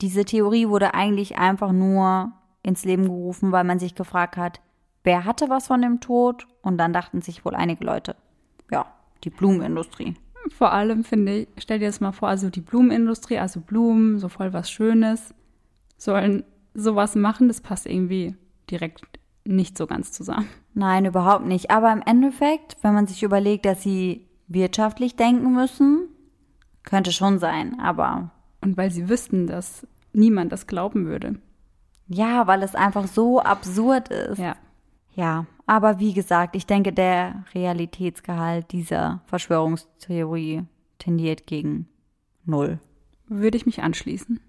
diese 0.00 0.24
Theorie 0.24 0.68
wurde 0.68 0.94
eigentlich 0.94 1.38
einfach 1.38 1.72
nur 1.72 2.32
ins 2.62 2.84
Leben 2.84 3.04
gerufen, 3.04 3.52
weil 3.52 3.64
man 3.64 3.78
sich 3.78 3.94
gefragt 3.94 4.36
hat, 4.36 4.60
wer 5.04 5.24
hatte 5.24 5.48
was 5.48 5.66
von 5.66 5.82
dem 5.82 6.00
Tod? 6.00 6.46
Und 6.62 6.78
dann 6.78 6.92
dachten 6.92 7.22
sich 7.22 7.44
wohl 7.44 7.54
einige 7.54 7.84
Leute, 7.84 8.16
ja, 8.70 8.86
die 9.24 9.30
Blumenindustrie. 9.30 10.14
Vor 10.50 10.72
allem 10.72 11.04
finde 11.04 11.40
ich, 11.40 11.48
stell 11.58 11.78
dir 11.78 11.86
das 11.86 12.00
mal 12.00 12.12
vor, 12.12 12.28
also 12.28 12.50
die 12.50 12.60
Blumenindustrie, 12.60 13.38
also 13.38 13.60
Blumen, 13.60 14.18
so 14.18 14.28
voll 14.28 14.52
was 14.52 14.70
Schönes, 14.70 15.34
sollen 15.96 16.44
sowas 16.74 17.14
machen, 17.14 17.48
das 17.48 17.60
passt 17.60 17.86
irgendwie 17.86 18.36
direkt 18.70 19.02
nicht 19.44 19.76
so 19.76 19.86
ganz 19.86 20.12
zusammen. 20.12 20.48
Nein, 20.74 21.06
überhaupt 21.06 21.46
nicht. 21.46 21.70
Aber 21.70 21.92
im 21.92 22.02
Endeffekt, 22.02 22.76
wenn 22.82 22.94
man 22.94 23.06
sich 23.06 23.22
überlegt, 23.22 23.64
dass 23.64 23.82
sie 23.82 24.26
wirtschaftlich 24.48 25.16
denken 25.16 25.52
müssen, 25.52 26.08
könnte 26.82 27.12
schon 27.12 27.38
sein, 27.38 27.78
aber. 27.80 28.30
Und 28.60 28.76
weil 28.76 28.90
sie 28.90 29.08
wüssten, 29.08 29.46
dass 29.46 29.86
niemand 30.12 30.52
das 30.52 30.66
glauben 30.66 31.06
würde. 31.06 31.36
Ja, 32.08 32.46
weil 32.46 32.62
es 32.62 32.74
einfach 32.74 33.06
so 33.06 33.40
absurd 33.40 34.08
ist. 34.08 34.38
Ja. 34.38 34.56
Ja, 35.14 35.46
aber 35.66 35.98
wie 35.98 36.12
gesagt, 36.12 36.56
ich 36.56 36.66
denke, 36.66 36.92
der 36.92 37.44
Realitätsgehalt 37.54 38.72
dieser 38.72 39.22
Verschwörungstheorie 39.26 40.64
tendiert 40.98 41.46
gegen 41.46 41.88
null. 42.44 42.78
Würde 43.26 43.56
ich 43.56 43.66
mich 43.66 43.82
anschließen. 43.82 44.40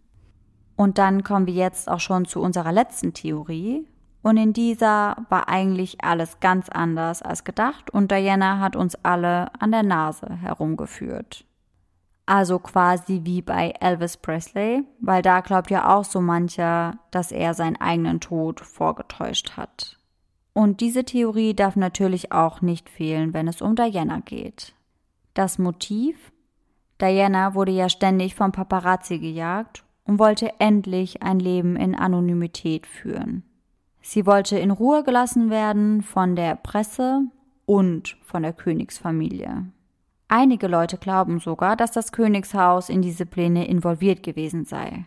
Und 0.75 0.97
dann 0.97 1.23
kommen 1.23 1.47
wir 1.47 1.53
jetzt 1.53 1.89
auch 1.89 1.99
schon 1.99 2.25
zu 2.25 2.41
unserer 2.41 2.71
letzten 2.71 3.13
Theorie. 3.13 3.87
Und 4.23 4.37
in 4.37 4.53
dieser 4.53 5.17
war 5.29 5.49
eigentlich 5.49 6.03
alles 6.03 6.39
ganz 6.39 6.69
anders 6.69 7.21
als 7.21 7.43
gedacht 7.43 7.89
und 7.91 8.11
Diana 8.11 8.59
hat 8.59 8.75
uns 8.75 8.95
alle 9.03 9.51
an 9.59 9.71
der 9.71 9.83
Nase 9.83 10.27
herumgeführt. 10.41 11.45
Also 12.25 12.59
quasi 12.59 13.21
wie 13.23 13.41
bei 13.41 13.73
Elvis 13.79 14.17
Presley, 14.17 14.83
weil 14.99 15.21
da 15.21 15.41
glaubt 15.41 15.71
ja 15.71 15.95
auch 15.95 16.05
so 16.05 16.21
mancher, 16.21 16.99
dass 17.11 17.31
er 17.31 17.53
seinen 17.53 17.75
eigenen 17.77 18.19
Tod 18.19 18.61
vorgetäuscht 18.61 19.57
hat. 19.57 19.97
Und 20.53 20.81
diese 20.81 21.03
Theorie 21.03 21.53
darf 21.53 21.75
natürlich 21.75 22.31
auch 22.31 22.61
nicht 22.61 22.89
fehlen, 22.89 23.33
wenn 23.33 23.47
es 23.47 23.61
um 23.61 23.75
Diana 23.75 24.19
geht. 24.19 24.73
Das 25.33 25.57
Motiv? 25.57 26.31
Diana 26.99 27.55
wurde 27.55 27.71
ja 27.71 27.89
ständig 27.89 28.35
vom 28.35 28.51
Paparazzi 28.51 29.17
gejagt 29.17 29.83
und 30.05 30.19
wollte 30.19 30.59
endlich 30.59 31.23
ein 31.23 31.39
Leben 31.39 31.75
in 31.75 31.95
Anonymität 31.95 32.85
führen. 32.85 33.43
Sie 34.01 34.25
wollte 34.25 34.57
in 34.57 34.71
Ruhe 34.71 35.03
gelassen 35.03 35.49
werden 35.49 36.01
von 36.01 36.35
der 36.35 36.55
Presse 36.55 37.21
und 37.65 38.17
von 38.23 38.43
der 38.43 38.53
Königsfamilie. 38.53 39.65
Einige 40.33 40.67
Leute 40.67 40.97
glauben 40.97 41.41
sogar, 41.41 41.75
dass 41.75 41.91
das 41.91 42.13
Königshaus 42.13 42.87
in 42.87 43.01
diese 43.01 43.25
Pläne 43.25 43.67
involviert 43.67 44.23
gewesen 44.23 44.63
sei. 44.63 45.03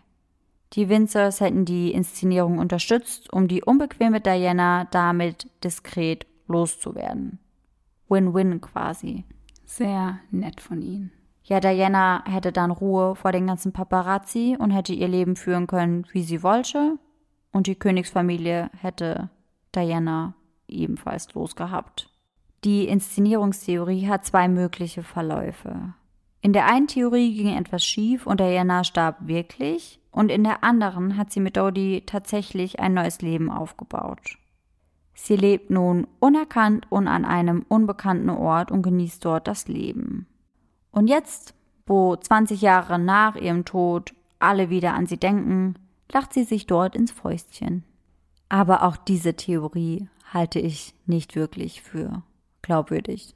Die 0.74 0.90
Windsors 0.90 1.40
hätten 1.40 1.64
die 1.64 1.92
Inszenierung 1.92 2.58
unterstützt, 2.58 3.32
um 3.32 3.48
die 3.48 3.64
unbequeme 3.64 4.20
Diana 4.20 4.84
damit 4.90 5.48
diskret 5.64 6.26
loszuwerden. 6.46 7.38
Win-win 8.10 8.60
quasi. 8.60 9.24
Sehr 9.64 10.18
nett 10.30 10.60
von 10.60 10.82
ihnen. 10.82 11.10
Ja, 11.44 11.58
Diana 11.58 12.22
hätte 12.26 12.52
dann 12.52 12.70
Ruhe 12.70 13.14
vor 13.16 13.32
den 13.32 13.46
ganzen 13.46 13.72
Paparazzi 13.72 14.58
und 14.58 14.72
hätte 14.72 14.92
ihr 14.92 15.08
Leben 15.08 15.36
führen 15.36 15.66
können, 15.66 16.04
wie 16.12 16.22
sie 16.22 16.42
wollte. 16.42 16.98
Und 17.50 17.66
die 17.66 17.76
Königsfamilie 17.76 18.68
hätte 18.78 19.30
Diana 19.74 20.34
ebenfalls 20.68 21.32
losgehabt. 21.32 22.13
Die 22.64 22.88
Inszenierungstheorie 22.88 24.08
hat 24.08 24.24
zwei 24.24 24.48
mögliche 24.48 25.02
Verläufe. 25.02 25.92
In 26.40 26.54
der 26.54 26.66
einen 26.66 26.86
Theorie 26.86 27.34
ging 27.34 27.54
etwas 27.54 27.84
schief 27.84 28.26
und 28.26 28.40
Diana 28.40 28.84
starb 28.84 29.16
wirklich, 29.26 30.00
und 30.10 30.30
in 30.30 30.44
der 30.44 30.64
anderen 30.64 31.18
hat 31.18 31.30
sie 31.30 31.40
mit 31.40 31.58
Dodie 31.58 32.04
tatsächlich 32.06 32.80
ein 32.80 32.94
neues 32.94 33.20
Leben 33.20 33.50
aufgebaut. 33.50 34.38
Sie 35.12 35.36
lebt 35.36 35.70
nun 35.70 36.06
unerkannt 36.20 36.86
und 36.90 37.06
an 37.06 37.24
einem 37.24 37.66
unbekannten 37.68 38.30
Ort 38.30 38.70
und 38.70 38.82
genießt 38.82 39.24
dort 39.24 39.46
das 39.46 39.68
Leben. 39.68 40.26
Und 40.90 41.08
jetzt, 41.08 41.54
wo 41.86 42.16
20 42.16 42.62
Jahre 42.62 42.98
nach 42.98 43.36
ihrem 43.36 43.64
Tod 43.64 44.14
alle 44.38 44.70
wieder 44.70 44.94
an 44.94 45.06
sie 45.06 45.18
denken, 45.18 45.74
lacht 46.10 46.32
sie 46.32 46.44
sich 46.44 46.66
dort 46.66 46.96
ins 46.96 47.12
Fäustchen. 47.12 47.84
Aber 48.48 48.84
auch 48.84 48.96
diese 48.96 49.34
Theorie 49.34 50.08
halte 50.32 50.60
ich 50.60 50.94
nicht 51.06 51.36
wirklich 51.36 51.82
für 51.82 52.22
glaubwürdig. 52.64 53.34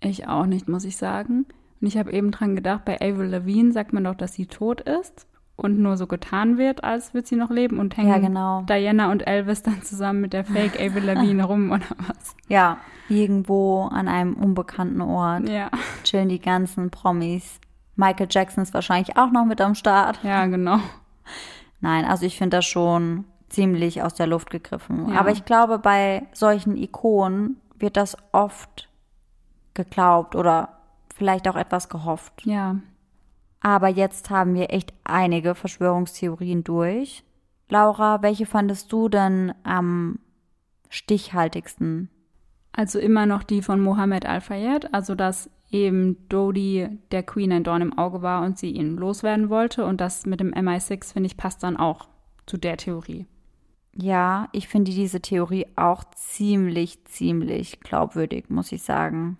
Ich 0.00 0.28
auch 0.28 0.46
nicht, 0.46 0.68
muss 0.68 0.84
ich 0.84 0.96
sagen. 0.96 1.46
Und 1.80 1.86
ich 1.88 1.98
habe 1.98 2.12
eben 2.12 2.30
dran 2.30 2.54
gedacht, 2.56 2.84
bei 2.84 2.94
Avril 3.00 3.28
Lavigne 3.28 3.72
sagt 3.72 3.92
man 3.92 4.04
doch, 4.04 4.14
dass 4.14 4.34
sie 4.34 4.46
tot 4.46 4.80
ist. 4.82 5.26
und 5.56 5.78
nur 5.78 5.96
so 5.96 6.06
getan 6.06 6.58
wird, 6.58 6.84
als 6.84 7.14
würde 7.14 7.26
sie 7.26 7.36
noch 7.36 7.50
leben 7.50 7.78
und 7.78 7.96
hängen 7.96 8.10
Ja, 8.10 8.18
genau. 8.18 8.62
Diana 8.68 9.10
und 9.10 9.26
Elvis 9.26 9.62
dann 9.62 9.82
zusammen 9.82 10.20
mit 10.20 10.34
der 10.34 10.44
Fake 10.44 10.78
Avril 10.78 11.04
Lavigne 11.06 11.42
rum 11.44 11.70
oder 11.70 11.86
was? 12.06 12.36
Ja, 12.48 12.76
irgendwo 13.08 13.84
an 13.84 14.06
einem 14.06 14.34
unbekannten 14.34 15.00
Ort 15.00 15.48
Ja, 15.48 15.70
chillen 16.04 16.28
die 16.28 16.40
ganzen 16.40 16.90
Promis. 16.90 17.58
Michael 17.94 18.28
Jackson 18.30 18.62
ist 18.64 18.74
wahrscheinlich 18.74 19.16
auch 19.16 19.30
noch 19.30 19.46
mit 19.46 19.62
am 19.62 19.74
Start. 19.74 20.20
ja, 20.22 20.44
genau. 20.46 20.78
Nein, 21.80 22.04
also 22.04 22.26
ich 22.26 22.36
finde 22.36 22.58
das 22.58 22.66
schon 22.66 23.24
ziemlich 23.48 24.02
aus 24.02 24.14
der 24.14 24.26
Luft 24.26 24.50
gegriffen. 24.50 25.08
Ja. 25.10 25.20
Aber 25.20 25.30
ich 25.30 25.44
glaube, 25.46 25.78
bei 25.78 26.26
solchen 26.34 26.76
Ikonen 26.76 27.56
wird 27.78 27.96
das 27.96 28.16
oft 28.32 28.88
geglaubt 29.74 30.34
oder 30.34 30.80
vielleicht 31.14 31.48
auch 31.48 31.56
etwas 31.56 31.88
gehofft. 31.88 32.44
Ja, 32.44 32.76
Aber 33.60 33.88
jetzt 33.88 34.30
haben 34.30 34.54
wir 34.54 34.72
echt 34.72 34.92
einige 35.04 35.54
Verschwörungstheorien 35.54 36.64
durch. 36.64 37.24
Laura, 37.68 38.22
welche 38.22 38.46
fandest 38.46 38.92
du 38.92 39.08
denn 39.08 39.52
am 39.64 40.18
stichhaltigsten? 40.88 42.10
also 42.76 42.98
immer 42.98 43.26
noch 43.26 43.42
die 43.42 43.62
von 43.62 43.80
Mohammed 43.80 44.26
Al-Fayed, 44.26 44.92
also 44.94 45.14
dass 45.14 45.50
eben 45.70 46.28
Dodi 46.28 46.88
der 47.10 47.22
Queen 47.22 47.52
ein 47.52 47.64
Dorn 47.64 47.82
im 47.82 47.98
Auge 47.98 48.22
war 48.22 48.44
und 48.44 48.58
sie 48.58 48.70
ihn 48.70 48.96
loswerden 48.96 49.48
wollte 49.48 49.84
und 49.84 50.00
das 50.00 50.26
mit 50.26 50.40
dem 50.40 50.52
MI6, 50.52 51.14
finde 51.14 51.26
ich, 51.26 51.36
passt 51.36 51.62
dann 51.62 51.76
auch 51.76 52.08
zu 52.44 52.56
der 52.58 52.76
Theorie. 52.76 53.26
Ja, 53.98 54.48
ich 54.52 54.68
finde 54.68 54.90
diese 54.90 55.22
Theorie 55.22 55.66
auch 55.74 56.04
ziemlich, 56.14 57.04
ziemlich 57.06 57.80
glaubwürdig, 57.80 58.50
muss 58.50 58.70
ich 58.72 58.82
sagen. 58.82 59.38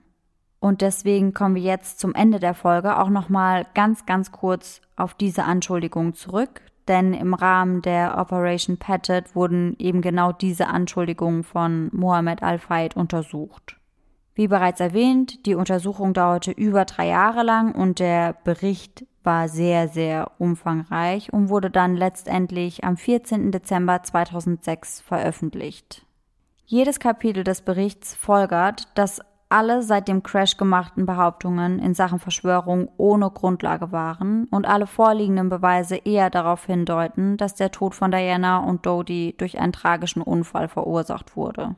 Und 0.61 0.81
deswegen 0.81 1.35
kommen 1.35 1.55
wir 1.55 1.63
jetzt 1.63 2.01
zum 2.01 2.15
Ende 2.15 2.41
der 2.41 2.55
Folge 2.55 2.99
auch 2.99 3.11
nochmal 3.11 3.67
ganz, 3.75 4.07
ganz 4.07 4.33
kurz 4.33 4.81
auf 4.97 5.13
diese 5.13 5.45
Anschuldigung 5.45 6.15
zurück. 6.15 6.63
Denn 6.89 7.13
im 7.13 7.35
Rahmen 7.35 7.83
der 7.83 8.17
Operation 8.17 8.79
Paget 8.79 9.35
wurden 9.35 9.77
eben 9.79 10.01
genau 10.01 10.33
diese 10.33 10.69
Anschuldigungen 10.69 11.43
von 11.43 11.91
Mohammed 11.93 12.43
Al-Fayed 12.43 12.97
untersucht. 12.97 13.76
Wie 14.37 14.49
bereits 14.49 14.81
erwähnt, 14.81 15.47
die 15.47 15.55
Untersuchung 15.55 16.13
dauerte 16.13 16.51
über 16.51 16.85
drei 16.85 17.09
Jahre 17.09 17.43
lang 17.43 17.75
und 17.75 18.01
der 18.01 18.35
Bericht 18.45 19.07
war 19.25 19.49
sehr, 19.49 19.89
sehr 19.89 20.31
umfangreich 20.39 21.33
und 21.33 21.49
wurde 21.49 21.71
dann 21.71 21.97
letztendlich 21.97 22.85
am 22.85 22.99
14. 22.99 23.51
Dezember 23.51 24.03
2006 24.03 25.01
veröffentlicht. 25.01 26.05
Jedes 26.67 27.01
Kapitel 27.01 27.45
des 27.45 27.63
Berichts 27.63 28.15
folgert, 28.15 28.89
dass 28.95 29.23
alle 29.49 29.83
seit 29.83 30.07
dem 30.07 30.23
Crash 30.23 30.59
gemachten 30.59 31.07
Behauptungen 31.07 31.79
in 31.79 31.95
Sachen 31.95 32.19
Verschwörung 32.19 32.91
ohne 32.99 33.31
Grundlage 33.31 33.91
waren 33.91 34.49
und 34.51 34.67
alle 34.67 34.87
vorliegenden 34.87 35.49
Beweise 35.49 35.97
eher 35.97 36.29
darauf 36.29 36.67
hindeuten, 36.67 37.39
dass 37.39 37.55
der 37.55 37.71
Tod 37.71 37.95
von 37.95 38.11
Diana 38.11 38.59
und 38.59 38.85
Dodie 38.85 39.35
durch 39.39 39.59
einen 39.59 39.73
tragischen 39.73 40.21
Unfall 40.21 40.69
verursacht 40.69 41.37
wurde. 41.37 41.77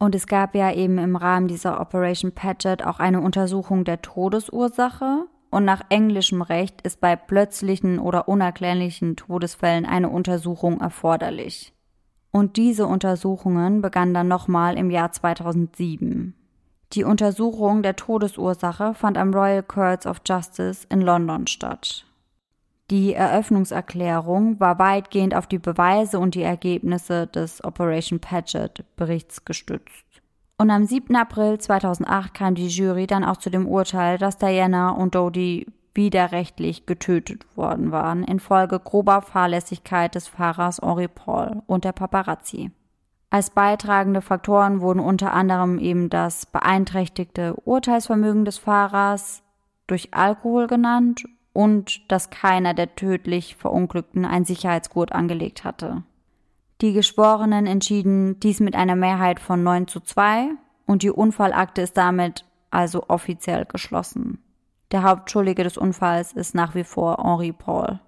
Und 0.00 0.14
es 0.14 0.26
gab 0.26 0.54
ja 0.54 0.72
eben 0.72 0.96
im 0.96 1.14
Rahmen 1.14 1.46
dieser 1.46 1.78
Operation 1.78 2.32
Paget 2.32 2.84
auch 2.84 3.00
eine 3.00 3.20
Untersuchung 3.20 3.84
der 3.84 4.00
Todesursache. 4.00 5.26
Und 5.50 5.66
nach 5.66 5.82
englischem 5.90 6.40
Recht 6.42 6.80
ist 6.82 7.00
bei 7.00 7.16
plötzlichen 7.16 7.98
oder 7.98 8.26
unerklärlichen 8.26 9.16
Todesfällen 9.16 9.84
eine 9.84 10.08
Untersuchung 10.08 10.80
erforderlich. 10.80 11.74
Und 12.30 12.56
diese 12.56 12.86
Untersuchungen 12.86 13.82
begannen 13.82 14.14
dann 14.14 14.28
nochmal 14.28 14.78
im 14.78 14.90
Jahr 14.90 15.12
2007. 15.12 16.34
Die 16.92 17.04
Untersuchung 17.04 17.82
der 17.82 17.96
Todesursache 17.96 18.94
fand 18.94 19.18
am 19.18 19.34
Royal 19.34 19.62
Courts 19.62 20.06
of 20.06 20.22
Justice 20.26 20.86
in 20.88 21.02
London 21.02 21.46
statt. 21.46 22.06
Die 22.90 23.14
Eröffnungserklärung 23.14 24.58
war 24.58 24.80
weitgehend 24.80 25.36
auf 25.36 25.46
die 25.46 25.60
Beweise 25.60 26.18
und 26.18 26.34
die 26.34 26.42
Ergebnisse 26.42 27.28
des 27.28 27.62
Operation 27.62 28.18
Paget 28.18 28.84
Berichts 28.96 29.44
gestützt. 29.44 30.04
Und 30.58 30.70
am 30.70 30.84
7. 30.84 31.14
April 31.14 31.58
2008 31.58 32.34
kam 32.34 32.56
die 32.56 32.66
Jury 32.66 33.06
dann 33.06 33.24
auch 33.24 33.36
zu 33.36 33.48
dem 33.48 33.68
Urteil, 33.68 34.18
dass 34.18 34.38
Diana 34.38 34.90
und 34.90 35.14
Dodie 35.14 35.68
widerrechtlich 35.94 36.84
getötet 36.86 37.44
worden 37.56 37.92
waren 37.92 38.24
infolge 38.24 38.80
grober 38.80 39.22
Fahrlässigkeit 39.22 40.16
des 40.16 40.26
Fahrers 40.26 40.80
Henri 40.82 41.08
Paul 41.08 41.62
und 41.66 41.84
der 41.84 41.92
Paparazzi. 41.92 42.72
Als 43.30 43.50
beitragende 43.50 44.20
Faktoren 44.20 44.80
wurden 44.80 45.00
unter 45.00 45.32
anderem 45.32 45.78
eben 45.78 46.10
das 46.10 46.46
beeinträchtigte 46.46 47.54
Urteilsvermögen 47.54 48.44
des 48.44 48.58
Fahrers 48.58 49.44
durch 49.86 50.12
Alkohol 50.12 50.66
genannt 50.66 51.24
und 51.52 52.10
dass 52.10 52.30
keiner 52.30 52.74
der 52.74 52.94
tödlich 52.94 53.56
Verunglückten 53.56 54.24
ein 54.24 54.44
Sicherheitsgurt 54.44 55.12
angelegt 55.12 55.64
hatte. 55.64 56.02
Die 56.80 56.92
Geschworenen 56.92 57.66
entschieden 57.66 58.40
dies 58.40 58.60
mit 58.60 58.74
einer 58.74 58.96
Mehrheit 58.96 59.40
von 59.40 59.62
9 59.62 59.86
zu 59.86 60.00
2 60.00 60.50
und 60.86 61.02
die 61.02 61.10
Unfallakte 61.10 61.82
ist 61.82 61.96
damit 61.96 62.44
also 62.70 63.04
offiziell 63.08 63.64
geschlossen. 63.66 64.38
Der 64.92 65.02
Hauptschuldige 65.02 65.62
des 65.62 65.76
Unfalls 65.76 66.32
ist 66.32 66.54
nach 66.54 66.74
wie 66.74 66.84
vor 66.84 67.18
Henri 67.22 67.52
Paul. 67.52 68.00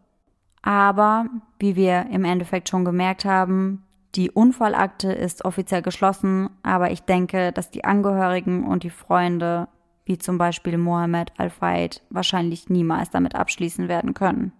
Aber, 0.63 1.27
wie 1.59 1.77
wir 1.77 2.07
im 2.11 2.25
Endeffekt 2.25 2.69
schon 2.69 2.85
gemerkt 2.85 3.25
haben, 3.25 3.85
die 4.15 4.31
Unfallakte 4.31 5.13
ist 5.13 5.45
offiziell 5.45 5.83
geschlossen, 5.83 6.51
aber 6.63 6.91
ich 6.91 7.03
denke, 7.03 7.53
dass 7.53 7.71
die 7.71 7.85
Angehörigen 7.85 8.65
und 8.65 8.83
die 8.83 8.91
Freunde, 8.91 9.69
wie 10.05 10.19
zum 10.19 10.39
Beispiel 10.39 10.79
Mohammed 10.79 11.33
Al-Fayed, 11.39 12.03
wahrscheinlich 12.11 12.69
niemals 12.69 13.11
damit 13.11 13.35
abschließen 13.35 13.89
werden 13.89 14.15
können. 14.15 14.53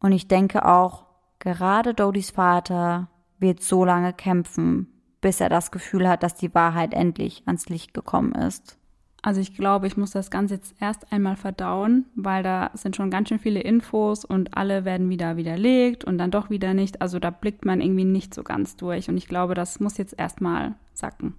Und 0.00 0.12
ich 0.12 0.28
denke 0.28 0.64
auch, 0.66 1.06
gerade 1.38 1.94
Dodis 1.94 2.30
Vater 2.30 3.08
wird 3.38 3.62
so 3.62 3.84
lange 3.84 4.12
kämpfen, 4.12 4.88
bis 5.20 5.40
er 5.40 5.48
das 5.48 5.70
Gefühl 5.70 6.08
hat, 6.08 6.22
dass 6.22 6.34
die 6.34 6.54
Wahrheit 6.54 6.94
endlich 6.94 7.42
ans 7.46 7.68
Licht 7.68 7.94
gekommen 7.94 8.32
ist. 8.32 8.78
Also 9.22 9.40
ich 9.40 9.54
glaube, 9.54 9.86
ich 9.86 9.96
muss 9.96 10.10
das 10.10 10.30
Ganze 10.30 10.56
jetzt 10.56 10.74
erst 10.80 11.10
einmal 11.10 11.36
verdauen, 11.36 12.04
weil 12.14 12.42
da 12.42 12.70
sind 12.74 12.94
schon 12.94 13.10
ganz 13.10 13.30
schön 13.30 13.38
viele 13.38 13.60
Infos 13.60 14.26
und 14.26 14.54
alle 14.54 14.84
werden 14.84 15.08
wieder 15.08 15.38
widerlegt 15.38 16.04
und 16.04 16.18
dann 16.18 16.30
doch 16.30 16.50
wieder 16.50 16.74
nicht. 16.74 17.00
Also 17.00 17.18
da 17.18 17.30
blickt 17.30 17.64
man 17.64 17.80
irgendwie 17.80 18.04
nicht 18.04 18.34
so 18.34 18.42
ganz 18.42 18.76
durch 18.76 19.08
und 19.08 19.16
ich 19.16 19.26
glaube, 19.26 19.54
das 19.54 19.80
muss 19.80 19.96
jetzt 19.96 20.18
erstmal 20.18 20.74
sacken. 20.92 21.32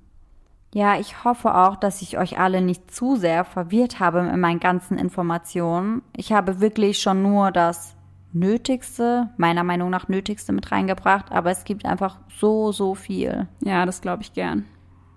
Ja, 0.75 0.99
ich 0.99 1.23
hoffe 1.23 1.55
auch, 1.55 1.77
dass 1.77 2.01
ich 2.01 2.17
euch 2.17 2.37
alle 2.37 2.59
nicht 2.59 2.93
zu 2.93 3.15
sehr 3.15 3.45
verwirrt 3.45 4.01
habe 4.01 4.19
in 4.19 4.41
meinen 4.41 4.59
ganzen 4.59 4.97
Informationen. 4.97 6.01
Ich 6.13 6.33
habe 6.33 6.59
wirklich 6.59 6.99
schon 6.99 7.21
nur 7.21 7.51
das 7.51 7.95
Nötigste, 8.33 9.29
meiner 9.37 9.63
Meinung 9.63 9.89
nach 9.89 10.09
Nötigste 10.09 10.51
mit 10.51 10.73
reingebracht, 10.73 11.31
aber 11.31 11.49
es 11.49 11.63
gibt 11.63 11.85
einfach 11.85 12.19
so, 12.27 12.73
so 12.73 12.93
viel. 12.93 13.47
Ja, 13.61 13.85
das 13.85 14.01
glaube 14.01 14.23
ich 14.23 14.33
gern. 14.33 14.65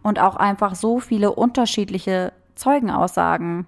Und 0.04 0.20
auch 0.20 0.36
einfach 0.36 0.76
so 0.76 1.00
viele 1.00 1.32
unterschiedliche 1.32 2.32
Zeugenaussagen. 2.54 3.66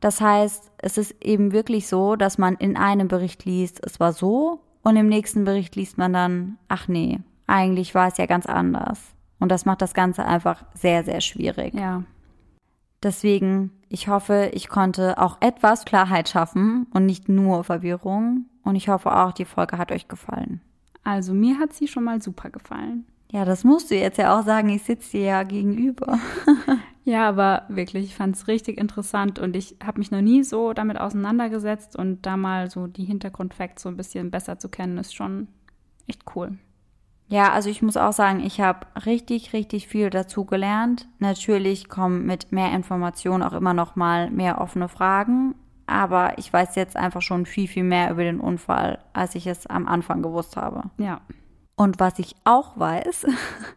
Das 0.00 0.20
heißt, 0.20 0.70
es 0.76 0.98
ist 0.98 1.24
eben 1.24 1.52
wirklich 1.52 1.88
so, 1.88 2.16
dass 2.16 2.36
man 2.36 2.56
in 2.56 2.76
einem 2.76 3.08
Bericht 3.08 3.46
liest, 3.46 3.80
es 3.82 3.98
war 3.98 4.12
so, 4.12 4.60
und 4.82 4.96
im 4.96 5.08
nächsten 5.08 5.44
Bericht 5.44 5.74
liest 5.74 5.96
man 5.96 6.12
dann, 6.12 6.58
ach 6.68 6.86
nee, 6.86 7.20
eigentlich 7.46 7.94
war 7.94 8.08
es 8.08 8.18
ja 8.18 8.26
ganz 8.26 8.44
anders. 8.44 9.14
Und 9.40 9.50
das 9.50 9.64
macht 9.64 9.82
das 9.82 9.94
Ganze 9.94 10.24
einfach 10.24 10.64
sehr, 10.74 11.02
sehr 11.02 11.20
schwierig. 11.20 11.74
Ja. 11.74 12.04
Deswegen, 13.02 13.70
ich 13.88 14.08
hoffe, 14.08 14.50
ich 14.52 14.68
konnte 14.68 15.18
auch 15.18 15.38
etwas 15.40 15.84
Klarheit 15.84 16.28
schaffen 16.28 16.86
und 16.92 17.06
nicht 17.06 17.28
nur 17.28 17.64
Verwirrung. 17.64 18.46
Und 18.62 18.76
ich 18.76 18.88
hoffe 18.88 19.16
auch, 19.16 19.32
die 19.32 19.46
Folge 19.46 19.78
hat 19.78 19.90
euch 19.90 20.06
gefallen. 20.06 20.60
Also 21.02 21.32
mir 21.32 21.58
hat 21.58 21.72
sie 21.72 21.88
schon 21.88 22.04
mal 22.04 22.20
super 22.20 22.50
gefallen. 22.50 23.06
Ja, 23.32 23.44
das 23.44 23.64
musst 23.64 23.90
du 23.90 23.94
jetzt 23.94 24.18
ja 24.18 24.38
auch 24.38 24.44
sagen, 24.44 24.68
ich 24.68 24.82
sitze 24.82 25.12
dir 25.12 25.24
ja 25.24 25.42
gegenüber. 25.42 26.18
Ja, 27.04 27.28
aber 27.28 27.64
wirklich, 27.68 28.04
ich 28.04 28.14
fand 28.14 28.36
es 28.36 28.46
richtig 28.46 28.78
interessant 28.78 29.38
und 29.38 29.56
ich 29.56 29.76
habe 29.82 29.98
mich 29.98 30.10
noch 30.10 30.20
nie 30.20 30.42
so 30.42 30.72
damit 30.72 31.00
auseinandergesetzt 31.00 31.96
und 31.96 32.26
da 32.26 32.36
mal 32.36 32.70
so 32.70 32.86
die 32.86 33.04
Hintergrundfacts 33.04 33.82
so 33.82 33.88
ein 33.88 33.96
bisschen 33.96 34.30
besser 34.30 34.58
zu 34.58 34.68
kennen, 34.68 34.98
ist 34.98 35.14
schon 35.14 35.48
echt 36.06 36.22
cool. 36.36 36.58
Ja, 37.30 37.52
also 37.52 37.70
ich 37.70 37.80
muss 37.80 37.96
auch 37.96 38.12
sagen, 38.12 38.40
ich 38.40 38.60
habe 38.60 38.86
richtig, 39.06 39.52
richtig 39.52 39.86
viel 39.86 40.10
dazu 40.10 40.44
gelernt. 40.44 41.06
Natürlich 41.20 41.88
kommen 41.88 42.26
mit 42.26 42.50
mehr 42.50 42.72
Informationen 42.72 43.44
auch 43.44 43.52
immer 43.52 43.72
noch 43.72 43.94
mal 43.94 44.30
mehr 44.32 44.60
offene 44.60 44.88
Fragen, 44.88 45.54
aber 45.86 46.38
ich 46.38 46.52
weiß 46.52 46.74
jetzt 46.74 46.96
einfach 46.96 47.22
schon 47.22 47.46
viel, 47.46 47.68
viel 47.68 47.84
mehr 47.84 48.10
über 48.10 48.24
den 48.24 48.40
Unfall, 48.40 48.98
als 49.12 49.36
ich 49.36 49.46
es 49.46 49.68
am 49.68 49.86
Anfang 49.86 50.22
gewusst 50.22 50.56
habe. 50.56 50.90
Ja. 50.98 51.20
Und 51.76 52.00
was 52.00 52.18
ich 52.18 52.34
auch 52.42 52.76
weiß, 52.76 53.26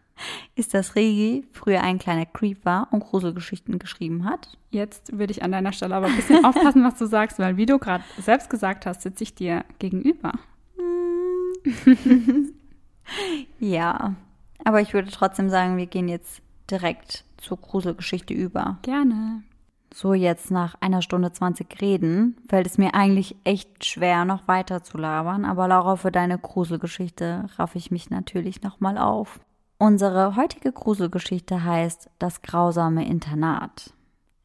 ist, 0.56 0.74
dass 0.74 0.96
Regi 0.96 1.46
früher 1.52 1.82
ein 1.82 2.00
kleiner 2.00 2.26
Creep 2.26 2.66
war 2.66 2.88
und 2.90 3.02
Gruselgeschichten 3.02 3.78
geschrieben 3.78 4.26
hat. 4.26 4.58
Jetzt 4.72 5.16
würde 5.16 5.30
ich 5.30 5.44
an 5.44 5.52
deiner 5.52 5.74
Stelle 5.74 5.94
aber 5.94 6.08
ein 6.08 6.16
bisschen 6.16 6.44
aufpassen, 6.46 6.84
was 6.84 6.98
du 6.98 7.06
sagst, 7.06 7.38
weil 7.38 7.56
wie 7.56 7.68
du 7.68 7.78
gerade 7.78 8.04
selbst 8.20 8.50
gesagt 8.50 8.88
hast, 8.88 9.04
sitze 9.04 9.24
ich 9.24 9.36
dir 9.36 9.64
gegenüber. 9.78 10.34
Ja, 13.60 14.16
aber 14.64 14.82
ich 14.82 14.94
würde 14.94 15.12
trotzdem 15.12 15.50
sagen, 15.50 15.78
wir 15.78 15.88
gehen 15.88 16.08
jetzt 16.08 16.42
direkt 16.70 17.26
zur 17.38 17.58
Gruselgeschichte 17.58 18.34
über. 18.34 18.78
Gerne. 18.82 19.44
So 19.94 20.16
jetzt 20.16 20.50
nach 20.50 20.76
einer 20.82 21.04
Stunde 21.04 21.32
20 21.32 21.80
Reden 21.80 22.36
fällt 22.50 22.66
es 22.66 22.80
mir 22.80 22.96
eigentlich 22.96 23.36
echt 23.44 23.86
schwer, 23.86 24.26
noch 24.26 24.48
weiter 24.48 24.82
zu 24.82 24.98
labern, 24.98 25.46
aber 25.46 25.68
Laura, 25.68 25.98
für 25.98 26.12
deine 26.12 26.40
Gruselgeschichte 26.40 27.46
raff 27.58 27.76
ich 27.76 27.92
mich 27.92 28.10
natürlich 28.10 28.64
nochmal 28.64 28.98
auf. 28.98 29.40
Unsere 29.78 30.36
heutige 30.36 30.72
Gruselgeschichte 30.72 31.64
heißt 31.64 32.10
Das 32.18 32.42
grausame 32.42 33.06
Internat. 33.06 33.94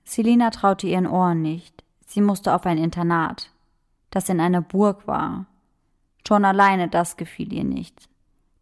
Selina 0.05 0.51
traute 0.51 0.87
ihren 0.87 1.07
Ohren 1.07 1.41
nicht. 1.41 1.83
Sie 2.07 2.21
musste 2.21 2.55
auf 2.55 2.67
ein 2.67 2.79
Internat, 2.79 3.51
das 4.11 4.29
in 4.29 4.41
einer 4.41 4.61
Burg 4.61 5.07
war. 5.07 5.47
Schon 6.27 6.45
alleine 6.45 6.89
das 6.89 7.17
gefiel 7.17 7.53
ihr 7.55 7.65
nicht. 7.65 8.09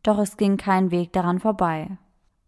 Doch 0.06 0.18
es 0.18 0.36
ging 0.36 0.56
kein 0.56 0.92
Weg 0.92 1.12
daran 1.12 1.40
vorbei. 1.40 1.98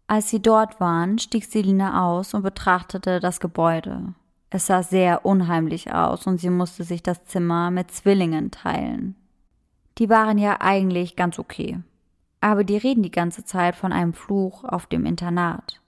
Als 0.07 0.29
sie 0.29 0.41
dort 0.41 0.79
waren, 0.79 1.19
stieg 1.19 1.43
Selina 1.43 2.07
aus 2.07 2.33
und 2.33 2.41
betrachtete 2.41 3.19
das 3.19 3.41
Gebäude. 3.41 4.13
Es 4.49 4.67
sah 4.67 4.81
sehr 4.81 5.25
unheimlich 5.25 5.93
aus 5.93 6.25
und 6.25 6.37
sie 6.37 6.51
musste 6.51 6.85
sich 6.85 7.03
das 7.03 7.25
Zimmer 7.25 7.69
mit 7.69 7.91
Zwillingen 7.91 8.49
teilen. 8.49 9.15
Die 9.97 10.09
waren 10.09 10.37
ja 10.37 10.61
eigentlich 10.61 11.17
ganz 11.17 11.37
okay. 11.37 11.79
Aber 12.39 12.63
die 12.63 12.77
reden 12.77 13.03
die 13.03 13.11
ganze 13.11 13.43
Zeit 13.43 13.75
von 13.75 13.91
einem 13.91 14.13
Fluch 14.13 14.63
auf 14.63 14.87
dem 14.87 15.05
Internat. 15.05 15.81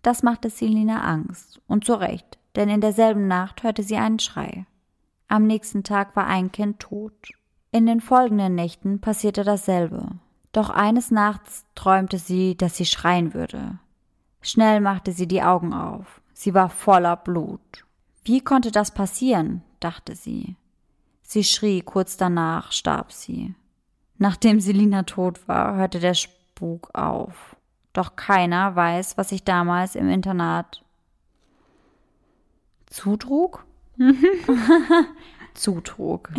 Das 0.00 0.22
machte 0.22 0.48
Selina 0.48 1.02
Angst. 1.02 1.60
Und 1.66 1.84
zu 1.84 1.92
Recht, 1.92 2.38
denn 2.56 2.70
in 2.70 2.80
derselben 2.80 3.28
Nacht 3.28 3.62
hörte 3.62 3.82
sie 3.82 3.96
einen 3.96 4.20
Schrei. 4.20 4.64
Am 5.28 5.46
nächsten 5.46 5.84
Tag 5.84 6.16
war 6.16 6.26
ein 6.26 6.50
Kind 6.50 6.80
tot. 6.80 7.12
In 7.72 7.84
den 7.84 8.00
folgenden 8.00 8.54
Nächten 8.54 9.02
passierte 9.02 9.44
dasselbe. 9.44 10.12
Doch 10.52 10.70
eines 10.70 11.10
Nachts 11.10 11.64
träumte 11.74 12.18
sie, 12.18 12.56
dass 12.56 12.76
sie 12.76 12.86
schreien 12.86 13.34
würde. 13.34 13.78
Schnell 14.42 14.80
machte 14.80 15.12
sie 15.12 15.28
die 15.28 15.42
Augen 15.42 15.72
auf. 15.72 16.20
Sie 16.32 16.54
war 16.54 16.70
voller 16.70 17.16
Blut. 17.16 17.84
Wie 18.24 18.40
konnte 18.40 18.70
das 18.70 18.92
passieren? 18.92 19.62
dachte 19.78 20.14
sie. 20.14 20.56
Sie 21.22 21.44
schrie, 21.44 21.80
kurz 21.80 22.16
danach 22.16 22.72
starb 22.72 23.12
sie. 23.12 23.54
Nachdem 24.18 24.60
Selina 24.60 25.04
tot 25.04 25.46
war, 25.48 25.76
hörte 25.76 26.00
der 26.00 26.14
Spuk 26.14 26.90
auf. 26.94 27.56
Doch 27.92 28.16
keiner 28.16 28.76
weiß, 28.76 29.16
was 29.16 29.30
sich 29.30 29.44
damals 29.44 29.94
im 29.94 30.08
Internat 30.08 30.84
zutrug? 32.86 33.64
zutrug. 35.54 36.30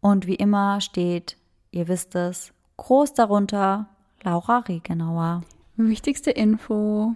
Und 0.00 0.26
wie 0.26 0.36
immer 0.36 0.80
steht, 0.80 1.36
ihr 1.70 1.88
wisst 1.88 2.14
es, 2.14 2.52
groß 2.76 3.14
darunter 3.14 3.88
Laura 4.22 4.58
Regenauer. 4.58 5.42
Wichtigste 5.76 6.30
Info 6.30 7.14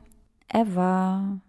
ever. 0.48 1.40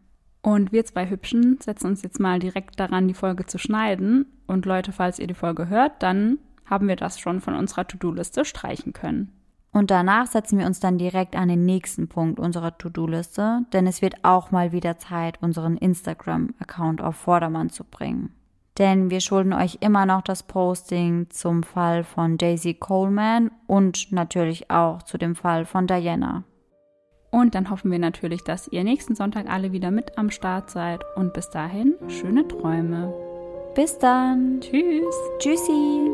Und 0.41 0.71
wir 0.71 0.85
zwei 0.85 1.09
Hübschen 1.09 1.59
setzen 1.61 1.87
uns 1.87 2.01
jetzt 2.01 2.19
mal 2.19 2.39
direkt 2.39 2.79
daran, 2.79 3.07
die 3.07 3.13
Folge 3.13 3.45
zu 3.45 3.57
schneiden. 3.57 4.25
Und 4.45 4.65
Leute, 4.65 4.91
falls 4.91 5.19
ihr 5.19 5.27
die 5.27 5.33
Folge 5.33 5.69
hört, 5.69 6.03
dann 6.03 6.37
haben 6.65 6.87
wir 6.87 6.95
das 6.95 7.19
schon 7.19 7.39
von 7.39 7.55
unserer 7.55 7.87
To-Do-Liste 7.87 8.45
streichen 8.45 8.93
können. 8.93 9.31
Und 9.71 9.89
danach 9.89 10.27
setzen 10.27 10.59
wir 10.59 10.67
uns 10.67 10.79
dann 10.79 10.97
direkt 10.97 11.35
an 11.35 11.47
den 11.47 11.65
nächsten 11.65 12.07
Punkt 12.07 12.39
unserer 12.39 12.77
To-Do-Liste, 12.77 13.65
denn 13.73 13.87
es 13.87 14.01
wird 14.01 14.23
auch 14.23 14.51
mal 14.51 14.71
wieder 14.71 14.99
Zeit, 14.99 15.41
unseren 15.41 15.77
Instagram-Account 15.77 17.01
auf 17.01 17.15
Vordermann 17.15 17.69
zu 17.69 17.83
bringen. 17.83 18.33
Denn 18.79 19.11
wir 19.11 19.21
schulden 19.21 19.53
euch 19.53 19.77
immer 19.81 20.05
noch 20.05 20.21
das 20.21 20.43
Posting 20.43 21.29
zum 21.29 21.63
Fall 21.63 22.03
von 22.03 22.37
Daisy 22.37 22.73
Coleman 22.73 23.51
und 23.67 24.11
natürlich 24.11 24.71
auch 24.71 25.03
zu 25.03 25.17
dem 25.17 25.35
Fall 25.35 25.65
von 25.65 25.85
Diana. 25.85 26.43
Und 27.29 27.55
dann 27.55 27.69
hoffen 27.69 27.91
wir 27.91 27.99
natürlich, 27.99 28.43
dass 28.43 28.67
ihr 28.67 28.83
nächsten 28.83 29.15
Sonntag 29.15 29.49
alle 29.49 29.71
wieder 29.71 29.89
mit 29.89 30.17
am 30.17 30.29
Start 30.29 30.69
seid. 30.69 31.01
Und 31.15 31.33
bis 31.33 31.49
dahin, 31.49 31.95
schöne 32.07 32.47
Träume. 32.47 33.11
Bis 33.73 33.97
dann. 33.97 34.61
Tschüss. 34.61 35.15
Tschüssi. 35.39 36.11